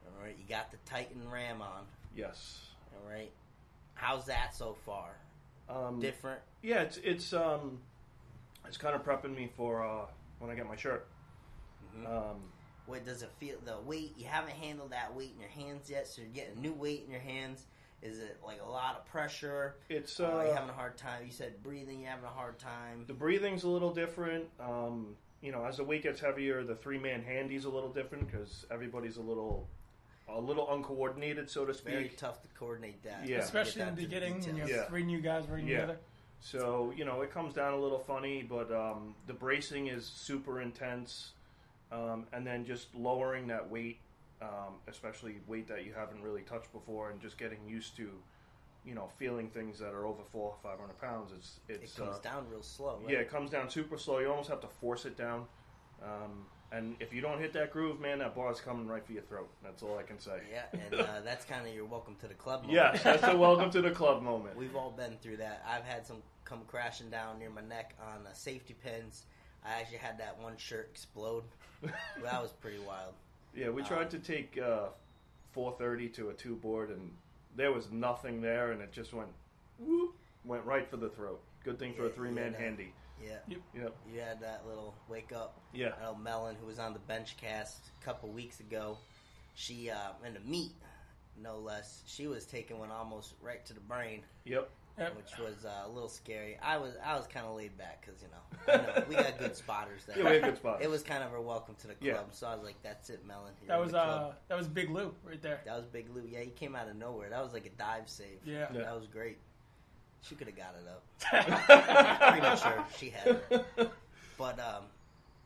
All 0.06 0.24
right, 0.24 0.36
you 0.36 0.44
got 0.48 0.70
the 0.72 0.78
Titan 0.86 1.30
Ram 1.30 1.62
on. 1.62 1.84
Yes. 2.16 2.60
All 2.92 3.08
right, 3.12 3.30
how's 3.96 4.26
that 4.26 4.54
so 4.54 4.76
far? 4.86 5.16
Um, 5.68 5.98
Different. 6.00 6.40
yeah, 6.62 6.82
it's 6.82 6.98
it's 6.98 7.32
um, 7.32 7.80
it's 8.66 8.76
kind 8.76 8.94
of 8.94 9.04
prepping 9.04 9.34
me 9.34 9.50
for 9.56 9.84
uh, 9.84 10.06
when 10.38 10.48
I 10.50 10.54
get 10.54 10.66
my 10.68 10.76
shirt. 10.76 11.08
Mhm. 11.98 12.06
Um, 12.06 12.52
What 12.86 13.04
does 13.04 13.22
it 13.22 13.30
feel? 13.40 13.56
The 13.64 13.80
weight 13.80 14.14
you 14.16 14.26
haven't 14.26 14.52
handled 14.54 14.92
that 14.92 15.12
weight 15.14 15.32
in 15.34 15.40
your 15.40 15.50
hands 15.50 15.90
yet, 15.90 16.06
so 16.06 16.22
you're 16.22 16.30
getting 16.30 16.60
new 16.62 16.72
weight 16.72 17.02
in 17.04 17.10
your 17.10 17.20
hands. 17.20 17.66
Is 18.02 18.20
it 18.20 18.38
like 18.46 18.60
a 18.62 18.68
lot 18.68 18.96
of 18.96 19.06
pressure? 19.06 19.76
it's 19.88 20.20
Uh, 20.20 20.26
uh, 20.38 20.44
you 20.44 20.52
having 20.52 20.70
a 20.70 20.74
hard 20.74 20.96
time? 20.96 21.24
You 21.26 21.32
said 21.32 21.60
breathing. 21.64 22.00
You're 22.02 22.10
having 22.10 22.26
a 22.26 22.28
hard 22.28 22.58
time. 22.60 23.04
the 23.08 23.14
breathing's 23.14 23.64
a 23.64 23.68
little 23.68 23.92
different. 23.92 24.44
Um, 24.60 25.16
you 25.40 25.50
know, 25.50 25.64
as 25.64 25.78
the 25.78 25.84
weight 25.84 26.02
gets 26.04 26.20
heavier, 26.20 26.62
the 26.62 26.76
three 26.76 26.98
man 26.98 27.22
handy's 27.24 27.64
a 27.64 27.70
little 27.70 27.92
different 27.92 28.30
because 28.30 28.66
everybody's 28.70 29.16
a 29.16 29.22
little 29.22 29.66
a 30.28 30.40
little 30.40 30.72
uncoordinated, 30.72 31.48
so 31.48 31.64
to 31.64 31.72
speak. 31.74 31.92
Very 31.94 32.08
tough 32.10 32.42
to 32.42 32.48
coordinate 32.58 33.02
that. 33.04 33.26
Yeah. 33.26 33.38
Especially 33.38 33.82
in 33.82 33.94
the 33.94 34.02
beginning 34.02 34.40
when 34.40 34.56
you 34.56 34.62
have 34.62 34.70
Yeah. 34.70 34.84
three 34.84 35.04
new 35.04 35.20
guys 35.20 35.46
working 35.46 35.68
Yeah. 35.68 35.80
together. 35.82 35.98
So 36.40 36.92
you 36.96 37.04
know, 37.04 37.22
it 37.22 37.30
comes 37.30 37.54
down 37.54 37.72
a 37.72 37.76
little 37.78 37.98
funny, 37.98 38.42
but 38.42 38.70
um, 38.72 39.14
the 39.26 39.32
bracing 39.32 39.86
is 39.86 40.04
super 40.04 40.60
intense, 40.60 41.32
um, 41.90 42.26
and 42.32 42.46
then 42.46 42.64
just 42.64 42.94
lowering 42.94 43.46
that 43.46 43.68
weight, 43.70 43.98
um, 44.42 44.80
especially 44.86 45.40
weight 45.46 45.66
that 45.68 45.84
you 45.84 45.94
haven't 45.94 46.22
really 46.22 46.42
touched 46.42 46.72
before, 46.72 47.10
and 47.10 47.20
just 47.20 47.38
getting 47.38 47.66
used 47.66 47.96
to, 47.96 48.10
you 48.84 48.94
know, 48.94 49.08
feeling 49.16 49.48
things 49.48 49.78
that 49.78 49.94
are 49.94 50.04
over 50.06 50.22
four 50.30 50.50
or 50.50 50.56
five 50.62 50.78
hundred 50.78 51.00
pounds. 51.00 51.32
It's 51.32 51.60
It 51.68 51.80
it's 51.84 51.94
comes 51.96 52.16
uh, 52.16 52.20
down 52.20 52.48
real 52.50 52.62
slow. 52.62 52.98
Right? 53.02 53.14
yeah, 53.14 53.18
it 53.20 53.30
comes 53.30 53.50
down 53.50 53.70
super 53.70 53.96
slow. 53.96 54.18
You 54.18 54.28
almost 54.30 54.50
have 54.50 54.60
to 54.60 54.68
force 54.68 55.06
it 55.06 55.16
down. 55.16 55.46
Um, 56.02 56.46
and 56.72 56.96
if 57.00 57.12
you 57.12 57.20
don't 57.20 57.38
hit 57.38 57.52
that 57.54 57.72
groove, 57.72 58.00
man, 58.00 58.18
that 58.18 58.34
bar's 58.34 58.60
coming 58.60 58.86
right 58.86 59.04
for 59.04 59.12
your 59.12 59.22
throat. 59.22 59.48
That's 59.62 59.82
all 59.82 59.98
I 59.98 60.02
can 60.02 60.18
say. 60.18 60.40
Yeah, 60.52 60.64
and 60.80 60.94
uh, 61.00 61.06
that's 61.24 61.44
kind 61.44 61.66
of 61.66 61.74
your 61.74 61.84
welcome 61.84 62.16
to 62.20 62.28
the 62.28 62.34
club. 62.34 62.62
Moment. 62.62 62.74
Yes, 62.74 63.02
that's 63.02 63.22
the 63.22 63.36
welcome 63.36 63.70
to 63.70 63.82
the 63.82 63.90
club 63.90 64.22
moment. 64.22 64.56
We've 64.56 64.74
all 64.76 64.90
been 64.90 65.16
through 65.22 65.38
that. 65.38 65.64
I've 65.68 65.84
had 65.84 66.06
some 66.06 66.16
come 66.44 66.60
crashing 66.66 67.10
down 67.10 67.38
near 67.38 67.50
my 67.50 67.62
neck 67.62 67.94
on 68.00 68.26
uh, 68.26 68.32
safety 68.32 68.74
pins. 68.84 69.24
I 69.64 69.80
actually 69.80 69.98
had 69.98 70.18
that 70.18 70.38
one 70.40 70.56
shirt 70.56 70.88
explode. 70.92 71.44
that 71.82 72.42
was 72.42 72.52
pretty 72.52 72.78
wild. 72.86 73.14
Yeah, 73.54 73.70
we 73.70 73.82
Um, 73.82 73.88
tried 73.88 74.10
to 74.10 74.18
take 74.18 74.58
uh, 74.58 74.86
430 75.52 76.08
to 76.10 76.28
a 76.30 76.34
two 76.34 76.56
board, 76.56 76.90
and 76.90 77.10
there 77.56 77.72
was 77.72 77.90
nothing 77.90 78.40
there, 78.40 78.72
and 78.72 78.80
it 78.82 78.92
just 78.92 79.12
went 79.12 79.28
whoop, 79.78 80.14
went 80.44 80.64
right 80.64 80.88
for 80.88 80.96
the 80.98 81.08
throat. 81.08 81.40
Good 81.64 81.78
thing 81.78 81.94
for 81.94 82.02
Yeah, 82.04 82.10
a 82.10 82.12
three 82.12 82.30
man 82.30 82.52
yeah, 82.52 82.64
handy. 82.64 82.92
Yeah, 83.22 83.56
Yep. 83.74 83.94
you 84.12 84.20
had 84.20 84.40
that 84.40 84.64
little 84.66 84.94
wake 85.08 85.32
up. 85.34 85.58
Yeah. 85.72 85.92
I 85.98 86.04
know 86.04 86.14
Melon, 86.16 86.56
who 86.60 86.66
was 86.66 86.78
on 86.78 86.92
the 86.92 86.98
bench 87.00 87.36
cast 87.36 87.78
a 88.00 88.04
couple 88.04 88.28
weeks 88.28 88.60
ago, 88.60 88.98
she 89.54 89.90
uh, 89.90 90.12
in 90.26 90.34
the 90.34 90.40
meet, 90.40 90.72
no 91.42 91.58
less. 91.58 92.02
She 92.06 92.26
was 92.26 92.44
taking 92.44 92.78
one 92.78 92.90
almost 92.90 93.34
right 93.40 93.64
to 93.66 93.72
the 93.74 93.80
brain, 93.80 94.22
Yep. 94.44 94.68
Yep. 94.98 95.16
which 95.16 95.38
was 95.38 95.64
uh, 95.64 95.84
a 95.86 95.88
little 95.88 96.08
scary. 96.08 96.58
I 96.62 96.76
was 96.78 96.94
I 97.04 97.16
was 97.16 97.26
kind 97.26 97.46
of 97.46 97.54
laid 97.56 97.76
back 97.78 98.04
because 98.04 98.22
you 98.22 98.28
know, 98.28 98.72
I 98.72 98.76
know 98.98 99.04
we 99.08 99.14
got 99.14 99.38
good 99.38 99.54
spotters 99.56 100.04
there. 100.06 100.18
Yeah, 100.18 100.24
we 100.24 100.30
had 100.36 100.42
good 100.44 100.56
spots. 100.56 100.84
It 100.84 100.88
was 100.90 101.02
kind 101.02 101.22
of 101.22 101.30
her 101.30 101.40
welcome 101.40 101.74
to 101.80 101.86
the 101.88 101.94
club, 101.94 102.02
Yeah. 102.14 102.20
so 102.32 102.46
I 102.46 102.54
was 102.54 102.64
like, 102.64 102.82
"That's 102.82 103.10
it, 103.10 103.26
Melon." 103.26 103.52
You're 103.62 103.68
That 103.68 103.80
was 103.84 103.92
uh 103.94 104.32
that 104.48 104.56
was 104.58 104.68
Big 104.68 104.90
Lou 104.90 105.14
right 105.24 105.40
there. 105.42 105.60
that 105.66 105.76
was 105.76 105.84
Big 105.86 106.08
Lou. 106.14 106.22
Yeah, 106.26 106.40
he 106.40 106.50
came 106.50 106.74
out 106.76 106.88
of 106.88 106.96
nowhere. 106.96 107.28
That 107.30 107.42
was 107.42 107.52
like 107.52 107.66
a 107.66 107.70
dive 107.78 108.08
save. 108.08 108.40
Yeah. 108.44 108.68
Yeah. 108.72 108.82
that 108.82 108.94
was 108.96 109.06
great. 109.06 109.38
She 110.22 110.34
could 110.34 110.48
have 110.48 110.56
got 110.56 110.74
it 110.80 110.88
up. 110.88 111.02
Pretty 112.30 112.40
much 112.40 112.62
sure 112.62 112.84
she 112.98 113.10
had 113.10 113.40
it. 113.50 113.90
But 114.38 114.58
um, 114.58 114.84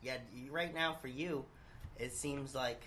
yeah, 0.01 0.17
right 0.49 0.73
now 0.73 0.95
for 1.01 1.07
you, 1.07 1.45
it 1.97 2.13
seems 2.13 2.55
like 2.55 2.81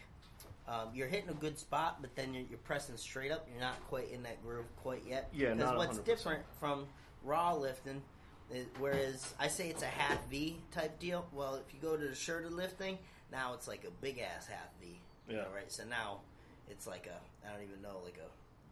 um, 0.69 0.89
you're 0.95 1.09
hitting 1.09 1.31
a 1.31 1.35
good 1.35 1.59
spot, 1.59 1.99
but 2.01 2.15
then 2.17 2.35
you're, 2.35 2.45
you're 2.49 2.59
pressing 2.59 2.97
straight 2.97 3.31
up. 3.31 3.47
You're 3.51 3.61
not 3.61 3.81
quite 3.89 4.11
in 4.11 4.23
that 4.25 4.43
groove 4.43 4.65
quite 4.77 5.03
yet. 5.07 5.29
Yeah, 5.33 5.55
because 5.55 5.77
what's 5.77 5.99
100%. 5.99 6.05
different 6.05 6.43
from 6.59 6.87
raw 7.23 7.55
lifting, 7.55 8.03
is, 8.51 8.67
whereas 8.79 9.35
I 9.39 9.49
say 9.49 9.69
it's 9.69 9.83
a 9.83 9.87
half 9.87 10.19
V 10.29 10.57
type 10.71 10.99
deal. 10.99 11.27
Well, 11.33 11.57
if 11.57 11.75
you 11.75 11.81
go 11.81 11.97
to 11.97 12.09
the 12.09 12.15
shirted 12.15 12.53
lifting, 12.53 12.99
now 13.31 13.55
it's 13.55 13.69
like 13.69 13.85
a 13.85 13.91
big 14.03 14.19
ass 14.19 14.47
half 14.47 14.69
V. 14.81 15.01
Yeah. 15.29 15.41
All 15.41 15.55
right. 15.55 15.71
So 15.71 15.85
now 15.85 16.21
it's 16.69 16.87
like 16.87 17.07
a 17.07 17.47
I 17.47 17.53
don't 17.53 17.63
even 17.63 17.83
know 17.83 18.01
like 18.05 18.19
a. 18.19 18.29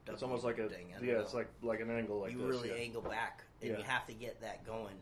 It's 0.08 0.22
almost 0.22 0.44
like 0.44 0.58
a 0.58 0.68
thing. 0.68 0.88
Yeah. 0.90 1.12
know 1.14 1.20
It's 1.20 1.34
like 1.34 1.48
like 1.62 1.80
an 1.80 1.90
angle 1.90 2.20
like 2.20 2.32
you 2.32 2.38
this. 2.38 2.46
really 2.48 2.68
yeah. 2.70 2.74
angle 2.76 3.02
back, 3.02 3.44
and 3.60 3.70
Yeah. 3.70 3.78
you 3.78 3.84
have 3.84 4.04
to 4.06 4.12
get 4.14 4.40
that 4.40 4.66
going 4.66 4.96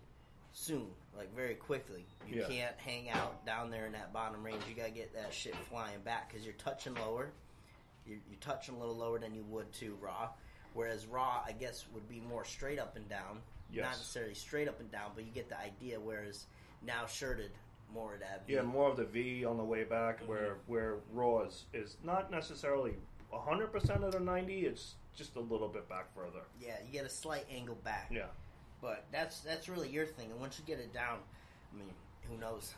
soon, 0.52 0.88
like 1.16 1.34
very 1.34 1.54
quickly. 1.54 2.04
You 2.28 2.40
Yeah. 2.42 2.48
can't 2.48 2.76
hang 2.78 3.08
out 3.10 3.44
down 3.46 3.70
there 3.70 3.86
in 3.86 3.92
that 3.92 4.12
bottom 4.12 4.44
range. 4.44 4.62
You 4.68 4.74
gotta 4.74 4.90
get 4.90 5.14
that 5.14 5.32
shit 5.32 5.54
flying 5.70 6.00
back 6.00 6.28
because 6.28 6.44
you're 6.44 6.54
touching 6.54 6.94
lower. 6.94 7.30
You're, 8.06 8.18
you're 8.28 8.40
touching 8.40 8.74
a 8.74 8.78
little 8.78 8.96
lower 8.96 9.18
than 9.18 9.34
you 9.34 9.44
would 9.44 9.72
to 9.74 9.94
raw, 10.00 10.30
whereas 10.74 11.06
raw, 11.06 11.42
I 11.46 11.52
guess, 11.52 11.86
would 11.94 12.08
be 12.08 12.20
more 12.20 12.44
straight 12.44 12.78
up 12.78 12.96
and 12.96 13.08
down. 13.08 13.40
Yes. 13.72 13.84
Not 13.84 13.90
necessarily 13.92 14.34
straight 14.34 14.68
up 14.68 14.80
and 14.80 14.90
down, 14.90 15.12
but 15.14 15.24
you 15.24 15.30
get 15.30 15.48
the 15.48 15.58
idea. 15.60 16.00
Whereas 16.00 16.46
now 16.82 17.06
shirted, 17.06 17.52
more 17.92 18.14
of 18.14 18.20
that. 18.20 18.46
V. 18.46 18.54
Yeah, 18.54 18.62
more 18.62 18.88
of 18.90 18.96
the 18.96 19.04
V 19.04 19.44
on 19.44 19.56
the 19.56 19.64
way 19.64 19.84
back, 19.84 20.18
Mm-hmm. 20.18 20.28
where 20.28 20.56
where 20.66 20.96
raw 21.12 21.42
is, 21.42 21.66
is 21.72 21.96
not 22.02 22.30
necessarily 22.30 22.94
hundred 23.32 23.68
percent 23.68 24.04
of 24.04 24.12
the 24.12 24.20
ninety. 24.20 24.60
It's 24.66 24.94
just 25.16 25.36
a 25.36 25.40
little 25.40 25.68
bit 25.68 25.88
back 25.88 26.14
further. 26.14 26.42
Yeah, 26.60 26.76
you 26.86 26.92
get 26.92 27.04
a 27.04 27.10
slight 27.10 27.46
angle 27.54 27.76
back. 27.84 28.10
Yeah. 28.12 28.26
But 28.80 29.04
that's 29.12 29.40
that's 29.40 29.68
really 29.68 29.88
your 29.88 30.06
thing. 30.06 30.30
And 30.30 30.40
once 30.40 30.58
you 30.58 30.64
get 30.64 30.82
it 30.82 30.92
down, 30.94 31.18
I 31.72 31.76
mean, 31.78 31.90
who 32.30 32.36
knows? 32.38 32.74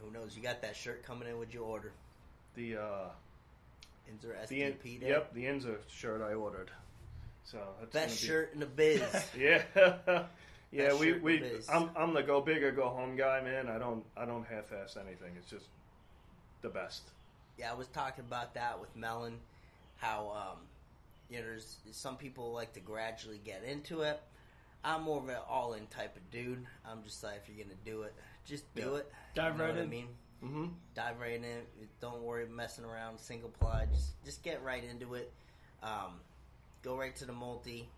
Who 0.00 0.10
knows? 0.10 0.36
You 0.36 0.42
got 0.42 0.62
that 0.62 0.76
shirt 0.76 1.02
coming 1.04 1.28
in 1.28 1.38
with 1.38 1.54
your 1.54 1.64
order. 1.64 1.92
The 2.54 2.76
uh, 2.76 3.08
Is 4.12 4.20
there 4.20 4.36
the 4.48 4.98
yep 5.02 5.32
the 5.32 5.44
Inzer 5.44 5.78
shirt 5.88 6.22
I 6.22 6.34
ordered. 6.34 6.70
So 7.44 7.58
that's 7.80 7.92
Best 7.92 8.20
be- 8.20 8.26
shirt 8.26 8.50
in 8.54 8.60
the 8.60 8.66
biz. 8.66 9.02
Yeah, 9.38 9.62
yeah. 10.72 10.88
Best 10.88 10.98
We 10.98 11.12
we. 11.14 11.44
I'm 11.68 11.90
I'm 11.96 12.12
the 12.12 12.22
go 12.22 12.40
big 12.40 12.62
or 12.62 12.72
go 12.72 12.88
home 12.88 13.16
guy, 13.16 13.40
man. 13.42 13.68
I 13.68 13.78
don't 13.78 14.04
I 14.16 14.24
don't 14.24 14.44
half-ass 14.44 14.96
anything. 14.96 15.32
It's 15.38 15.48
just 15.50 15.66
the 16.62 16.68
best. 16.68 17.02
Yeah, 17.58 17.70
I 17.70 17.74
was 17.74 17.88
talking 17.88 18.24
about 18.26 18.54
that 18.54 18.80
with 18.80 18.94
Melon. 18.96 19.38
How 19.96 20.52
um, 20.52 20.58
you 21.30 21.38
know, 21.38 21.44
there's 21.44 21.76
some 21.92 22.16
people 22.16 22.52
like 22.52 22.72
to 22.74 22.80
gradually 22.80 23.40
get 23.44 23.62
into 23.64 24.02
it. 24.02 24.20
I'm 24.84 25.02
more 25.02 25.18
of 25.18 25.28
an 25.28 25.36
all-in 25.48 25.86
type 25.88 26.16
of 26.16 26.30
dude. 26.30 26.64
I'm 26.88 27.02
just 27.02 27.24
like, 27.24 27.42
if 27.42 27.48
you're 27.54 27.64
gonna 27.64 27.76
do 27.84 28.02
it, 28.02 28.14
just 28.44 28.62
do 28.74 28.90
Yeah. 28.92 28.98
it. 28.98 29.12
Dive 29.34 29.52
you 29.54 29.58
know 29.58 29.64
right 29.64 29.72
what 29.74 29.80
I 29.80 29.84
in. 29.84 29.90
mean? 29.90 30.08
Mm-hmm. 30.44 30.66
dive 30.94 31.18
right 31.18 31.32
in. 31.34 31.44
Don't 32.00 32.22
worry 32.22 32.46
messing 32.46 32.84
around 32.84 33.18
single 33.18 33.48
ply. 33.48 33.86
Just 33.92 34.22
just 34.24 34.42
get 34.42 34.62
right 34.62 34.84
into 34.84 35.14
it. 35.14 35.32
Um, 35.82 36.20
go 36.82 36.96
right 36.96 37.16
to 37.16 37.24
the 37.24 37.32
multi, 37.32 37.88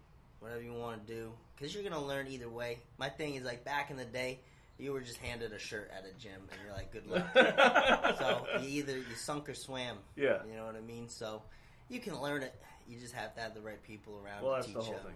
whatever 0.40 0.62
you 0.62 0.72
want 0.72 1.06
to 1.06 1.12
do, 1.12 1.32
because 1.56 1.74
you're 1.74 1.82
gonna 1.82 2.02
learn 2.02 2.28
either 2.28 2.48
way. 2.48 2.78
My 2.96 3.08
thing 3.08 3.34
is 3.34 3.44
like 3.44 3.64
back 3.64 3.90
in 3.90 3.96
the 3.96 4.04
day, 4.04 4.38
you 4.78 4.92
were 4.92 5.00
just 5.00 5.18
handed 5.18 5.52
a 5.52 5.58
shirt 5.58 5.90
at 5.96 6.04
a 6.04 6.12
gym, 6.22 6.40
and 6.50 6.60
you're 6.64 6.74
like, 6.74 6.92
good 6.92 7.06
luck. 7.06 7.26
so 8.18 8.46
you 8.62 8.68
either 8.80 8.96
you 8.96 9.14
sunk 9.16 9.48
or 9.48 9.54
swam. 9.54 9.96
Yeah. 10.16 10.38
You 10.48 10.56
know 10.56 10.64
what 10.66 10.76
I 10.76 10.80
mean? 10.80 11.08
So 11.08 11.42
you 11.88 12.00
can 12.00 12.20
learn 12.20 12.42
it. 12.42 12.54
You 12.88 12.98
just 12.98 13.14
have 13.14 13.34
to 13.34 13.40
have 13.40 13.54
the 13.54 13.60
right 13.60 13.82
people 13.82 14.20
around 14.24 14.42
Well, 14.42 14.52
to 14.52 14.56
that's 14.56 14.66
teach 14.66 14.74
the 14.76 14.82
whole 14.82 14.94
you. 14.94 15.00
thing. 15.00 15.14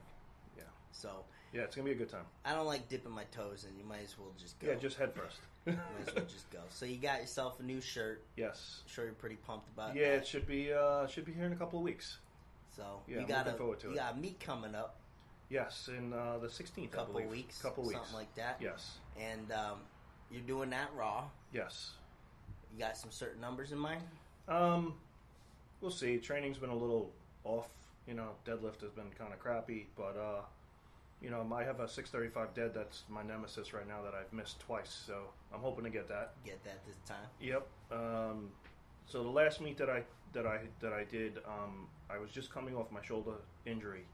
So 0.94 1.24
Yeah, 1.54 1.62
it's 1.62 1.74
gonna 1.74 1.86
be 1.86 1.92
a 1.92 1.96
good 1.96 2.10
time. 2.10 2.26
I 2.44 2.54
don't 2.54 2.66
like 2.66 2.86
dipping 2.90 3.12
my 3.12 3.24
toes 3.32 3.66
in. 3.68 3.76
You 3.78 3.84
might 3.84 4.02
as 4.04 4.14
well 4.18 4.28
just 4.38 4.58
go. 4.60 4.68
Yeah, 4.68 4.74
just 4.74 4.98
head 4.98 5.12
first. 5.14 5.38
might 5.66 5.76
as 6.06 6.14
well 6.14 6.24
just 6.26 6.50
go. 6.50 6.58
So 6.68 6.84
you 6.84 6.96
got 6.98 7.20
yourself 7.22 7.58
a 7.60 7.62
new 7.62 7.80
shirt. 7.80 8.22
yes. 8.36 8.82
sure 8.86 9.06
you're 9.06 9.14
pretty 9.14 9.36
pumped 9.36 9.68
about 9.74 9.96
it. 9.96 10.00
Yeah, 10.00 10.10
that. 10.10 10.16
it 10.18 10.26
should 10.26 10.46
be 10.46 10.70
uh 10.72 11.06
should 11.06 11.24
be 11.24 11.32
here 11.32 11.46
in 11.46 11.52
a 11.52 11.56
couple 11.56 11.78
of 11.78 11.82
weeks. 11.84 12.18
So 12.76 13.00
Yeah, 13.08 13.14
you 13.16 13.20
I'm 13.22 13.26
got 13.26 13.38
looking 13.46 13.54
a 13.54 13.56
forward 13.58 13.80
to 13.80 13.86
you 13.88 13.92
it. 13.94 13.96
got 13.96 14.14
a 14.14 14.16
meet 14.18 14.38
coming 14.38 14.74
up, 14.74 14.96
Yes, 15.48 15.88
in 15.88 16.12
uh, 16.12 16.36
the 16.38 16.48
16th. 16.48 16.84
a 16.84 16.88
couple 16.88 17.22
weeks, 17.22 17.60
Couple 17.62 17.84
weeks. 17.84 17.94
something 17.94 18.14
like 18.14 18.34
that. 18.36 18.58
Yes. 18.60 18.98
And 19.20 19.52
um, 19.52 19.78
you're 20.30 20.42
doing 20.42 20.70
that 20.70 20.90
raw. 20.96 21.24
Yes. 21.52 21.92
You 22.72 22.78
got 22.78 22.96
some 22.96 23.10
certain 23.10 23.40
numbers 23.40 23.72
in 23.72 23.78
mind. 23.78 24.02
Um, 24.48 24.94
we'll 25.80 25.90
see. 25.90 26.18
Training's 26.18 26.58
been 26.58 26.70
a 26.70 26.76
little 26.76 27.10
off. 27.44 27.68
You 28.06 28.14
know, 28.14 28.30
deadlift 28.46 28.80
has 28.80 28.90
been 28.90 29.10
kind 29.16 29.32
of 29.32 29.38
crappy, 29.38 29.86
but 29.96 30.16
uh, 30.16 30.42
you 31.22 31.30
know, 31.30 31.46
I 31.54 31.62
have 31.62 31.78
a 31.78 31.88
635 31.88 32.54
dead. 32.54 32.72
That's 32.74 33.04
my 33.08 33.22
nemesis 33.22 33.72
right 33.72 33.86
now 33.86 34.02
that 34.02 34.12
I've 34.14 34.32
missed 34.32 34.58
twice. 34.60 35.02
So 35.06 35.28
I'm 35.54 35.60
hoping 35.60 35.84
to 35.84 35.90
get 35.90 36.08
that. 36.08 36.32
Get 36.44 36.62
that 36.64 36.84
this 36.86 36.96
time. 37.06 37.28
Yep. 37.40 37.66
Um, 37.92 38.48
so 39.06 39.22
the 39.22 39.28
last 39.28 39.60
meet 39.60 39.76
that 39.78 39.88
I 39.88 40.02
that 40.32 40.46
I 40.46 40.60
that 40.80 40.92
I 40.92 41.04
did, 41.04 41.38
um, 41.46 41.86
I 42.10 42.18
was 42.18 42.30
just 42.30 42.52
coming 42.52 42.74
off 42.74 42.90
my 42.90 43.02
shoulder 43.02 43.34
injury, 43.66 44.04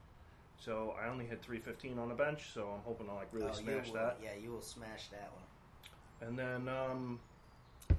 so 0.59 0.95
I 1.03 1.09
only 1.09 1.25
hit 1.25 1.43
315 1.43 1.99
on 1.99 2.09
the 2.09 2.15
bench. 2.15 2.51
So 2.53 2.69
I'm 2.75 2.83
hoping 2.85 3.07
to 3.07 3.15
like 3.15 3.29
really 3.33 3.49
Oh, 3.49 3.53
smash 3.55 3.93
that. 3.93 4.19
Yeah, 4.23 4.31
you 4.43 4.51
will 4.51 4.63
smash 4.63 5.09
that 5.09 5.31
one. 5.33 6.29
And 6.29 6.39
then, 6.39 6.69
um, 6.69 7.21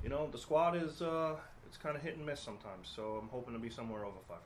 you 0.03 0.09
know, 0.09 0.27
the 0.31 0.37
squad 0.37 0.75
is 0.75 1.01
uh, 1.01 1.35
it's 1.65 1.77
kind 1.77 1.95
of 1.95 2.01
hit 2.01 2.17
and 2.17 2.25
miss 2.25 2.39
sometimes. 2.39 2.91
So 2.93 3.19
I'm 3.21 3.29
hoping 3.29 3.53
to 3.53 3.59
be 3.59 3.69
somewhere 3.69 4.05
over 4.05 4.17
500. 4.27 4.43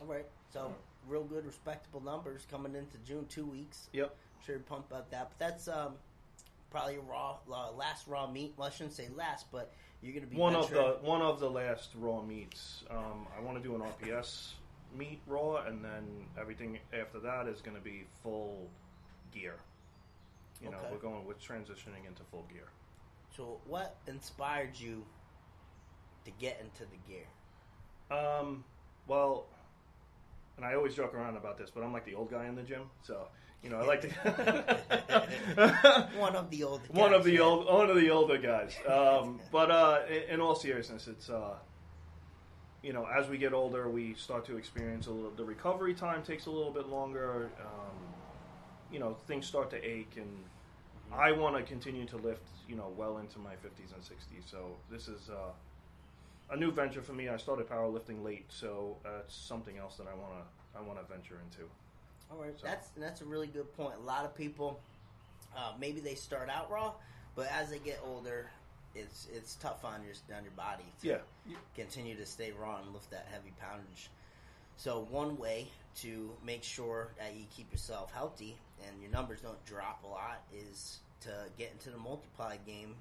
All 0.00 0.06
right. 0.06 0.26
So 0.52 0.74
real 1.08 1.24
good, 1.24 1.46
respectable 1.46 2.02
numbers 2.02 2.46
coming 2.50 2.74
into 2.74 2.98
June. 3.06 3.26
Two 3.28 3.46
weeks. 3.46 3.88
Yep. 3.92 4.14
Sure, 4.44 4.58
pumped 4.58 4.90
about 4.90 5.10
that. 5.10 5.30
But 5.30 5.38
that's 5.38 5.68
um, 5.68 5.94
probably 6.70 6.98
raw 6.98 7.36
uh, 7.50 7.72
last 7.72 8.06
raw 8.06 8.30
meet. 8.30 8.52
Well, 8.56 8.68
I 8.68 8.70
shouldn't 8.70 8.94
say 8.94 9.08
last, 9.16 9.46
but 9.50 9.72
you're 10.02 10.12
going 10.12 10.24
to 10.24 10.30
be 10.30 10.36
One 10.36 10.54
of 10.54 10.70
the 10.70 10.98
one 11.00 11.22
of 11.22 11.40
the 11.40 11.50
last 11.50 11.90
raw 11.96 12.20
meets. 12.22 12.84
Um, 12.90 13.26
I 13.36 13.40
want 13.40 13.56
to 13.56 13.62
do 13.66 13.74
an 13.74 13.80
RPS 13.80 14.50
meet 14.94 15.20
raw, 15.26 15.56
and 15.66 15.84
then 15.84 16.26
everything 16.38 16.78
after 16.92 17.18
that 17.20 17.48
is 17.48 17.60
going 17.60 17.76
to 17.76 17.82
be 17.82 18.06
full 18.22 18.68
gear. 19.32 19.56
You 20.62 20.70
know, 20.70 20.76
Okay. 20.78 20.88
we're 20.92 20.98
going 20.98 21.26
with 21.26 21.40
transitioning 21.40 22.06
into 22.06 22.22
full 22.30 22.46
gear. 22.52 22.68
So, 23.36 23.60
what 23.66 23.96
inspired 24.06 24.78
you 24.78 25.04
to 26.24 26.30
get 26.32 26.60
into 26.60 26.84
the 26.90 26.96
gear? 27.06 27.26
Um, 28.10 28.64
well, 29.06 29.46
and 30.56 30.64
I 30.64 30.74
always 30.74 30.94
joke 30.94 31.12
around 31.14 31.36
about 31.36 31.58
this, 31.58 31.70
but 31.70 31.82
I'm 31.82 31.92
like 31.92 32.04
the 32.06 32.14
old 32.14 32.30
guy 32.30 32.46
in 32.46 32.54
the 32.54 32.62
gym, 32.62 32.88
so 33.02 33.28
you 33.62 33.68
know 33.68 33.78
I 33.78 33.84
like 33.84 34.00
to. 34.02 34.08
One 36.16 36.34
of 36.36 36.48
the 36.50 36.62
old. 36.64 36.80
one 36.88 37.10
guys, 37.10 37.18
of 37.18 37.24
the 37.24 37.32
yeah. 37.34 37.40
old 37.40 37.66
one 37.66 37.90
of 37.90 37.96
the 37.96 38.08
older 38.10 38.38
guys. 38.38 38.74
Um, 38.88 39.40
but 39.52 39.70
uh, 39.70 40.00
in, 40.08 40.22
in 40.36 40.40
all 40.40 40.54
seriousness, 40.54 41.06
it's 41.08 41.28
uh, 41.28 41.56
you 42.82 42.92
know 42.92 43.06
as 43.06 43.28
we 43.28 43.38
get 43.38 43.52
older, 43.52 43.88
we 43.88 44.14
start 44.14 44.44
to 44.46 44.56
experience 44.56 45.06
a 45.06 45.10
little. 45.10 45.30
The 45.30 45.44
recovery 45.44 45.94
time 45.94 46.22
takes 46.22 46.46
a 46.46 46.50
little 46.50 46.72
bit 46.72 46.88
longer. 46.88 47.50
Um, 47.60 47.96
you 48.92 48.98
know, 48.98 49.16
things 49.26 49.46
start 49.46 49.70
to 49.70 49.84
ache, 49.84 50.12
and 50.16 50.44
I 51.12 51.32
want 51.32 51.56
to 51.56 51.62
continue 51.62 52.06
to 52.06 52.16
lift. 52.16 52.48
You 52.68 52.76
know, 52.76 52.92
well 52.96 53.18
into 53.18 53.38
my 53.38 53.52
50s 53.54 53.92
and 53.94 54.02
60s. 54.02 54.50
So 54.50 54.76
this 54.90 55.08
is. 55.08 55.28
Uh, 55.30 55.50
a 56.48 56.56
new 56.56 56.70
venture 56.70 57.02
for 57.02 57.12
me. 57.12 57.28
I 57.28 57.36
started 57.38 57.68
powerlifting 57.68 58.22
late, 58.24 58.44
so 58.48 58.96
uh, 59.04 59.18
it's 59.24 59.34
something 59.34 59.78
else 59.78 59.96
that 59.96 60.06
I 60.06 60.14
want 60.14 60.32
to 60.32 60.78
I 60.78 60.80
want 60.80 61.00
to 61.00 61.12
venture 61.12 61.40
into. 61.44 61.68
All 62.30 62.38
right, 62.40 62.54
So- 62.56 62.68
that's 62.68 62.90
that's 62.96 63.20
a 63.20 63.24
really 63.24 63.48
good 63.48 63.72
point. 63.76 63.94
A 64.00 64.04
lot 64.06 64.24
of 64.24 64.32
people, 64.32 64.78
uh, 65.56 65.72
maybe 65.80 65.98
they 66.00 66.14
start 66.14 66.48
out 66.48 66.70
raw, 66.70 66.92
but 67.34 67.48
as 67.50 67.70
they 67.70 67.80
get 67.80 68.00
older, 68.06 68.48
it's 68.96 69.28
it's 69.32 69.54
tough 69.56 69.84
on 69.84 70.02
your 70.02 70.14
on 70.36 70.42
your 70.44 70.52
body 70.52 70.84
to 71.02 71.08
Yeah. 71.08 71.18
continue 71.74 72.16
to 72.16 72.26
stay 72.26 72.52
raw 72.52 72.80
and 72.80 72.92
lift 72.92 73.10
that 73.10 73.26
heavy 73.30 73.52
poundage. 73.60 74.08
So 74.76 75.06
one 75.10 75.36
way 75.38 75.68
to 75.96 76.30
make 76.44 76.62
sure 76.62 77.08
that 77.18 77.34
you 77.34 77.44
keep 77.54 77.70
yourself 77.72 78.12
healthy 78.12 78.56
and 78.86 79.00
your 79.02 79.10
numbers 79.10 79.40
don't 79.40 79.62
drop 79.64 80.02
a 80.04 80.06
lot 80.06 80.42
is 80.54 80.98
to 81.22 81.30
get 81.56 81.72
into 81.72 81.90
the 81.90 81.96
multiply 81.98 82.56
game 82.66 82.94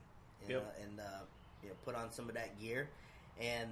you 0.48 0.54
Yep. 0.54 0.62
know, 0.64 0.84
and 0.84 1.00
uh, 1.00 1.04
you 1.64 1.70
know 1.70 1.76
put 1.86 1.96
on 1.96 2.12
some 2.12 2.30
of 2.30 2.36
that 2.36 2.60
gear. 2.60 2.90
And 3.40 3.70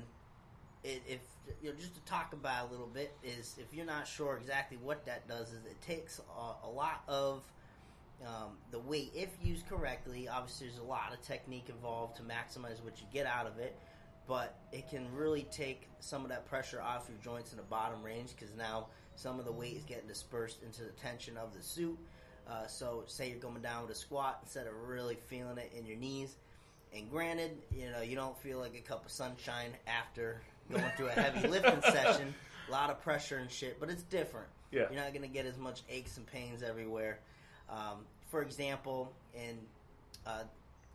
it, 0.84 1.02
if 1.08 1.20
you 1.62 1.70
know, 1.70 1.76
just 1.78 1.94
to 1.96 2.02
talk 2.02 2.34
about 2.34 2.68
a 2.70 2.72
little 2.72 2.88
bit 2.88 3.14
is 3.24 3.56
if 3.60 3.74
you're 3.74 3.86
not 3.86 4.08
sure 4.08 4.38
exactly 4.38 4.78
what 4.82 5.06
that 5.06 5.28
does, 5.28 5.50
is 5.50 5.66
it 5.66 5.80
takes 5.82 6.20
a, 6.38 6.68
a 6.68 6.70
lot 6.70 7.04
of 7.08 7.44
um, 8.26 8.58
the 8.72 8.80
weight, 8.80 9.12
if 9.16 9.30
used 9.42 9.68
correctly. 9.68 10.28
Obviously, 10.28 10.68
there's 10.68 10.80
a 10.80 10.84
lot 10.84 11.14
of 11.14 11.22
technique 11.22 11.70
involved 11.70 12.18
to 12.18 12.24
maximize 12.24 12.84
what 12.84 13.00
you 13.00 13.08
get 13.12 13.26
out 13.26 13.48
of 13.48 13.60
it, 13.60 13.78
but 14.28 14.58
it 14.72 14.90
can 14.90 15.12
really 15.14 15.44
take 15.52 15.90
some 16.00 16.24
of 16.24 16.30
that 16.30 16.46
pressure 16.46 16.82
off 16.82 17.08
your 17.10 17.18
joints 17.24 17.52
in 17.52 17.58
the 17.58 17.64
bottom 17.64 18.02
range 18.04 18.32
because 18.36 18.56
now 18.56 18.88
some 19.16 19.40
of 19.40 19.46
the 19.46 19.52
weight 19.52 19.76
is 19.76 19.84
getting 19.84 20.08
dispersed 20.08 20.64
into 20.64 20.84
the 20.84 20.92
tension 20.92 21.38
of 21.38 21.54
the 21.54 21.62
suit. 21.62 21.98
Uh, 22.50 22.68
so, 22.68 23.04
say 23.08 23.30
you're 23.30 23.40
going 23.40 23.62
down 23.62 23.84
with 23.84 23.92
a 23.92 23.96
squat 23.96 24.40
instead 24.44 24.68
of 24.68 24.74
really 24.88 25.16
feeling 25.16 25.58
it 25.58 25.72
in 25.78 25.86
your 25.86 25.98
knees. 25.98 26.36
And 26.96 27.10
granted, 27.10 27.52
you 27.72 27.90
know, 27.90 28.02
you 28.02 28.16
don't 28.16 28.38
feel 28.38 28.60
like 28.60 28.76
a 28.76 28.82
cup 28.82 29.06
of 29.06 29.12
sunshine 29.12 29.72
after 29.88 30.42
going 30.72 30.84
through 30.96 31.08
a 31.08 31.12
heavy 31.12 31.48
lifting 31.48 31.82
session. 31.92 32.34
A 32.70 32.72
lot 32.72 32.90
of 32.90 33.02
pressure 33.02 33.38
and 33.38 33.50
shit, 33.50 33.80
but 33.80 33.90
it's 33.90 34.04
different. 34.04 34.48
Yeah. 34.72 34.84
You're 34.92 35.02
not 35.02 35.14
going 35.14 35.24
to 35.24 35.34
get 35.34 35.46
as 35.46 35.58
much 35.58 35.84
aches 35.90 36.18
and 36.18 36.26
pains 36.26 36.64
everywhere. 36.64 37.20
Um, 37.70 38.06
for 38.30 38.42
example, 38.42 39.14
and 39.36 39.58
uh, 40.26 40.44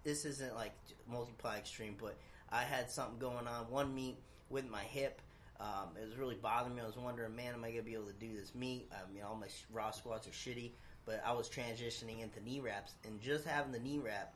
this 0.04 0.24
isn't 0.24 0.54
like 0.54 0.72
multiply 1.10 1.58
extreme, 1.58 1.96
but 2.00 2.16
I 2.50 2.62
had 2.62 2.90
something 2.90 3.18
going 3.18 3.46
on 3.46 3.70
one 3.70 3.94
meet 3.94 4.16
with 4.50 4.68
my 4.68 4.82
hip. 4.82 5.20
Um, 5.60 5.90
it 6.00 6.06
was 6.06 6.16
really 6.16 6.36
bothering 6.36 6.76
me. 6.76 6.82
I 6.82 6.86
was 6.86 6.96
wondering, 6.96 7.34
man, 7.34 7.54
am 7.54 7.64
I 7.64 7.68
going 7.68 7.80
to 7.80 7.84
be 7.84 7.94
able 7.94 8.06
to 8.06 8.12
do 8.12 8.28
this 8.38 8.54
meet? 8.54 8.88
I 8.92 9.12
mean, 9.12 9.24
all 9.24 9.34
my 9.34 9.48
raw 9.72 9.90
squats 9.90 10.28
are 10.28 10.30
shitty, 10.30 10.70
but 11.04 11.22
I 11.26 11.32
was 11.32 11.48
transitioning 11.48 12.22
into 12.22 12.42
knee 12.44 12.60
wraps, 12.60 12.94
and 13.04 13.20
just 13.20 13.44
having 13.44 13.72
the 13.72 13.80
knee 13.80 13.98
wrap, 13.98 14.34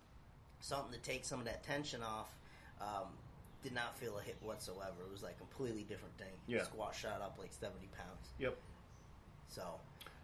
something 0.60 0.92
to 0.92 0.98
take 0.98 1.24
some 1.24 1.38
of 1.38 1.44
that 1.44 1.62
tension 1.62 2.02
off, 2.02 2.28
um, 2.80 3.08
did 3.62 3.72
not 3.72 3.96
feel 3.96 4.18
a 4.18 4.22
hit 4.22 4.36
whatsoever. 4.40 5.04
It 5.06 5.12
was 5.12 5.22
like 5.22 5.36
a 5.36 5.38
completely 5.38 5.84
different 5.84 6.16
thing. 6.18 6.34
Yeah. 6.48 6.64
Squat 6.64 6.94
shot 6.94 7.20
up 7.22 7.36
like 7.38 7.52
70 7.52 7.88
pounds. 7.96 8.28
Yep. 8.38 8.56
So, 9.48 9.62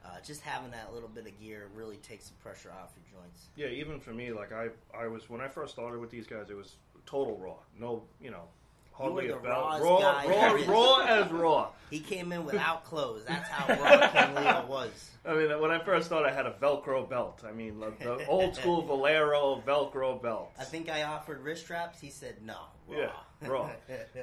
uh, 0.05 0.21
just 0.25 0.41
having 0.43 0.71
that 0.71 0.93
little 0.93 1.09
bit 1.09 1.27
of 1.27 1.39
gear 1.41 1.69
really 1.75 1.97
takes 1.97 2.29
the 2.29 2.35
pressure 2.35 2.71
off 2.71 2.93
your 2.97 3.21
joints. 3.21 3.49
Yeah, 3.57 3.69
even 3.69 4.01
for 4.01 4.13
me, 4.13 4.33
like 4.33 4.53
I, 4.53 4.69
I 4.97 5.07
was 5.09 5.29
when 5.29 5.41
I 5.41 5.49
first 5.49 5.73
started 5.73 6.01
with 6.01 6.11
these 6.11 6.27
guys, 6.27 6.51
it 6.51 6.57
was 6.57 6.77
total 7.07 7.37
raw. 7.39 7.55
No, 7.79 8.03
you 8.21 8.31
know, 8.31 8.45
hardly 8.93 9.29
were 9.29 9.39
a 9.39 9.43
the 9.43 9.49
belt. 9.49 9.81
Raw, 9.81 10.23
raw, 10.27 10.51
raw 10.67 10.99
as 11.09 11.31
raw. 11.31 11.69
He 11.91 12.01
came 12.01 12.33
in 12.33 12.45
without 12.45 12.85
clothes. 12.85 13.25
That's 13.27 13.49
how 13.49 13.75
raw 13.75 14.09
King 14.09 14.35
Leo 14.35 14.67
was. 14.69 15.11
I 15.25 15.35
mean, 15.35 15.61
when 15.61 15.71
I 15.71 15.79
first 15.85 16.07
started, 16.07 16.29
I 16.29 16.35
had 16.35 16.47
a 16.47 16.53
Velcro 16.53 17.09
belt. 17.09 17.43
I 17.47 17.53
mean, 17.53 17.81
like 17.81 17.99
the 17.99 18.27
old 18.29 18.55
school 18.55 18.83
Valero 18.83 19.63
Velcro 19.67 20.21
belt. 20.21 20.51
I 20.59 20.65
think 20.65 20.89
I 20.89 21.03
offered 21.03 21.43
wrist 21.43 21.65
straps. 21.65 22.01
He 22.01 22.11
said 22.11 22.37
no. 22.45 22.57
Raw. 22.87 22.99
Yeah, 22.99 23.49
raw. 23.49 23.71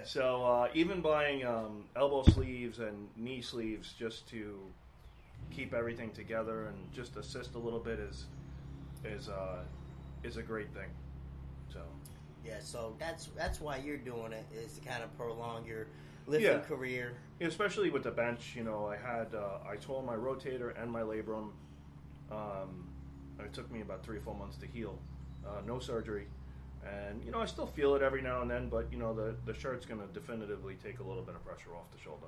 So 0.03 0.43
uh, 0.43 0.67
even 0.73 1.01
buying 1.01 1.45
um, 1.45 1.85
elbow 1.95 2.23
sleeves 2.23 2.79
and 2.79 3.07
knee 3.15 3.41
sleeves 3.41 3.93
just 3.97 4.27
to 4.29 4.59
keep 5.51 5.73
everything 5.73 6.11
together 6.11 6.65
and 6.67 6.91
just 6.91 7.15
assist 7.17 7.55
a 7.55 7.59
little 7.59 7.79
bit 7.79 7.99
is 7.99 8.25
is 9.03 9.29
uh, 9.29 9.63
is 10.23 10.37
a 10.37 10.43
great 10.43 10.73
thing. 10.73 10.89
So 11.71 11.79
yeah, 12.45 12.59
so 12.59 12.95
that's 12.99 13.27
that's 13.35 13.59
why 13.61 13.77
you're 13.77 13.97
doing 13.97 14.31
it 14.33 14.45
is 14.53 14.77
to 14.77 14.81
kind 14.87 15.03
of 15.03 15.15
prolong 15.17 15.65
your 15.65 15.87
lifting 16.27 16.51
Yeah. 16.51 16.59
career. 16.59 17.13
especially 17.41 17.89
with 17.89 18.03
the 18.03 18.11
bench, 18.11 18.53
you 18.55 18.63
know, 18.63 18.87
I 18.87 18.95
had 18.97 19.33
uh, 19.35 19.59
I 19.69 19.75
tore 19.75 20.01
my 20.03 20.15
rotator 20.15 20.79
and 20.81 20.91
my 20.91 21.01
labrum. 21.01 21.51
Um, 22.31 22.89
it 23.39 23.53
took 23.53 23.69
me 23.71 23.81
about 23.81 24.03
three 24.03 24.17
or 24.17 24.21
four 24.21 24.35
months 24.35 24.57
to 24.57 24.65
heal. 24.67 24.97
Uh, 25.45 25.61
no 25.67 25.77
surgery, 25.77 26.25
and 26.83 27.23
you 27.23 27.29
know 27.31 27.39
I 27.39 27.45
still 27.45 27.67
feel 27.67 27.93
it 27.95 28.01
every 28.01 28.21
now 28.23 28.41
and 28.41 28.49
then, 28.49 28.67
but 28.69 28.91
you 28.91 28.97
know 28.97 29.13
the 29.13 29.35
the 29.45 29.53
shirt's 29.53 29.85
going 29.85 30.01
to 30.01 30.07
definitively 30.07 30.75
take 30.83 30.99
a 30.99 31.03
little 31.03 31.21
bit 31.21 31.35
of 31.35 31.45
pressure 31.45 31.75
off 31.75 31.91
the 31.95 31.99
shoulder. 32.01 32.25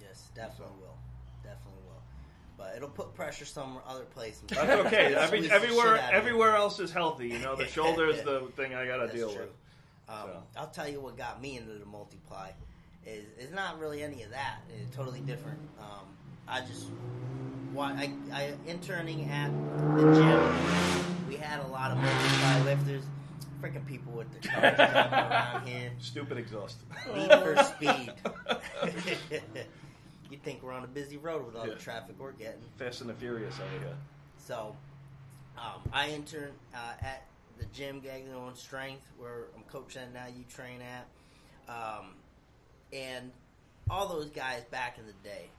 Yes, 0.00 0.28
definitely 0.34 0.76
will. 0.80 0.96
Definitely 1.42 1.80
will. 1.88 2.02
But 2.62 2.76
it'll 2.76 2.88
put 2.90 3.12
pressure 3.14 3.44
some 3.44 3.78
other 3.88 4.04
places. 4.04 4.44
That's 4.46 4.86
okay. 4.86 5.14
Every, 5.18 5.50
everywhere 5.50 5.96
shit 5.96 6.04
out 6.04 6.08
of 6.08 6.10
you. 6.12 6.16
everywhere 6.18 6.54
else 6.54 6.78
is 6.78 6.92
healthy. 6.92 7.28
You 7.28 7.40
know, 7.40 7.56
the 7.56 7.66
shoulder 7.78 8.06
is 8.06 8.22
the 8.22 8.40
thing 8.56 8.72
I 8.74 8.86
got 8.86 8.98
to 8.98 9.08
deal 9.12 9.30
true. 9.32 9.40
with. 9.42 9.50
Um, 10.08 10.28
So. 10.28 10.42
I'll 10.58 10.68
tell 10.70 10.88
you 10.88 11.00
what 11.00 11.16
got 11.16 11.42
me 11.42 11.56
into 11.56 11.72
the 11.72 11.86
multiply 11.86 12.50
is 13.04 13.24
it's 13.36 13.52
not 13.52 13.80
really 13.80 14.02
any 14.02 14.22
of 14.22 14.30
that. 14.30 14.58
It's 14.80 14.94
totally 14.94 15.20
different. 15.20 15.58
Um, 15.80 16.06
I 16.46 16.60
just 16.60 16.86
I, 17.76 18.12
I 18.32 18.52
interning 18.68 19.28
at 19.28 19.50
the 19.96 20.14
gym. 20.14 21.28
We 21.28 21.36
had 21.36 21.60
a 21.60 21.66
lot 21.66 21.90
of 21.90 21.98
multiply 21.98 22.62
lifters. 22.62 23.02
Freaking 23.60 23.86
people 23.86 24.12
with 24.12 24.26
their 24.32 24.52
cars 24.52 24.76
jumping 24.76 25.14
around 25.32 25.66
here. 25.68 25.92
Stupid 26.00 26.36
exhaust. 26.38 26.78
Need 27.14 27.30
for 27.30 27.56
speed. 27.62 28.12
You 30.32 30.38
think 30.42 30.62
we're 30.62 30.72
on 30.72 30.82
a 30.84 30.88
busy 30.88 31.18
road 31.18 31.44
with 31.46 31.54
all 31.56 31.66
Yeah. 31.68 31.74
the 31.74 31.80
traffic 31.80 32.16
we're 32.18 32.32
getting. 32.32 32.62
Fast 32.78 33.02
and 33.02 33.10
the 33.10 33.14
Furious 33.14 33.58
over 33.60 33.78
here. 33.78 33.96
So, 34.38 34.74
um, 35.58 35.82
I 35.92 36.08
intern 36.10 36.52
uh, 36.74 36.94
at 37.02 37.26
the 37.58 37.66
gym, 37.66 38.00
Gagnon 38.00 38.34
on 38.34 38.56
Strength, 38.56 39.06
where 39.18 39.44
I'm 39.54 39.62
coaching 39.64 40.02
at 40.02 40.12
now. 40.12 40.26
You 40.26 40.44
train 40.44 40.80
at, 40.80 41.06
um, 41.72 42.14
and 42.92 43.30
all 43.90 44.08
those 44.08 44.30
guys 44.30 44.64
back 44.64 44.98
in 44.98 45.06
the 45.06 45.12
day, 45.22 45.50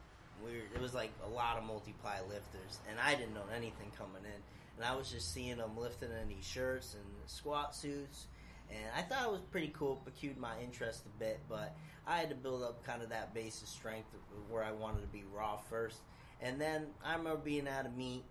we 0.43 0.51
were, 0.51 0.63
it 0.76 0.82
was 0.82 0.93
like 0.93 1.11
a 1.26 1.30
lot 1.30 1.57
of 1.57 1.63
multiply 1.63 2.19
lifters, 2.21 2.80
and 2.89 2.99
I 2.99 3.13
didn't 3.15 3.36
know 3.36 3.45
anything 3.55 3.91
coming 3.97 4.24
in, 4.26 4.41
and 4.78 4.86
I 4.86 4.95
was 4.95 5.11
just 5.11 5.34
seeing 5.34 5.57
them 5.57 5.78
lifting 5.78 6.09
in 6.11 6.28
these 6.30 6.45
shirts 6.45 6.95
and 6.95 7.03
squat 7.28 7.76
suits, 7.76 8.26
and 8.70 8.86
I 8.95 9.01
thought 9.01 9.26
it 9.26 9.32
was 9.32 9.41
pretty 9.51 9.74
cool. 9.78 10.01
Piqued 10.20 10.38
my 10.38 10.59
interest 10.61 11.03
a 11.05 11.20
bit, 11.20 11.39
but 11.49 11.76
I 12.07 12.18
had 12.18 12.30
to 12.30 12.36
build 12.36 12.64
up 12.64 12.84
kind 12.86 13.01
of 13.01 13.09
that 13.09 13.34
base 13.34 13.61
of 13.61 13.68
strength 13.68 14.07
where 14.49 14.64
I 14.64 14.72
wanted 14.72 15.01
to 15.01 15.07
be 15.07 15.24
raw 15.34 15.57
first, 15.57 15.99
and 16.41 16.59
then 16.59 16.88
I 17.03 17.16
remember 17.16 17.39
being 17.39 17.68
at 17.68 17.86
a 17.86 17.89
meet. 17.89 18.24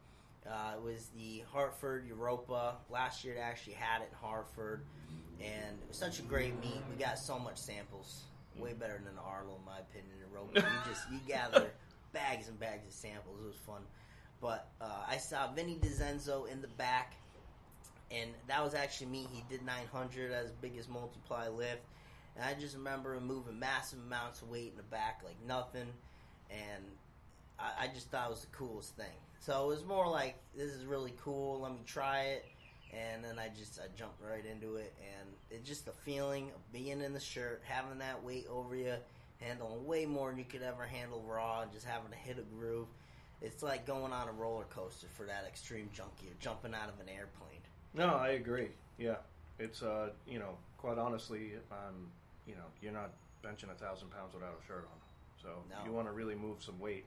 Uh, 0.45 0.73
it 0.77 0.83
was 0.83 1.09
the 1.17 1.45
Hartford 1.53 2.05
Europa. 2.07 2.75
Last 2.91 3.25
year, 3.25 3.35
they 3.35 3.41
actually 3.41 3.75
had 3.75 4.03
it 4.03 4.09
in 4.11 4.29
Hartford, 4.29 4.83
and 5.41 5.79
it 5.81 5.89
was 5.89 5.97
such 5.97 6.19
a 6.19 6.23
great 6.23 6.59
meet. 6.61 6.83
We 6.91 7.03
got 7.03 7.19
so 7.19 7.39
much 7.39 7.59
samples, 7.59 8.25
way 8.59 8.73
better 8.73 9.01
than 9.05 9.15
Arnold, 9.25 9.61
in 9.61 9.67
my 9.67 9.79
opinion. 9.79 10.17
Europa, 10.33 10.59
you 10.59 10.93
just 10.93 11.11
you 11.13 11.21
gather 11.29 11.71
bags 12.13 12.49
and 12.49 12.59
bags 12.59 12.87
of 12.87 12.93
samples. 12.93 13.39
It 13.41 13.47
was 13.47 13.57
fun. 13.57 13.83
But 14.41 14.69
uh, 14.81 15.05
I 15.09 15.19
saw 15.19 15.53
Vinny 15.53 15.79
DiZenzo 15.81 16.51
in 16.51 16.61
the 16.61 16.69
back, 16.69 17.15
and 18.13 18.31
that 18.49 18.63
was 18.63 18.75
actually 18.75 19.09
me. 19.09 19.27
He 19.33 19.43
did 19.49 19.65
900 19.65 20.33
as 20.33 20.51
biggest 20.61 20.89
multiply 20.89 21.49
lift, 21.49 21.83
and 22.37 22.45
I 22.45 22.55
just 22.59 22.77
remember 22.77 23.15
him 23.15 23.27
moving 23.27 23.59
massive 23.59 24.01
amounts 24.07 24.43
of 24.43 24.51
weight 24.51 24.71
in 24.71 24.77
the 24.77 24.83
back 24.85 25.23
like 25.25 25.37
nothing, 25.47 25.89
and 26.51 26.85
I, 27.59 27.85
I 27.85 27.87
just 27.89 28.11
thought 28.11 28.27
it 28.27 28.31
was 28.31 28.43
the 28.43 28.57
coolest 28.57 28.97
thing. 28.97 29.07
So 29.41 29.65
it 29.65 29.69
was 29.69 29.85
more 29.85 30.09
like 30.09 30.37
this 30.57 30.73
is 30.73 30.85
really 30.85 31.15
cool. 31.23 31.61
Let 31.61 31.73
me 31.73 31.81
try 31.87 32.23
it, 32.25 32.45
and 32.93 33.25
then 33.25 33.39
I 33.39 33.49
just 33.49 33.81
I 33.81 33.87
jumped 33.97 34.21
right 34.23 34.45
into 34.45 34.77
it, 34.77 34.95
and 35.01 35.29
it's 35.51 35.69
just 35.69 35.87
the 35.87 35.93
feeling 35.93 36.51
of 36.55 36.73
being 36.73 37.01
in 37.01 37.13
the 37.13 37.21
shirt, 37.21 37.63
having 37.65 37.99
that 37.99 38.23
weight 38.23 38.47
over 38.51 38.77
you, 38.77 38.95
handling 39.39 39.87
way 39.87 40.07
more 40.07 40.31
than 40.31 40.39
you 40.39 40.45
could 40.45 40.63
ever 40.63 40.85
handle 40.85 41.23
raw, 41.27 41.63
and 41.63 41.73
just 41.73 41.87
having 41.87 42.11
to 42.11 42.17
hit 42.17 42.39
a 42.39 42.43
groove. 42.43 42.89
It's 43.41 43.63
like 43.63 43.87
going 43.87 44.13
on 44.13 44.29
a 44.29 44.33
roller 44.33 44.67
coaster 44.71 45.09
for 45.17 45.27
that 45.27 45.45
extreme 45.49 45.91
junkie, 45.93 46.29
or 46.29 46.35
jumping 46.39 46.75
out 46.75 46.89
of 46.89 47.01
an 47.01 47.09
airplane. 47.09 47.52
No, 47.95 48.15
I 48.15 48.31
agree. 48.31 48.69
Yeah, 48.99 49.17
it's 49.59 49.83
uh, 49.83 50.11
you 50.27 50.39
know, 50.39 50.57
quite 50.79 50.99
honestly, 50.99 51.53
um, 51.71 52.09
you 52.47 52.55
know, 52.55 52.65
you're 52.81 52.93
not 52.93 53.11
benching 53.45 53.71
a 53.71 53.75
thousand 53.75 54.11
pounds 54.11 54.35
without 54.35 54.59
a 54.63 54.67
shirt 54.67 54.89
on. 54.91 54.99
So 55.43 55.49
No. 55.71 55.85
you 55.85 55.93
want 55.93 56.07
to 56.07 56.13
really 56.13 56.35
move 56.35 56.63
some 56.63 56.79
weight, 56.79 57.05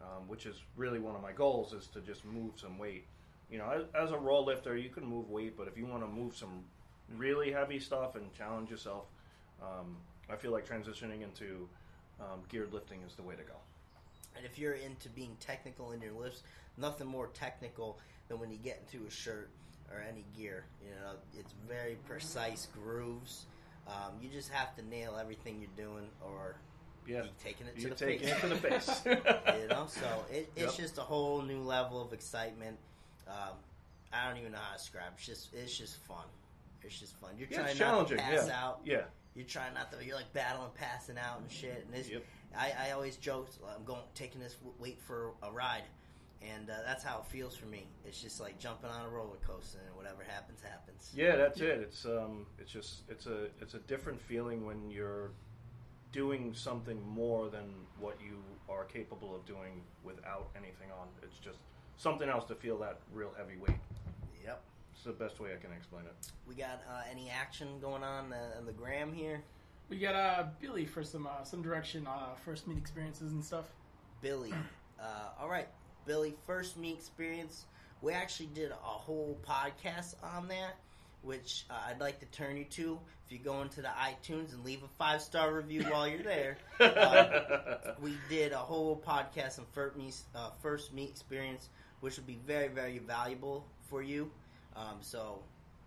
um, 0.00 0.28
which 0.28 0.46
is 0.46 0.56
really 0.76 0.98
one 0.98 1.14
of 1.14 1.22
my 1.22 1.32
goals 1.32 1.72
is 1.72 1.86
to 1.88 2.00
just 2.00 2.24
move 2.24 2.52
some 2.56 2.78
weight. 2.78 3.06
You 3.50 3.58
know, 3.58 3.70
as, 3.70 3.84
as 3.94 4.10
a 4.12 4.18
raw 4.18 4.38
lifter, 4.40 4.76
you 4.76 4.90
can 4.90 5.04
move 5.04 5.30
weight, 5.30 5.56
but 5.56 5.68
if 5.68 5.76
you 5.76 5.86
want 5.86 6.02
to 6.02 6.08
move 6.08 6.36
some 6.36 6.64
really 7.16 7.52
heavy 7.52 7.78
stuff 7.78 8.16
and 8.16 8.32
challenge 8.34 8.70
yourself, 8.70 9.04
um, 9.62 9.96
I 10.30 10.36
feel 10.36 10.52
like 10.52 10.66
transitioning 10.68 11.22
into 11.22 11.68
um, 12.20 12.40
geared 12.48 12.72
lifting 12.72 13.00
is 13.06 13.14
the 13.14 13.22
way 13.22 13.34
to 13.34 13.42
go. 13.42 13.54
And 14.36 14.44
if 14.44 14.58
you're 14.58 14.74
into 14.74 15.08
being 15.10 15.36
technical 15.40 15.92
in 15.92 16.00
your 16.00 16.12
lifts, 16.12 16.42
nothing 16.76 17.06
more 17.06 17.28
technical 17.28 17.98
than 18.28 18.38
when 18.38 18.50
you 18.50 18.58
get 18.58 18.82
into 18.86 19.06
a 19.06 19.10
shirt 19.10 19.50
or 19.92 20.00
any 20.00 20.24
gear. 20.36 20.64
You 20.82 20.90
know, 20.90 21.12
it's 21.38 21.52
very 21.68 21.96
precise 22.06 22.68
grooves. 22.82 23.46
Um, 23.86 24.14
you 24.20 24.28
just 24.28 24.50
have 24.50 24.74
to 24.76 24.86
nail 24.86 25.16
everything 25.20 25.60
you're 25.60 25.86
doing, 25.86 26.06
or 26.24 26.56
Yeah, 27.06 27.16
you're 27.16 27.26
taking 27.42 27.66
it 27.66 27.74
to 27.76 27.80
you're 27.82 27.90
the 27.90 27.96
taking 27.96 28.26
face. 28.28 28.36
it 28.36 28.40
to 28.40 28.48
the 28.48 28.56
face. 28.56 29.02
you 29.60 29.68
know, 29.68 29.86
so 29.88 30.24
it, 30.30 30.50
it's 30.56 30.78
Yep. 30.78 30.86
just 30.86 30.98
a 30.98 31.02
whole 31.02 31.42
new 31.42 31.60
level 31.60 32.00
of 32.00 32.12
excitement. 32.12 32.78
Um, 33.28 33.56
I 34.12 34.28
don't 34.28 34.38
even 34.38 34.52
know 34.52 34.58
how 34.58 34.72
to 34.72 34.78
describe. 34.78 35.12
It's 35.16 35.26
just 35.26 35.52
it's 35.54 35.76
just 35.76 35.96
fun. 36.04 36.24
It's 36.82 36.98
just 36.98 37.14
fun. 37.16 37.30
You're 37.38 37.48
Yeah, 37.50 37.66
trying 37.72 37.78
not 37.78 38.08
to 38.08 38.16
pass 38.16 38.46
yeah, 38.48 38.62
out. 38.64 38.80
yeah. 38.84 39.02
You're 39.34 39.46
trying 39.46 39.74
not 39.74 39.90
to. 39.92 40.04
You're 40.04 40.16
like 40.16 40.32
battling, 40.32 40.70
passing 40.74 41.16
out 41.18 41.40
and 41.40 41.50
shit. 41.50 41.84
And 41.86 41.94
it's, 41.98 42.08
Yep. 42.08 42.22
I, 42.56 42.72
I 42.88 42.90
always 42.92 43.16
joke, 43.16 43.48
I'm 43.76 43.84
going 43.84 44.00
taking 44.14 44.40
this 44.40 44.54
w- 44.54 44.74
wait 44.78 45.00
for 45.02 45.32
a 45.42 45.50
ride, 45.50 45.82
and 46.52 46.70
uh, 46.70 46.74
that's 46.84 47.02
how 47.02 47.18
it 47.18 47.26
feels 47.26 47.56
for 47.56 47.66
me. 47.66 47.86
It's 48.04 48.20
just 48.20 48.40
like 48.40 48.58
jumping 48.58 48.90
on 48.90 49.06
a 49.06 49.08
roller 49.08 49.38
coaster, 49.46 49.78
and 49.86 49.96
whatever 49.96 50.22
happens, 50.26 50.60
happens. 50.60 51.12
Yeah, 51.14 51.36
that's 51.36 51.60
it. 51.60 51.80
It's 51.80 52.04
um, 52.04 52.46
it's 52.58 52.72
just 52.72 53.02
it's 53.08 53.26
a 53.26 53.46
it's 53.60 53.74
a 53.74 53.78
different 53.80 54.20
feeling 54.20 54.64
when 54.66 54.90
you're 54.90 55.30
doing 56.12 56.54
something 56.54 57.00
more 57.08 57.48
than 57.48 57.74
what 57.98 58.16
you 58.20 58.36
are 58.68 58.84
capable 58.84 59.34
of 59.34 59.44
doing 59.46 59.82
without 60.04 60.48
anything 60.56 60.88
on. 61.00 61.08
It's 61.22 61.38
just 61.38 61.58
something 61.96 62.28
else 62.28 62.44
to 62.46 62.54
feel 62.54 62.78
that 62.78 63.00
real 63.12 63.32
heavy 63.36 63.56
weight. 63.56 63.78
Yep. 64.44 64.62
It's 64.94 65.04
the 65.04 65.12
best 65.12 65.40
way 65.40 65.50
I 65.52 65.56
can 65.56 65.72
explain 65.72 66.04
it. 66.04 66.30
We 66.46 66.54
got 66.54 66.82
uh, 66.88 67.02
any 67.10 67.30
action 67.30 67.68
going 67.80 68.02
on 68.02 68.32
uh, 68.32 68.58
on 68.58 68.66
the 68.66 68.72
gram 68.72 69.12
here? 69.12 69.42
We 69.88 69.98
got 69.98 70.14
uh, 70.14 70.44
Billy 70.60 70.86
for 70.86 71.02
some 71.02 71.26
uh, 71.26 71.44
some 71.44 71.62
direction 71.62 72.06
on 72.06 72.16
uh, 72.16 72.34
first 72.44 72.66
meet 72.66 72.78
experiences 72.78 73.32
and 73.32 73.44
stuff. 73.44 73.66
Billy. 74.22 74.52
Uh, 74.96 75.42
all 75.42 75.48
right, 75.48 75.66
Billy. 76.06 76.34
First 76.46 76.76
me 76.76 76.92
experience. 76.92 77.64
We 78.02 78.12
actually 78.12 78.50
did 78.54 78.70
a 78.70 78.74
whole 78.74 79.38
podcast 79.48 80.14
on 80.22 80.48
that, 80.48 80.76
which 81.22 81.64
uh, 81.70 81.74
I'd 81.88 82.00
like 82.00 82.20
to 82.20 82.26
turn 82.26 82.56
you 82.56 82.64
to. 82.64 82.98
If 83.26 83.32
you 83.32 83.38
go 83.38 83.62
into 83.62 83.80
the 83.80 83.88
iTunes 83.88 84.52
and 84.52 84.64
leave 84.64 84.82
a 84.82 84.88
five 84.98 85.22
star 85.22 85.54
review 85.54 85.82
while 85.88 86.06
you're 86.06 86.22
there, 86.22 86.58
Um, 86.80 87.94
we 88.02 88.14
did 88.28 88.52
a 88.52 88.58
whole 88.58 89.00
podcast 89.06 89.58
on 89.58 89.64
first 89.72 89.96
me, 89.96 90.10
uh, 90.34 90.50
first 90.62 90.92
me 90.92 91.04
experience, 91.04 91.68
which 92.00 92.16
would 92.16 92.26
be 92.26 92.38
very 92.46 92.68
very 92.68 92.98
valuable 92.98 93.64
for 93.88 94.02
you. 94.02 94.30
Um, 94.76 94.98
so 95.00 95.38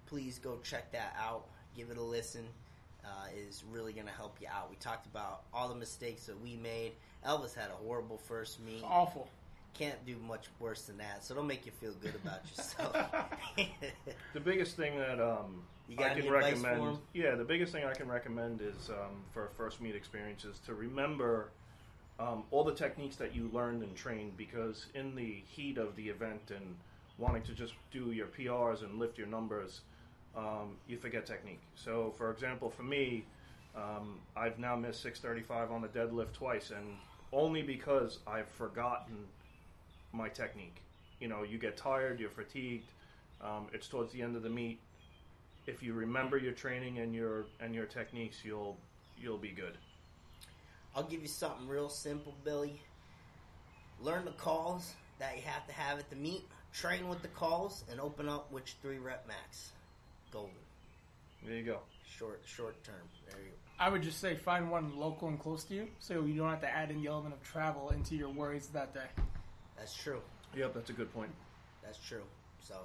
please 0.08 0.40
go 0.40 0.58
check 0.64 0.92
that 0.94 1.16
out. 1.20 1.46
Give 1.76 1.92
it 1.92 1.98
a 1.98 2.02
listen. 2.04 2.46
Uh, 3.06 3.28
is 3.48 3.64
really 3.72 3.94
going 3.94 4.08
to 4.08 4.12
help 4.12 4.38
you 4.42 4.48
out. 4.54 4.70
We 4.70 4.76
talked 4.78 5.06
about 5.06 5.44
all 5.54 5.70
the 5.70 5.76
mistakes 5.76 6.26
that 6.26 6.42
we 6.42 6.58
made. 6.58 6.92
Elvis 7.26 7.56
had 7.56 7.70
a 7.70 7.74
horrible 7.86 8.18
first 8.18 8.60
meet. 8.60 8.84
Awful. 8.84 9.30
Can't 9.78 10.06
do 10.06 10.16
much 10.28 10.48
worse 10.60 10.84
than 10.84 10.98
that. 10.98 11.24
So 11.24 11.36
don't 11.36 11.48
make 11.48 11.66
you 11.66 11.72
feel 11.72 11.94
good 12.02 12.16
about 12.16 12.42
yourself. 12.50 12.96
the 14.34 14.40
biggest 14.40 14.76
thing 14.76 14.98
that 14.98 15.20
um, 15.20 15.64
You 15.88 15.98
got 15.98 16.12
I 16.12 16.22
can 16.22 16.32
recommend, 16.32 16.98
yeah, 17.14 17.36
the 17.36 17.44
biggest 17.44 17.72
thing 17.72 17.86
I 17.86 17.94
can 17.94 18.08
recommend 18.08 18.62
is 18.62 18.90
um, 18.90 19.24
for 19.34 19.50
first 19.56 19.82
meet 19.82 19.96
experiences 19.96 20.60
to 20.66 20.74
remember 20.74 21.50
um, 22.20 22.44
all 22.52 22.64
the 22.64 22.74
techniques 22.74 23.16
that 23.18 23.36
you 23.36 23.50
learned 23.54 23.84
and 23.84 23.96
trained 23.96 24.36
because 24.38 24.88
in 24.96 25.16
the 25.16 25.44
heat 25.48 25.78
of 25.78 25.96
the 25.96 26.10
event 26.10 26.42
and 26.50 26.76
wanting 27.18 27.44
to 27.44 27.54
just 27.54 27.74
do 27.92 28.12
your 28.12 28.28
PRs 28.28 28.84
and 28.84 29.00
lift 29.00 29.18
your 29.18 29.28
numbers, 29.28 29.82
um, 30.36 30.78
you 30.88 30.98
forget 30.98 31.26
technique. 31.26 31.62
So, 31.76 32.14
for 32.18 32.32
example, 32.32 32.70
for 32.70 32.84
me, 32.84 33.26
um, 33.76 34.20
I've 34.36 34.60
now 34.60 34.76
missed 34.76 35.02
635 35.02 35.72
on 35.72 35.82
the 35.82 35.88
deadlift 35.88 36.34
twice, 36.34 36.72
and 36.72 36.96
only 37.32 37.62
because 37.62 38.20
I've 38.26 38.48
forgotten 38.50 39.18
my 40.14 40.30
technique. 40.30 40.82
You 41.20 41.28
know, 41.28 41.44
you 41.44 41.58
get 41.58 41.78
tired, 41.78 42.20
you're 42.20 42.30
fatigued. 42.30 42.92
Um, 43.42 43.68
it's 43.74 43.88
towards 43.88 44.14
the 44.14 44.22
end 44.22 44.36
of 44.36 44.44
the 44.44 44.50
meet. 44.50 44.80
If 45.66 45.84
you 45.84 45.94
remember 45.94 46.38
your 46.38 46.54
training 46.54 47.00
and 47.00 47.14
your 47.14 47.46
and 47.60 47.76
your 47.76 47.86
techniques, 47.86 48.38
you'll 48.44 48.78
you'll 49.20 49.38
be 49.38 49.50
good. 49.50 49.78
I'll 50.96 51.04
give 51.04 51.22
you 51.22 51.28
something 51.28 51.68
real 51.68 51.90
simple, 51.90 52.34
Billy. 52.44 52.82
Learn 54.02 54.26
the 54.26 54.32
calls 54.32 54.94
that 55.20 55.36
you 55.36 55.44
have 55.46 55.68
to 55.68 55.74
have 55.74 56.00
at 56.00 56.10
the 56.10 56.16
meet. 56.16 56.44
Train 56.74 57.08
with 57.08 57.22
the 57.22 57.28
calls 57.30 57.84
and 57.92 58.00
open 58.00 58.30
up 58.30 58.52
which 58.52 58.76
three 58.82 58.98
rep 58.98 59.28
max. 59.28 59.72
Golden. 60.32 60.52
There 61.46 61.56
you 61.56 61.64
go. 61.64 61.80
Short 62.18 62.42
short 62.46 62.84
term. 62.84 62.96
There 63.30 63.40
you 63.40 63.50
go. 63.50 63.56
I 63.80 63.90
would 63.90 64.02
just 64.02 64.20
say 64.20 64.36
find 64.36 64.72
one 64.72 64.98
local 64.98 65.28
and 65.28 65.40
close 65.40 65.64
to 65.66 65.76
you, 65.76 65.88
so 66.00 66.24
you 66.26 66.36
don't 66.36 66.50
have 66.50 66.62
to 66.62 66.70
add 66.70 66.90
in 66.90 67.02
the 67.02 67.08
element 67.08 67.36
of 67.36 67.44
travel 67.44 67.92
into 67.92 68.16
your 68.16 68.30
worries 68.30 68.68
that 68.68 68.94
day. 68.94 69.24
That's 69.78 69.94
true. 69.96 70.22
Yep, 70.56 70.74
that's 70.74 70.90
a 70.90 70.94
good 70.94 71.14
point. 71.14 71.32
That's 71.84 71.98
true. 72.00 72.24
So 72.62 72.76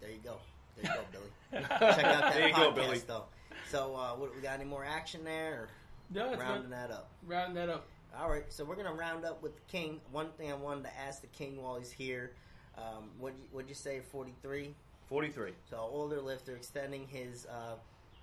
there 0.00 0.10
you 0.10 0.18
go. 0.24 0.36
There 0.80 0.92
you 0.92 0.98
go, 0.98 1.04
Billy. 1.12 1.64
Check 1.68 2.04
out 2.04 2.20
that 2.20 2.34
There 2.34 2.48
you 2.48 2.54
podcast 2.54 2.58
go, 2.58 2.72
Billy. 2.72 2.98
though. 3.06 3.24
So 3.70 3.94
uh, 3.94 4.10
what, 4.16 4.34
we 4.34 4.42
got 4.42 4.54
any 4.58 4.64
more 4.68 4.84
action 4.84 5.24
there? 5.24 5.68
No, 6.12 6.26
Or 6.26 6.30
that's 6.30 6.40
rounding 6.42 6.62
good. 6.70 6.72
that 6.72 6.90
up. 6.90 7.10
Rounding 7.26 7.54
that 7.54 7.68
up. 7.68 7.86
All 8.18 8.30
right, 8.30 8.44
so 8.48 8.64
we're 8.64 8.76
gonna 8.76 8.92
round 8.94 9.24
up 9.24 9.42
with 9.42 9.54
the 9.56 9.62
king. 9.72 10.00
One 10.12 10.28
thing 10.38 10.50
I 10.50 10.54
wanted 10.54 10.84
to 10.84 11.00
ask 11.00 11.20
the 11.20 11.26
king 11.28 11.60
while 11.60 11.76
he's 11.78 11.90
here. 11.90 12.32
Um, 12.78 13.10
what 13.18 13.32
would 13.52 13.68
you 13.68 13.74
say? 13.74 14.00
Forty 14.12 14.34
three. 14.42 14.74
43. 15.08 15.52
So 15.68 15.76
older 15.78 16.20
lifter 16.20 16.56
extending 16.56 17.06
his 17.08 17.46
uh, 17.46 17.74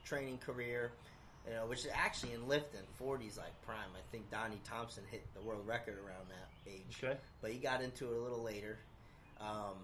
training 0.03 0.39
career, 0.39 0.91
you 1.47 1.53
know, 1.53 1.65
which 1.65 1.79
is 1.85 1.91
actually 1.93 2.33
in 2.33 2.47
lifting, 2.47 2.81
40s 3.01 3.37
like 3.37 3.59
prime. 3.65 3.89
I 3.95 4.01
think 4.11 4.29
Donnie 4.31 4.59
Thompson 4.63 5.03
hit 5.09 5.23
the 5.33 5.41
world 5.41 5.65
record 5.65 5.97
around 5.97 6.27
that 6.29 6.71
age, 6.71 6.97
Okay. 7.03 7.17
but 7.41 7.51
he 7.51 7.57
got 7.57 7.81
into 7.81 8.05
it 8.11 8.17
a 8.17 8.21
little 8.21 8.43
later. 8.43 8.77
Um, 9.39 9.75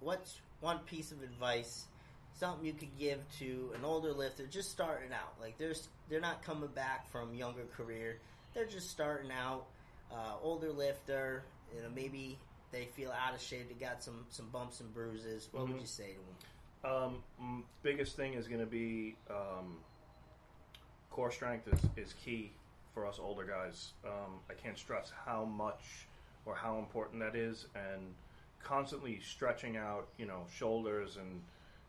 what's 0.00 0.38
one 0.60 0.78
piece 0.80 1.12
of 1.12 1.22
advice, 1.22 1.86
something 2.34 2.66
you 2.66 2.74
could 2.74 2.96
give 2.98 3.20
to 3.38 3.72
an 3.74 3.84
older 3.84 4.12
lifter 4.12 4.46
just 4.46 4.70
starting 4.70 5.12
out? 5.12 5.34
Like 5.40 5.56
there's, 5.58 5.88
they're 6.08 6.20
not 6.20 6.42
coming 6.42 6.68
back 6.70 7.08
from 7.10 7.34
younger 7.34 7.64
career. 7.76 8.18
They're 8.54 8.66
just 8.66 8.90
starting 8.90 9.30
out. 9.30 9.66
Uh, 10.12 10.34
older 10.40 10.70
lifter, 10.70 11.42
you 11.74 11.82
know, 11.82 11.88
maybe 11.92 12.38
they 12.70 12.84
feel 12.84 13.10
out 13.10 13.34
of 13.34 13.40
shape. 13.40 13.68
They 13.68 13.74
got 13.84 14.04
some 14.04 14.24
some 14.30 14.48
bumps 14.50 14.78
and 14.78 14.94
bruises. 14.94 15.48
What 15.50 15.66
would 15.66 15.76
Mhm. 15.78 15.80
you 15.80 15.86
say 15.86 16.12
to 16.14 16.88
them? 16.88 17.22
Um, 17.40 17.64
biggest 17.82 18.14
thing 18.14 18.34
is 18.34 18.46
going 18.46 18.60
to 18.60 18.66
be 18.66 19.16
um, 19.28 19.78
core 21.16 21.32
strength 21.32 21.66
is, 21.72 21.80
is 21.96 22.14
key 22.22 22.52
for 22.92 23.06
us 23.06 23.18
older 23.18 23.44
guys. 23.44 23.92
Um, 24.04 24.34
I 24.50 24.52
can't 24.52 24.76
stress 24.76 25.10
how 25.24 25.46
much 25.46 25.80
or 26.44 26.54
how 26.54 26.78
important 26.78 27.20
that 27.20 27.34
is, 27.34 27.66
and 27.74 28.02
constantly 28.62 29.18
stretching 29.24 29.78
out, 29.78 30.08
you 30.18 30.26
know, 30.26 30.42
shoulders 30.54 31.16
and 31.16 31.40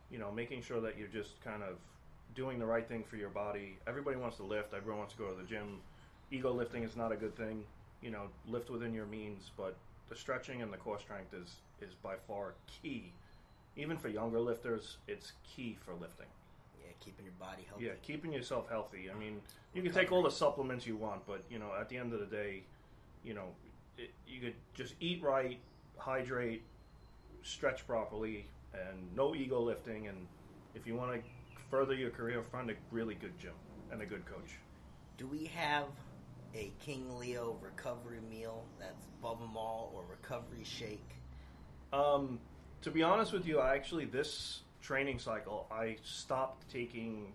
you 0.09 0.17
know, 0.17 0.31
making 0.31 0.61
sure 0.61 0.79
that 0.79 0.97
you're 0.97 1.09
just 1.09 1.41
kind 1.43 1.61
of 1.61 1.75
doing 2.33 2.57
the 2.57 2.65
right 2.65 2.87
thing 2.87 3.03
for 3.03 3.17
your 3.17 3.29
body. 3.29 3.77
Everybody 3.85 4.15
wants 4.15 4.37
to 4.37 4.43
lift. 4.43 4.73
Everyone 4.73 4.99
wants 4.99 5.13
to 5.15 5.19
go 5.19 5.29
to 5.29 5.35
the 5.35 5.47
gym. 5.47 5.79
Ego 6.31 6.53
lifting 6.53 6.83
is 6.83 6.95
not 6.95 7.11
a 7.11 7.17
good 7.17 7.35
thing. 7.35 7.65
You 8.01 8.11
know, 8.11 8.27
lift 8.47 8.69
within 8.69 8.93
your 8.93 9.05
means, 9.05 9.51
but 9.57 9.75
the 10.07 10.15
stretching 10.15 10.61
and 10.61 10.71
the 10.71 10.77
core 10.77 10.99
strength 10.99 11.33
is 11.33 11.57
is 11.81 11.93
by 12.01 12.15
far 12.27 12.53
key. 12.81 13.11
Even 13.75 13.97
for 13.97 14.07
younger 14.07 14.39
lifters, 14.39 14.97
it's 15.07 15.33
key 15.43 15.77
for 15.85 15.93
lifting. 15.93 16.27
Keeping 16.99 17.25
your 17.25 17.33
body 17.39 17.65
healthy. 17.67 17.85
Yeah, 17.85 17.91
keeping 18.01 18.33
yourself 18.33 18.69
healthy. 18.69 19.09
I 19.13 19.17
mean, 19.17 19.41
you 19.73 19.81
can 19.81 19.93
take 19.93 20.11
all 20.11 20.23
the 20.23 20.31
supplements 20.31 20.85
you 20.85 20.95
want, 20.95 21.25
but 21.25 21.43
you 21.49 21.59
know, 21.59 21.71
at 21.79 21.89
the 21.89 21.97
end 21.97 22.13
of 22.13 22.19
the 22.19 22.25
day, 22.25 22.63
you 23.23 23.33
know, 23.33 23.49
it, 23.97 24.11
you 24.27 24.41
could 24.41 24.55
just 24.73 24.95
eat 24.99 25.21
right, 25.21 25.59
hydrate, 25.97 26.63
stretch 27.43 27.85
properly, 27.87 28.47
and 28.73 29.15
no 29.15 29.35
ego 29.35 29.61
lifting. 29.61 30.07
And 30.07 30.27
if 30.75 30.85
you 30.85 30.95
want 30.95 31.13
to 31.13 31.29
further 31.69 31.93
your 31.93 32.09
career, 32.09 32.41
find 32.43 32.69
a 32.69 32.73
really 32.91 33.15
good 33.15 33.37
gym 33.39 33.53
and 33.91 34.01
a 34.01 34.05
good 34.05 34.25
coach. 34.25 34.57
Do 35.17 35.27
we 35.27 35.45
have 35.55 35.85
a 36.55 36.71
King 36.79 37.17
Leo 37.17 37.57
recovery 37.61 38.19
meal 38.29 38.65
that's 38.79 39.05
above 39.19 39.39
them 39.39 39.55
all, 39.57 39.91
or 39.95 40.03
recovery 40.09 40.63
shake? 40.63 41.09
Um, 41.93 42.39
to 42.81 42.91
be 42.91 43.03
honest 43.03 43.33
with 43.33 43.45
you, 43.45 43.59
I 43.59 43.75
actually 43.75 44.05
this 44.05 44.61
training 44.87 45.19
cycle 45.19 45.67
I 45.69 45.97
stopped 46.01 46.71
taking 46.71 47.33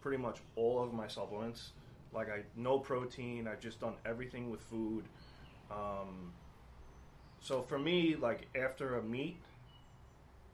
pretty 0.00 0.16
much 0.16 0.38
all 0.54 0.80
of 0.80 0.92
my 0.92 1.08
supplements. 1.08 1.72
Like 2.12 2.28
I 2.30 2.42
no 2.56 2.78
protein. 2.78 3.48
I've 3.48 3.60
just 3.60 3.80
done 3.80 3.94
everything 4.06 4.48
with 4.48 4.60
food. 4.60 5.04
Um, 5.72 6.32
so 7.40 7.62
for 7.62 7.78
me, 7.78 8.14
like 8.14 8.46
after 8.54 8.98
a 8.98 9.02
meet, 9.02 9.40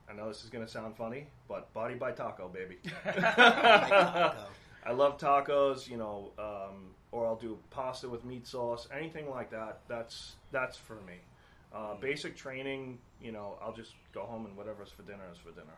I 0.09 0.13
know 0.13 0.27
this 0.27 0.43
is 0.43 0.49
gonna 0.49 0.67
sound 0.67 0.97
funny, 0.97 1.27
but 1.47 1.71
body 1.73 1.93
by 1.93 2.11
taco, 2.11 2.49
baby. 2.49 2.77
taco. 3.05 4.35
I 4.83 4.93
love 4.93 5.19
tacos, 5.19 5.87
you 5.87 5.97
know, 5.97 6.31
um, 6.39 6.95
or 7.11 7.27
I'll 7.27 7.35
do 7.35 7.59
pasta 7.69 8.09
with 8.09 8.25
meat 8.25 8.47
sauce, 8.47 8.87
anything 8.91 9.29
like 9.29 9.51
that. 9.51 9.81
That's 9.87 10.37
that's 10.51 10.75
for 10.75 10.95
me. 10.95 11.19
Uh, 11.71 11.93
basic 12.01 12.35
training, 12.35 12.97
you 13.21 13.31
know, 13.31 13.57
I'll 13.61 13.73
just 13.73 13.93
go 14.11 14.23
home 14.23 14.47
and 14.47 14.57
whatever's 14.57 14.89
for 14.89 15.03
dinner 15.03 15.23
is 15.31 15.37
for 15.37 15.51
dinner. 15.51 15.77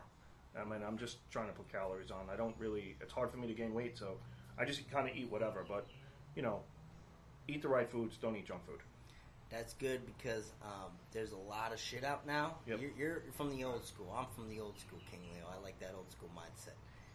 I 0.60 0.64
mean, 0.64 0.80
I'm 0.86 0.98
just 0.98 1.18
trying 1.30 1.48
to 1.48 1.52
put 1.52 1.70
calories 1.70 2.10
on. 2.10 2.28
I 2.32 2.36
don't 2.36 2.54
really. 2.58 2.96
It's 3.00 3.12
hard 3.12 3.30
for 3.30 3.36
me 3.38 3.46
to 3.48 3.54
gain 3.54 3.74
weight, 3.74 3.98
so 3.98 4.16
I 4.58 4.64
just 4.64 4.88
kind 4.90 5.08
of 5.08 5.16
eat 5.16 5.30
whatever. 5.30 5.64
But 5.68 5.86
you 6.36 6.42
know, 6.42 6.60
eat 7.48 7.62
the 7.62 7.68
right 7.68 7.90
foods. 7.90 8.16
Don't 8.20 8.36
eat 8.36 8.46
junk 8.46 8.64
food. 8.66 8.80
That's 9.50 9.74
good 9.74 10.00
because 10.06 10.52
um, 10.62 10.90
there's 11.12 11.32
a 11.32 11.36
lot 11.36 11.72
of 11.72 11.78
shit 11.78 12.02
out 12.02 12.26
now. 12.26 12.56
Yep. 12.66 12.80
You're, 12.80 12.90
you're 12.98 13.22
from 13.36 13.50
the 13.50 13.62
old 13.64 13.84
school. 13.84 14.12
I'm 14.16 14.26
from 14.34 14.48
the 14.48 14.60
old 14.60 14.78
school, 14.80 14.98
King 15.10 15.20
Leo. 15.32 15.44
I 15.56 15.62
like 15.62 15.78
that 15.80 15.92
old 15.96 16.10
school 16.10 16.30
mindset. 16.36 16.72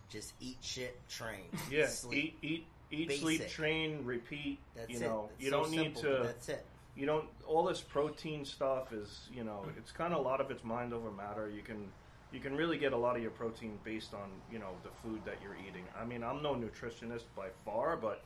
Just 0.09 0.33
eat 0.39 0.57
shit, 0.61 0.97
train, 1.09 1.43
Yeah, 1.71 1.87
sleep. 1.87 2.37
eat, 2.41 2.65
eat, 2.91 3.09
eat, 3.11 3.19
sleep, 3.19 3.47
train, 3.49 4.03
repeat. 4.05 4.57
That's 4.75 4.89
you 4.89 4.97
it. 4.97 5.01
know, 5.01 5.29
It's 5.35 5.43
you 5.45 5.49
so 5.51 5.61
don't 5.61 5.71
need 5.71 5.97
simple, 5.97 6.01
but 6.03 6.17
to. 6.17 6.23
That's 6.23 6.49
it. 6.49 6.65
you 6.95 7.05
don't 7.05 7.25
all 7.45 7.63
this 7.65 7.81
protein 7.81 8.43
stuff 8.45 8.91
is 8.93 9.27
you 9.33 9.43
know 9.43 9.65
it's 9.77 9.91
kind 9.91 10.13
of 10.13 10.19
a 10.19 10.21
lot 10.21 10.41
of 10.41 10.49
it's 10.51 10.63
mind 10.63 10.93
over 10.93 11.11
matter 11.11 11.49
you 11.49 11.61
can 11.61 11.87
you 12.31 12.39
can 12.39 12.55
really 12.55 12.77
get 12.77 12.93
a 12.93 12.97
lot 12.97 13.15
of 13.15 13.21
your 13.21 13.31
protein 13.31 13.79
based 13.83 14.13
on 14.13 14.29
you 14.51 14.59
know 14.59 14.71
the 14.83 14.89
food 15.03 15.19
that 15.25 15.35
you're 15.43 15.55
eating 15.67 15.83
i 15.99 16.05
mean 16.05 16.23
i'm 16.23 16.41
no 16.43 16.53
nutritionist 16.55 17.23
by 17.35 17.47
far 17.65 17.97
but 17.97 18.21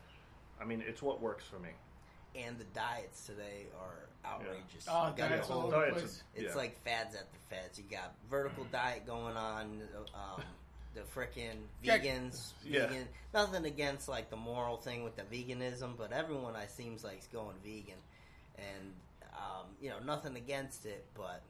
i 0.61 0.65
mean 0.65 0.83
it's 0.87 1.01
what 1.01 1.21
works 1.21 1.45
for 1.45 1.59
me 1.59 1.69
And 2.35 2.57
the 2.57 2.65
diets 2.73 3.25
today 3.27 3.67
are 3.79 4.07
outrageous. 4.25 4.87
Oh, 4.87 5.13
got 5.15 5.29
diets 5.29 5.49
all 5.51 5.63
over 5.67 5.69
the 5.71 5.77
diets 5.81 5.93
place. 6.01 6.23
are- 6.35 6.41
It's 6.41 6.53
yeah. 6.55 6.61
like 6.61 6.83
fads 6.83 7.15
after 7.15 7.39
fads. 7.49 7.77
You 7.77 7.85
got 7.91 8.13
vertical 8.29 8.65
diet 8.71 9.05
going 9.05 9.37
on. 9.37 9.81
Um, 10.15 10.41
the 10.95 11.01
frickin' 11.01 11.59
vegans, 11.83 12.53
Yeah. 12.65 12.87
vegan. 12.87 13.07
Nothing 13.35 13.65
against 13.65 14.07
like 14.09 14.29
the 14.31 14.35
moral 14.35 14.77
thing 14.77 15.03
with 15.03 15.15
the 15.15 15.23
veganism, 15.23 15.95
but 15.95 16.11
everyone 16.11 16.55
I 16.55 16.65
seems 16.65 17.03
like 17.03 17.19
is 17.19 17.27
going 17.27 17.55
vegan, 17.63 18.01
and 18.57 18.93
um, 19.35 19.67
you 19.81 19.89
know 19.91 19.99
nothing 19.99 20.35
against 20.35 20.85
it, 20.87 21.05
but 21.13 21.41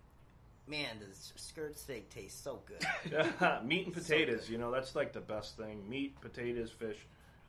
man, 0.68 1.00
does 1.00 1.34
skirt 1.36 1.78
steak 1.78 2.10
tastes 2.10 2.42
so 2.42 2.60
good? 2.66 3.34
meat 3.66 3.86
and 3.86 3.94
potatoes 3.94 4.42
good. 4.42 4.52
you 4.52 4.58
know 4.58 4.72
that's 4.72 4.96
like 4.96 5.14
the 5.14 5.22
best 5.22 5.58
thing 5.58 5.88
meat 5.90 6.20
potatoes 6.22 6.72
fish 6.72 6.98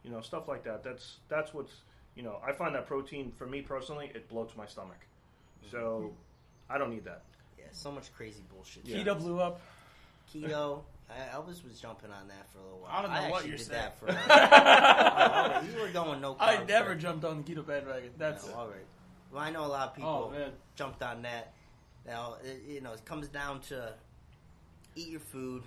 you 0.03 0.11
know 0.11 0.21
stuff 0.21 0.49
like 0.49 0.65
that 0.65 0.83
that's 0.83 1.17
that's 1.29 1.55
what's 1.55 1.73
you 2.15 2.23
know 2.23 2.39
i 2.47 2.53
find 2.53 2.75
that 2.75 2.87
protein 2.87 3.33
for 3.37 3.47
me 3.47 3.63
personally 3.63 4.11
it 4.15 4.29
bloats 4.29 4.57
my 4.57 4.67
stomach 4.67 4.99
mm-hmm. 5.65 5.71
so 5.71 6.13
i 6.69 6.77
don't 6.77 6.91
need 6.91 7.05
that 7.05 7.23
yeah, 7.65 7.71
so 7.73 7.91
much 7.91 8.13
crazy 8.15 8.43
bullshit. 8.53 8.87
Yeah. 8.87 8.99
Keto 8.99 9.19
blew 9.19 9.41
up. 9.41 9.61
Keto. 10.33 10.83
I, 11.09 11.37
Elvis 11.37 11.63
was 11.63 11.79
jumping 11.81 12.11
on 12.11 12.29
that 12.29 12.49
for 12.51 12.59
a 12.59 12.63
little 12.63 12.79
while. 12.79 12.91
I 12.91 13.03
don't 13.03 13.13
know 13.13 13.31
what 13.31 13.47
you're 13.47 13.57
did 13.57 13.67
saying. 13.67 13.81
that 13.81 13.99
for. 13.99 14.07
oh, 15.69 15.69
you 15.71 15.81
were 15.81 15.93
going 15.93 16.21
no. 16.21 16.37
I 16.41 16.65
never 16.65 16.95
for- 16.95 17.01
jumped 17.01 17.25
on 17.25 17.43
the 17.43 17.55
keto 17.55 17.67
bandwagon. 17.67 18.11
That's 18.17 18.47
No, 18.49 18.55
all 18.55 18.69
right. 18.69 18.87
Well, 19.31 19.43
I 19.43 19.51
know 19.51 19.65
a 19.65 19.67
lot 19.67 19.89
of 19.89 19.93
oh, 19.93 19.97
people 19.97 20.33
oh 20.37 20.51
jumped 20.77 21.03
on 21.03 21.23
that. 21.23 21.53
Now, 22.07 22.37
it, 22.45 22.63
you 22.69 22.81
know, 22.81 22.93
it 22.93 23.05
comes 23.05 23.29
down 23.29 23.61
to 23.63 23.95
eat 24.97 25.09
your 25.09 25.21
food, 25.21 25.63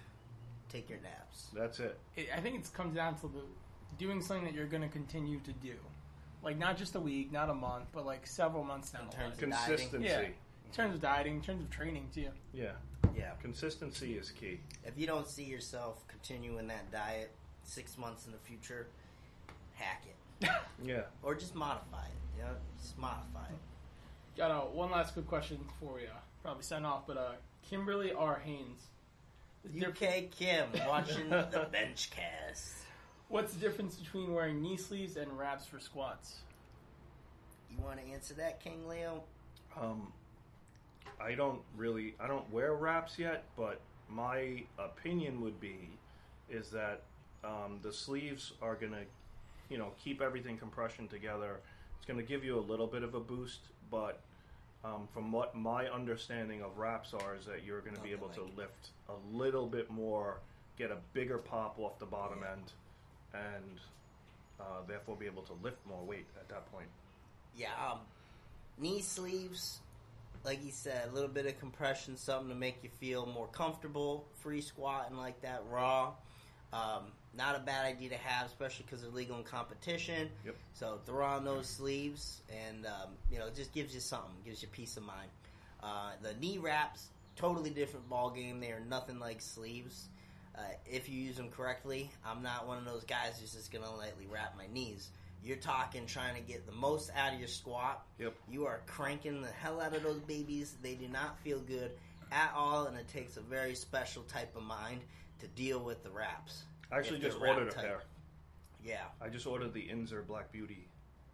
take 0.69 0.89
your 0.89 0.99
naps. 0.99 1.47
that's 1.53 1.79
it 1.79 1.97
It, 2.15 2.27
I 2.35 2.39
think 2.39 2.55
it 2.63 2.73
comes 2.73 2.95
down 2.95 3.15
to 3.19 3.27
the, 3.27 3.41
doing 3.97 4.21
something 4.21 4.45
that 4.45 4.53
you're 4.53 4.67
going 4.67 4.83
to 4.83 4.89
continue 4.89 5.39
to 5.41 5.51
do, 5.53 5.73
like 6.43 6.57
not 6.57 6.77
just 6.77 6.95
a 6.95 6.99
week, 6.99 7.31
not 7.31 7.49
a 7.49 7.53
month, 7.53 7.85
but 7.93 8.05
like 8.05 8.25
several 8.27 8.63
months 8.63 8.91
down 8.91 9.03
In 9.03 9.09
the 9.09 9.17
line. 9.17 9.31
of- 9.31 9.37
consistency 9.39 10.05
Yeah. 10.07 10.19
In 10.21 10.73
terms 10.73 10.95
of 10.95 11.01
dieting, 11.01 11.35
in 11.35 11.41
terms 11.41 11.61
of 11.63 11.69
training 11.69 12.09
too. 12.13 12.27
yeah 12.53 12.71
Yeah. 13.15 13.31
consistency 13.41 14.17
is 14.17 14.31
key 14.31 14.59
If 14.85 14.97
you 14.97 15.07
don't 15.07 15.27
see 15.27 15.43
yourself 15.45 16.05
continuing 16.07 16.67
that 16.67 16.91
diet 16.91 17.31
six 17.63 17.97
months 17.97 18.25
in 18.27 18.31
the 18.33 18.37
future, 18.39 18.87
hack 19.73 20.03
it 20.05 20.49
yeah 20.83 21.01
or 21.23 21.33
just 21.35 21.55
modify 21.55 22.05
it. 22.05 22.11
You 22.37 22.43
know, 22.43 22.51
just 22.79 22.97
modify 22.97 23.45
it. 23.47 23.59
Got 24.37 24.51
uh, 24.51 24.59
one 24.61 24.91
last 24.91 25.13
quick 25.13 25.27
question 25.27 25.57
before 25.57 25.95
we 25.95 26.03
uh, 26.03 26.11
probably 26.43 26.61
sign 26.61 26.85
off, 26.85 27.07
but 27.07 27.17
uh, 27.17 27.31
Kimberly 27.67 28.11
R. 28.13 28.39
Haynes. 28.45 28.83
the 29.63 29.79
diff- 29.79 29.89
UK 30.03 30.29
Kim 30.29 30.67
watching 30.87 31.29
the 31.29 31.67
bench 31.71 32.11
cast. 32.11 32.73
What's 33.29 33.53
the 33.55 33.59
difference 33.59 33.95
between 33.95 34.31
wearing 34.31 34.61
knee 34.61 34.77
sleeves 34.77 35.17
and 35.17 35.35
wraps 35.37 35.65
for 35.65 35.79
squats? 35.79 36.37
You 37.71 37.83
want 37.83 37.99
to 37.99 38.13
answer 38.13 38.35
that, 38.35 38.59
King 38.63 38.87
Leo? 38.87 39.23
Um, 39.79 40.13
I 41.19 41.33
don't 41.33 41.61
really, 41.75 42.13
I 42.19 42.27
don't 42.27 42.49
wear 42.51 42.75
wraps 42.75 43.17
yet, 43.17 43.43
but 43.57 43.81
my 44.07 44.63
opinion 44.77 45.41
would 45.41 45.59
be 45.59 45.89
is 46.47 46.69
that 46.69 47.01
um, 47.43 47.79
the 47.81 47.91
sleeves 47.91 48.53
are 48.61 48.75
gonna, 48.75 49.01
you 49.69 49.79
know, 49.79 49.93
keep 50.01 50.21
everything 50.21 50.57
compression 50.57 51.07
together. 51.07 51.59
It's 51.97 52.05
gonna 52.05 52.23
give 52.23 52.43
you 52.43 52.57
a 52.57 52.61
little 52.61 52.87
bit 52.87 53.03
of 53.03 53.15
a 53.15 53.19
boost, 53.19 53.59
but 53.91 54.19
um, 54.83 55.07
from 55.13 55.31
what 55.31 55.55
my 55.55 55.87
understanding 55.87 56.61
of 56.61 56.77
wraps 56.77 57.13
are, 57.13 57.35
is 57.35 57.45
that 57.45 57.63
you're 57.65 57.81
gonna 57.81 57.99
be 57.99 58.11
able 58.11 58.29
to 58.29 58.43
lift 58.55 58.89
a 59.09 59.35
little 59.37 59.65
bit 59.65 59.89
more, 59.89 60.39
get 60.77 60.91
a 60.91 60.97
bigger 61.13 61.37
pop 61.37 61.77
off 61.79 61.99
the 61.99 62.05
bottom 62.05 62.39
Yeah. 62.41 62.51
end, 62.53 62.71
and 63.33 63.79
uh, 64.59 64.81
therefore 64.87 65.15
be 65.15 65.25
able 65.25 65.43
to 65.43 65.53
lift 65.61 65.77
more 65.85 66.01
weight 66.03 66.25
at 66.39 66.47
that 66.49 66.71
point. 66.71 66.87
Yeah, 67.55 67.69
um, 67.91 67.99
knee 68.77 69.01
sleeves, 69.01 69.79
like 70.45 70.63
you 70.63 70.71
said, 70.71 71.09
a 71.09 71.13
little 71.13 71.29
bit 71.29 71.45
of 71.45 71.59
compression, 71.59 72.15
something 72.17 72.49
to 72.49 72.55
make 72.55 72.83
you 72.83 72.89
feel 72.99 73.25
more 73.25 73.47
comfortable, 73.47 74.25
free 74.41 74.61
squatting 74.61 75.17
like 75.17 75.41
that 75.41 75.63
raw. 75.69 76.13
Um, 76.71 77.11
not 77.37 77.55
a 77.55 77.59
bad 77.59 77.85
idea 77.85 78.09
to 78.09 78.17
have, 78.17 78.47
especially 78.47 78.85
because 78.85 79.01
they're 79.01 79.11
legal 79.11 79.37
in 79.37 79.43
competition. 79.43 80.29
Yep. 80.45 80.55
So 80.73 80.99
throw 81.05 81.25
on 81.25 81.45
those 81.45 81.67
sleeves, 81.67 82.41
and 82.49 82.85
um, 82.85 83.11
you 83.31 83.39
know, 83.39 83.47
it 83.47 83.55
just 83.55 83.73
gives 83.73 83.93
you 83.93 84.01
something, 84.01 84.31
gives 84.43 84.61
you 84.61 84.67
peace 84.69 84.97
of 84.97 85.03
mind. 85.03 85.29
Uh, 85.81 86.11
the 86.21 86.33
knee 86.39 86.57
wraps, 86.57 87.07
totally 87.35 87.69
different 87.69 88.09
ball 88.09 88.31
game. 88.31 88.59
They 88.59 88.71
are 88.71 88.81
nothing 88.89 89.19
like 89.19 89.41
sleeves. 89.41 90.09
Uh, 90.57 90.61
if 90.87 91.07
you 91.07 91.21
use 91.21 91.37
them 91.37 91.49
correctly, 91.49 92.09
I'm 92.25 92.41
not 92.41 92.67
one 92.67 92.79
of 92.79 92.85
those 92.85 93.03
guys 93.03 93.37
who's 93.39 93.53
just 93.53 93.71
gonna 93.71 93.95
lightly 93.95 94.25
wrap 94.29 94.57
my 94.57 94.65
knees. 94.73 95.09
You're 95.43 95.57
talking 95.57 96.07
trying 96.07 96.35
to 96.35 96.41
get 96.41 96.65
the 96.65 96.71
most 96.73 97.11
out 97.15 97.33
of 97.33 97.39
your 97.39 97.47
squat. 97.47 98.03
Yep. 98.19 98.33
You 98.49 98.65
are 98.65 98.81
cranking 98.87 99.41
the 99.41 99.51
hell 99.51 99.79
out 99.79 99.95
of 99.95 100.01
those 100.01 100.19
babies. 100.21 100.75
They 100.81 100.95
do 100.95 101.07
not 101.07 101.39
feel 101.39 101.59
good 101.59 101.91
at 102.31 102.51
all, 102.55 102.87
and 102.87 102.97
it 102.97 103.07
takes 103.07 103.37
a 103.37 103.41
very 103.41 103.75
special 103.75 104.23
type 104.23 104.55
of 104.55 104.63
mind 104.63 105.01
to 105.39 105.47
deal 105.47 105.79
with 105.79 106.03
the 106.03 106.09
wraps. 106.09 106.63
I 106.91 106.97
actually 106.97 107.19
just 107.19 107.39
ordered 107.39 107.69
a 107.69 107.71
pair. 107.73 107.99
Yeah. 108.83 109.03
I 109.21 109.29
just 109.29 109.45
ordered 109.47 109.73
the 109.73 109.81
Inzer 109.81 110.25
Black 110.25 110.51
Beauty. 110.51 110.87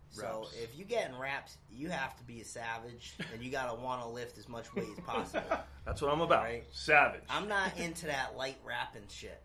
So 0.10 0.48
if 0.62 0.78
you 0.78 0.86
get 0.86 1.10
in 1.10 1.18
wraps, 1.18 1.58
you 1.72 1.90
have 1.90 2.16
to 2.18 2.24
be 2.24 2.40
a 2.42 2.46
savage, 2.46 3.14
and 3.34 3.42
you 3.42 3.50
gotta 3.52 3.74
want 3.74 4.04
to 4.04 4.08
lift 4.08 4.38
as 4.38 4.48
much 4.48 4.72
weight 4.76 4.90
as 4.96 5.04
possible. 5.04 5.42
That's 5.86 6.02
what 6.04 6.12
I'm 6.14 6.22
about. 6.22 6.44
Right. 6.44 6.64
Savage. 6.72 7.24
I'm 7.30 7.48
not 7.48 7.76
into 7.80 8.06
that 8.06 8.38
light 8.38 8.58
wrapping 8.64 9.02
shit. 9.10 9.42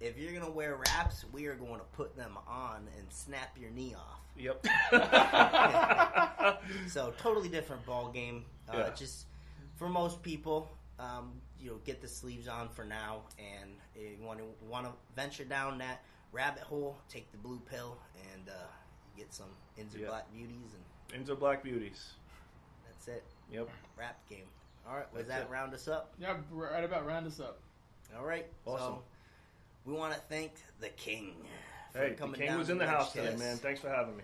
If 0.00 0.18
you're 0.18 0.32
gonna 0.32 0.50
wear 0.50 0.74
wraps, 0.76 1.24
we 1.32 1.46
are 1.46 1.54
going 1.54 1.78
to 1.78 1.86
put 1.92 2.16
them 2.16 2.36
on 2.48 2.86
and 2.98 3.06
snap 3.12 3.56
your 3.60 3.70
knee 3.70 3.94
off. 3.96 4.20
Yep. 4.36 4.66
So 6.88 7.12
totally 7.18 7.48
different 7.48 7.84
ball 7.86 8.10
game. 8.10 8.44
Uh, 8.68 8.76
Yeah. 8.78 8.90
Just 8.96 9.26
for 9.76 9.88
most 9.88 10.22
people, 10.22 10.68
um, 10.98 11.32
you 11.60 11.70
know, 11.70 11.76
get 11.84 12.00
the 12.00 12.08
sleeves 12.08 12.48
on 12.48 12.68
for 12.68 12.84
now, 12.84 13.22
and 13.38 13.70
you 13.96 14.16
want 14.24 14.38
to 14.38 14.44
want 14.68 14.86
to 14.86 14.92
venture 15.16 15.44
down 15.44 15.78
that 15.78 16.02
rabbit 16.32 16.62
hole, 16.62 16.96
take 17.08 17.30
the 17.32 17.38
blue 17.38 17.60
pill, 17.70 17.98
and 18.34 18.48
uh, 18.48 18.52
get 19.16 19.32
some 19.32 19.48
Inzer 19.78 20.00
Yeah. 20.02 20.08
Black 20.08 20.32
Beauties, 20.32 20.70
and 21.12 21.26
Inzer 21.26 21.38
Black 21.38 21.62
Beauties. 21.62 22.12
that's 22.86 23.08
it. 23.08 23.24
Yep. 23.52 23.68
Rap 23.98 24.18
game. 24.28 24.44
All 24.88 24.96
right, 24.96 25.12
was 25.14 25.26
that 25.26 25.42
it. 25.42 25.50
round 25.50 25.74
us 25.74 25.88
up? 25.88 26.14
Yeah, 26.20 26.36
right 26.50 26.84
about 26.84 27.06
round 27.06 27.26
us 27.26 27.40
up. 27.40 27.60
All 28.16 28.24
right. 28.24 28.46
Awesome. 28.64 28.94
So 28.94 29.02
we 29.84 29.92
want 29.92 30.14
to 30.14 30.20
thank 30.28 30.52
the 30.80 30.88
king. 30.90 31.34
for 31.92 31.98
Hey, 31.98 32.14
the 32.14 32.26
king 32.28 32.46
down 32.46 32.58
was 32.58 32.70
in 32.70 32.78
the 32.78 32.86
house 32.86 33.12
today, 33.12 33.36
man. 33.36 33.56
Thanks 33.56 33.80
for 33.80 33.88
having 33.90 34.16
me. 34.16 34.22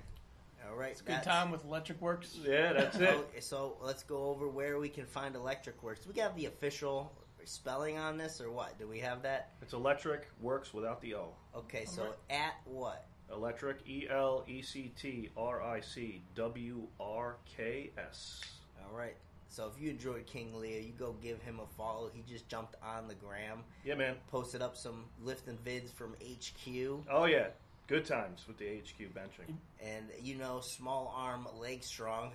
All 0.69 0.77
right. 0.77 0.93
It's 0.93 1.03
a 1.03 1.05
good 1.05 1.23
time 1.23 1.51
with 1.51 1.65
Electric 1.65 2.01
Works. 2.01 2.39
Yeah, 2.43 2.73
that's 2.73 2.97
it. 2.97 3.11
So, 3.35 3.41
so 3.41 3.77
let's 3.83 4.03
go 4.03 4.25
over 4.29 4.49
where 4.49 4.79
we 4.79 4.89
can 4.89 5.05
find 5.05 5.35
Electric 5.37 5.83
Works. 5.83 6.07
We 6.07 6.15
got 6.15 6.35
the 6.37 6.47
official 6.47 7.13
spelling 7.49 7.99
on 7.99 8.17
this, 8.17 8.41
or 8.41 8.51
what? 8.51 8.79
Do 8.79 8.87
we 8.89 8.99
have 9.01 9.23
that? 9.23 9.51
It's 9.63 9.73
electric, 9.73 10.29
works 10.41 10.73
without 10.75 11.01
the 11.01 11.15
O. 11.17 11.29
Okay, 11.57 11.85
so 11.85 12.03
Alright. 12.03 12.17
at 12.31 12.55
what? 12.65 13.07
Electric, 13.33 13.79
E 13.89 14.07
L 14.11 14.45
E 14.47 14.61
C 14.63 14.93
T 14.97 15.31
R 15.37 15.63
I 15.63 15.81
C 15.81 16.23
W 16.35 16.87
R 17.01 17.37
K 17.57 17.91
S. 17.97 18.41
All 18.85 18.97
right. 18.97 19.17
So 19.49 19.71
if 19.75 19.81
you 19.81 19.89
enjoyed 19.91 20.27
King 20.27 20.53
Leo, 20.55 20.81
you 20.81 20.93
go 20.99 21.15
give 21.23 21.41
him 21.43 21.61
a 21.61 21.67
follow. 21.77 22.11
He 22.13 22.23
just 22.31 22.49
jumped 22.49 22.75
on 22.83 23.07
the 23.09 23.15
gram, 23.15 23.61
Yeah, 23.85 23.95
man. 23.95 24.17
posted 24.31 24.61
up 24.63 24.77
some 24.77 25.05
lifting 25.23 25.57
vids 25.65 25.93
from 25.93 26.15
HQ, 26.21 27.05
Oh, 27.11 27.25
yeah. 27.27 27.47
Good 27.87 28.05
times 28.05 28.45
with 28.49 28.57
the 28.59 28.67
HQ 28.67 29.15
benching. 29.15 29.55
and 29.81 30.07
you 30.21 30.35
know, 30.37 30.61
small 30.61 31.15
arm, 31.17 31.47
leg 31.61 31.85
strong. 31.85 32.33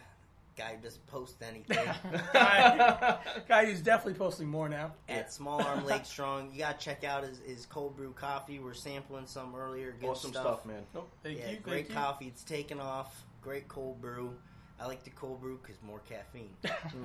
Guy 0.59 0.75
who 0.75 0.83
doesn't 0.83 1.07
post 1.07 1.37
anything. 1.41 1.77
guy, 2.33 3.17
guy 3.47 3.65
who's 3.65 3.79
definitely 3.79 4.19
posting 4.19 4.49
more 4.49 4.67
now. 4.67 4.91
At 5.07 5.31
Small 5.31 5.63
Arm 5.63 5.85
Leg 5.85 6.05
Strong, 6.05 6.51
you 6.51 6.59
gotta 6.59 6.77
check 6.77 7.05
out 7.05 7.23
his, 7.23 7.39
his 7.47 7.65
cold 7.65 7.95
brew 7.95 8.11
coffee. 8.11 8.59
We're 8.59 8.73
sampling 8.73 9.25
some 9.25 9.55
earlier. 9.55 9.95
Good 9.97 10.09
awesome 10.09 10.31
stuff. 10.31 10.65
man. 10.65 10.83
Oh, 10.93 11.05
thank 11.23 11.39
yeah, 11.39 11.51
you. 11.51 11.57
great 11.59 11.87
thank 11.87 11.89
you. 11.89 11.95
coffee. 11.95 12.27
It's 12.27 12.43
taken 12.43 12.81
off. 12.81 13.23
Great 13.41 13.69
cold 13.69 14.01
brew. 14.01 14.35
I 14.81 14.85
like 14.85 15.05
the 15.05 15.11
cold 15.11 15.39
brew 15.39 15.59
because 15.61 15.81
more 15.81 15.99
caffeine. 15.99 16.51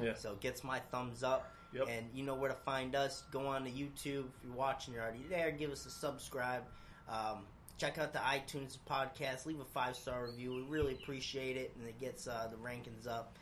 Yeah. 0.02 0.14
So 0.14 0.32
it 0.32 0.40
gets 0.40 0.64
my 0.64 0.80
thumbs 0.90 1.22
up. 1.22 1.52
Yep. 1.72 1.86
And 1.88 2.07
you 2.12 2.24
know 2.24 2.34
where 2.34 2.50
to 2.50 2.57
find 2.57 2.96
us. 2.96 3.22
Go 3.30 3.46
on 3.46 3.62
to 3.64 3.70
YouTube. 3.70 4.24
If 4.26 4.44
you're 4.44 4.55
watching, 4.57 4.94
you're 4.94 5.02
already 5.05 5.24
there. 5.30 5.52
Give 5.52 5.70
us 5.70 5.86
a 5.86 5.90
subscribe. 5.90 6.64
Um, 7.09 7.44
check 7.78 7.98
out 7.98 8.12
the 8.12 8.18
iTunes 8.18 8.78
podcast. 8.88 9.46
Leave 9.46 9.61
a 9.61 9.64
five 9.64 9.94
star 9.94 10.26
review. 10.26 10.55
We 10.55 10.62
really 10.62 10.94
appreciate 10.94 11.57
it, 11.57 11.72
and 11.78 11.88
it 11.88 12.00
gets 12.00 12.26
uh, 12.26 12.48
the 12.50 12.57
rankings 12.57 13.07
up. 13.09 13.36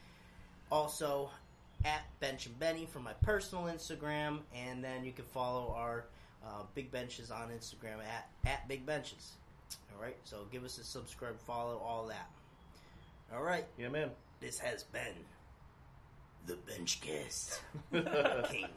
Also, 0.72 1.28
at 1.84 2.00
Bench 2.18 2.46
and 2.46 2.58
Benny 2.58 2.88
for 2.90 3.00
my 3.00 3.12
personal 3.12 3.64
Instagram, 3.64 4.38
and 4.54 4.82
then 4.82 5.04
you 5.04 5.12
can 5.12 5.26
follow 5.26 5.74
our 5.76 6.06
uh, 6.42 6.62
Big 6.74 6.90
Benches 6.90 7.30
on 7.30 7.50
Instagram 7.50 7.98
at 7.98 8.30
at 8.46 8.66
Big 8.68 8.86
Benches. 8.86 9.32
All 9.94 10.02
right. 10.02 10.16
So 10.24 10.46
give 10.50 10.64
us 10.64 10.78
a 10.78 10.84
subscribe, 10.84 11.38
follow, 11.40 11.76
all 11.76 12.06
that. 12.06 12.30
All 13.34 13.42
right. 13.42 13.66
Yeah, 13.76 13.90
man. 13.90 14.12
This 14.40 14.58
has 14.60 14.84
been 14.84 15.26
the 16.46 16.54
Benchcast. 16.54 17.58
King 18.50 18.68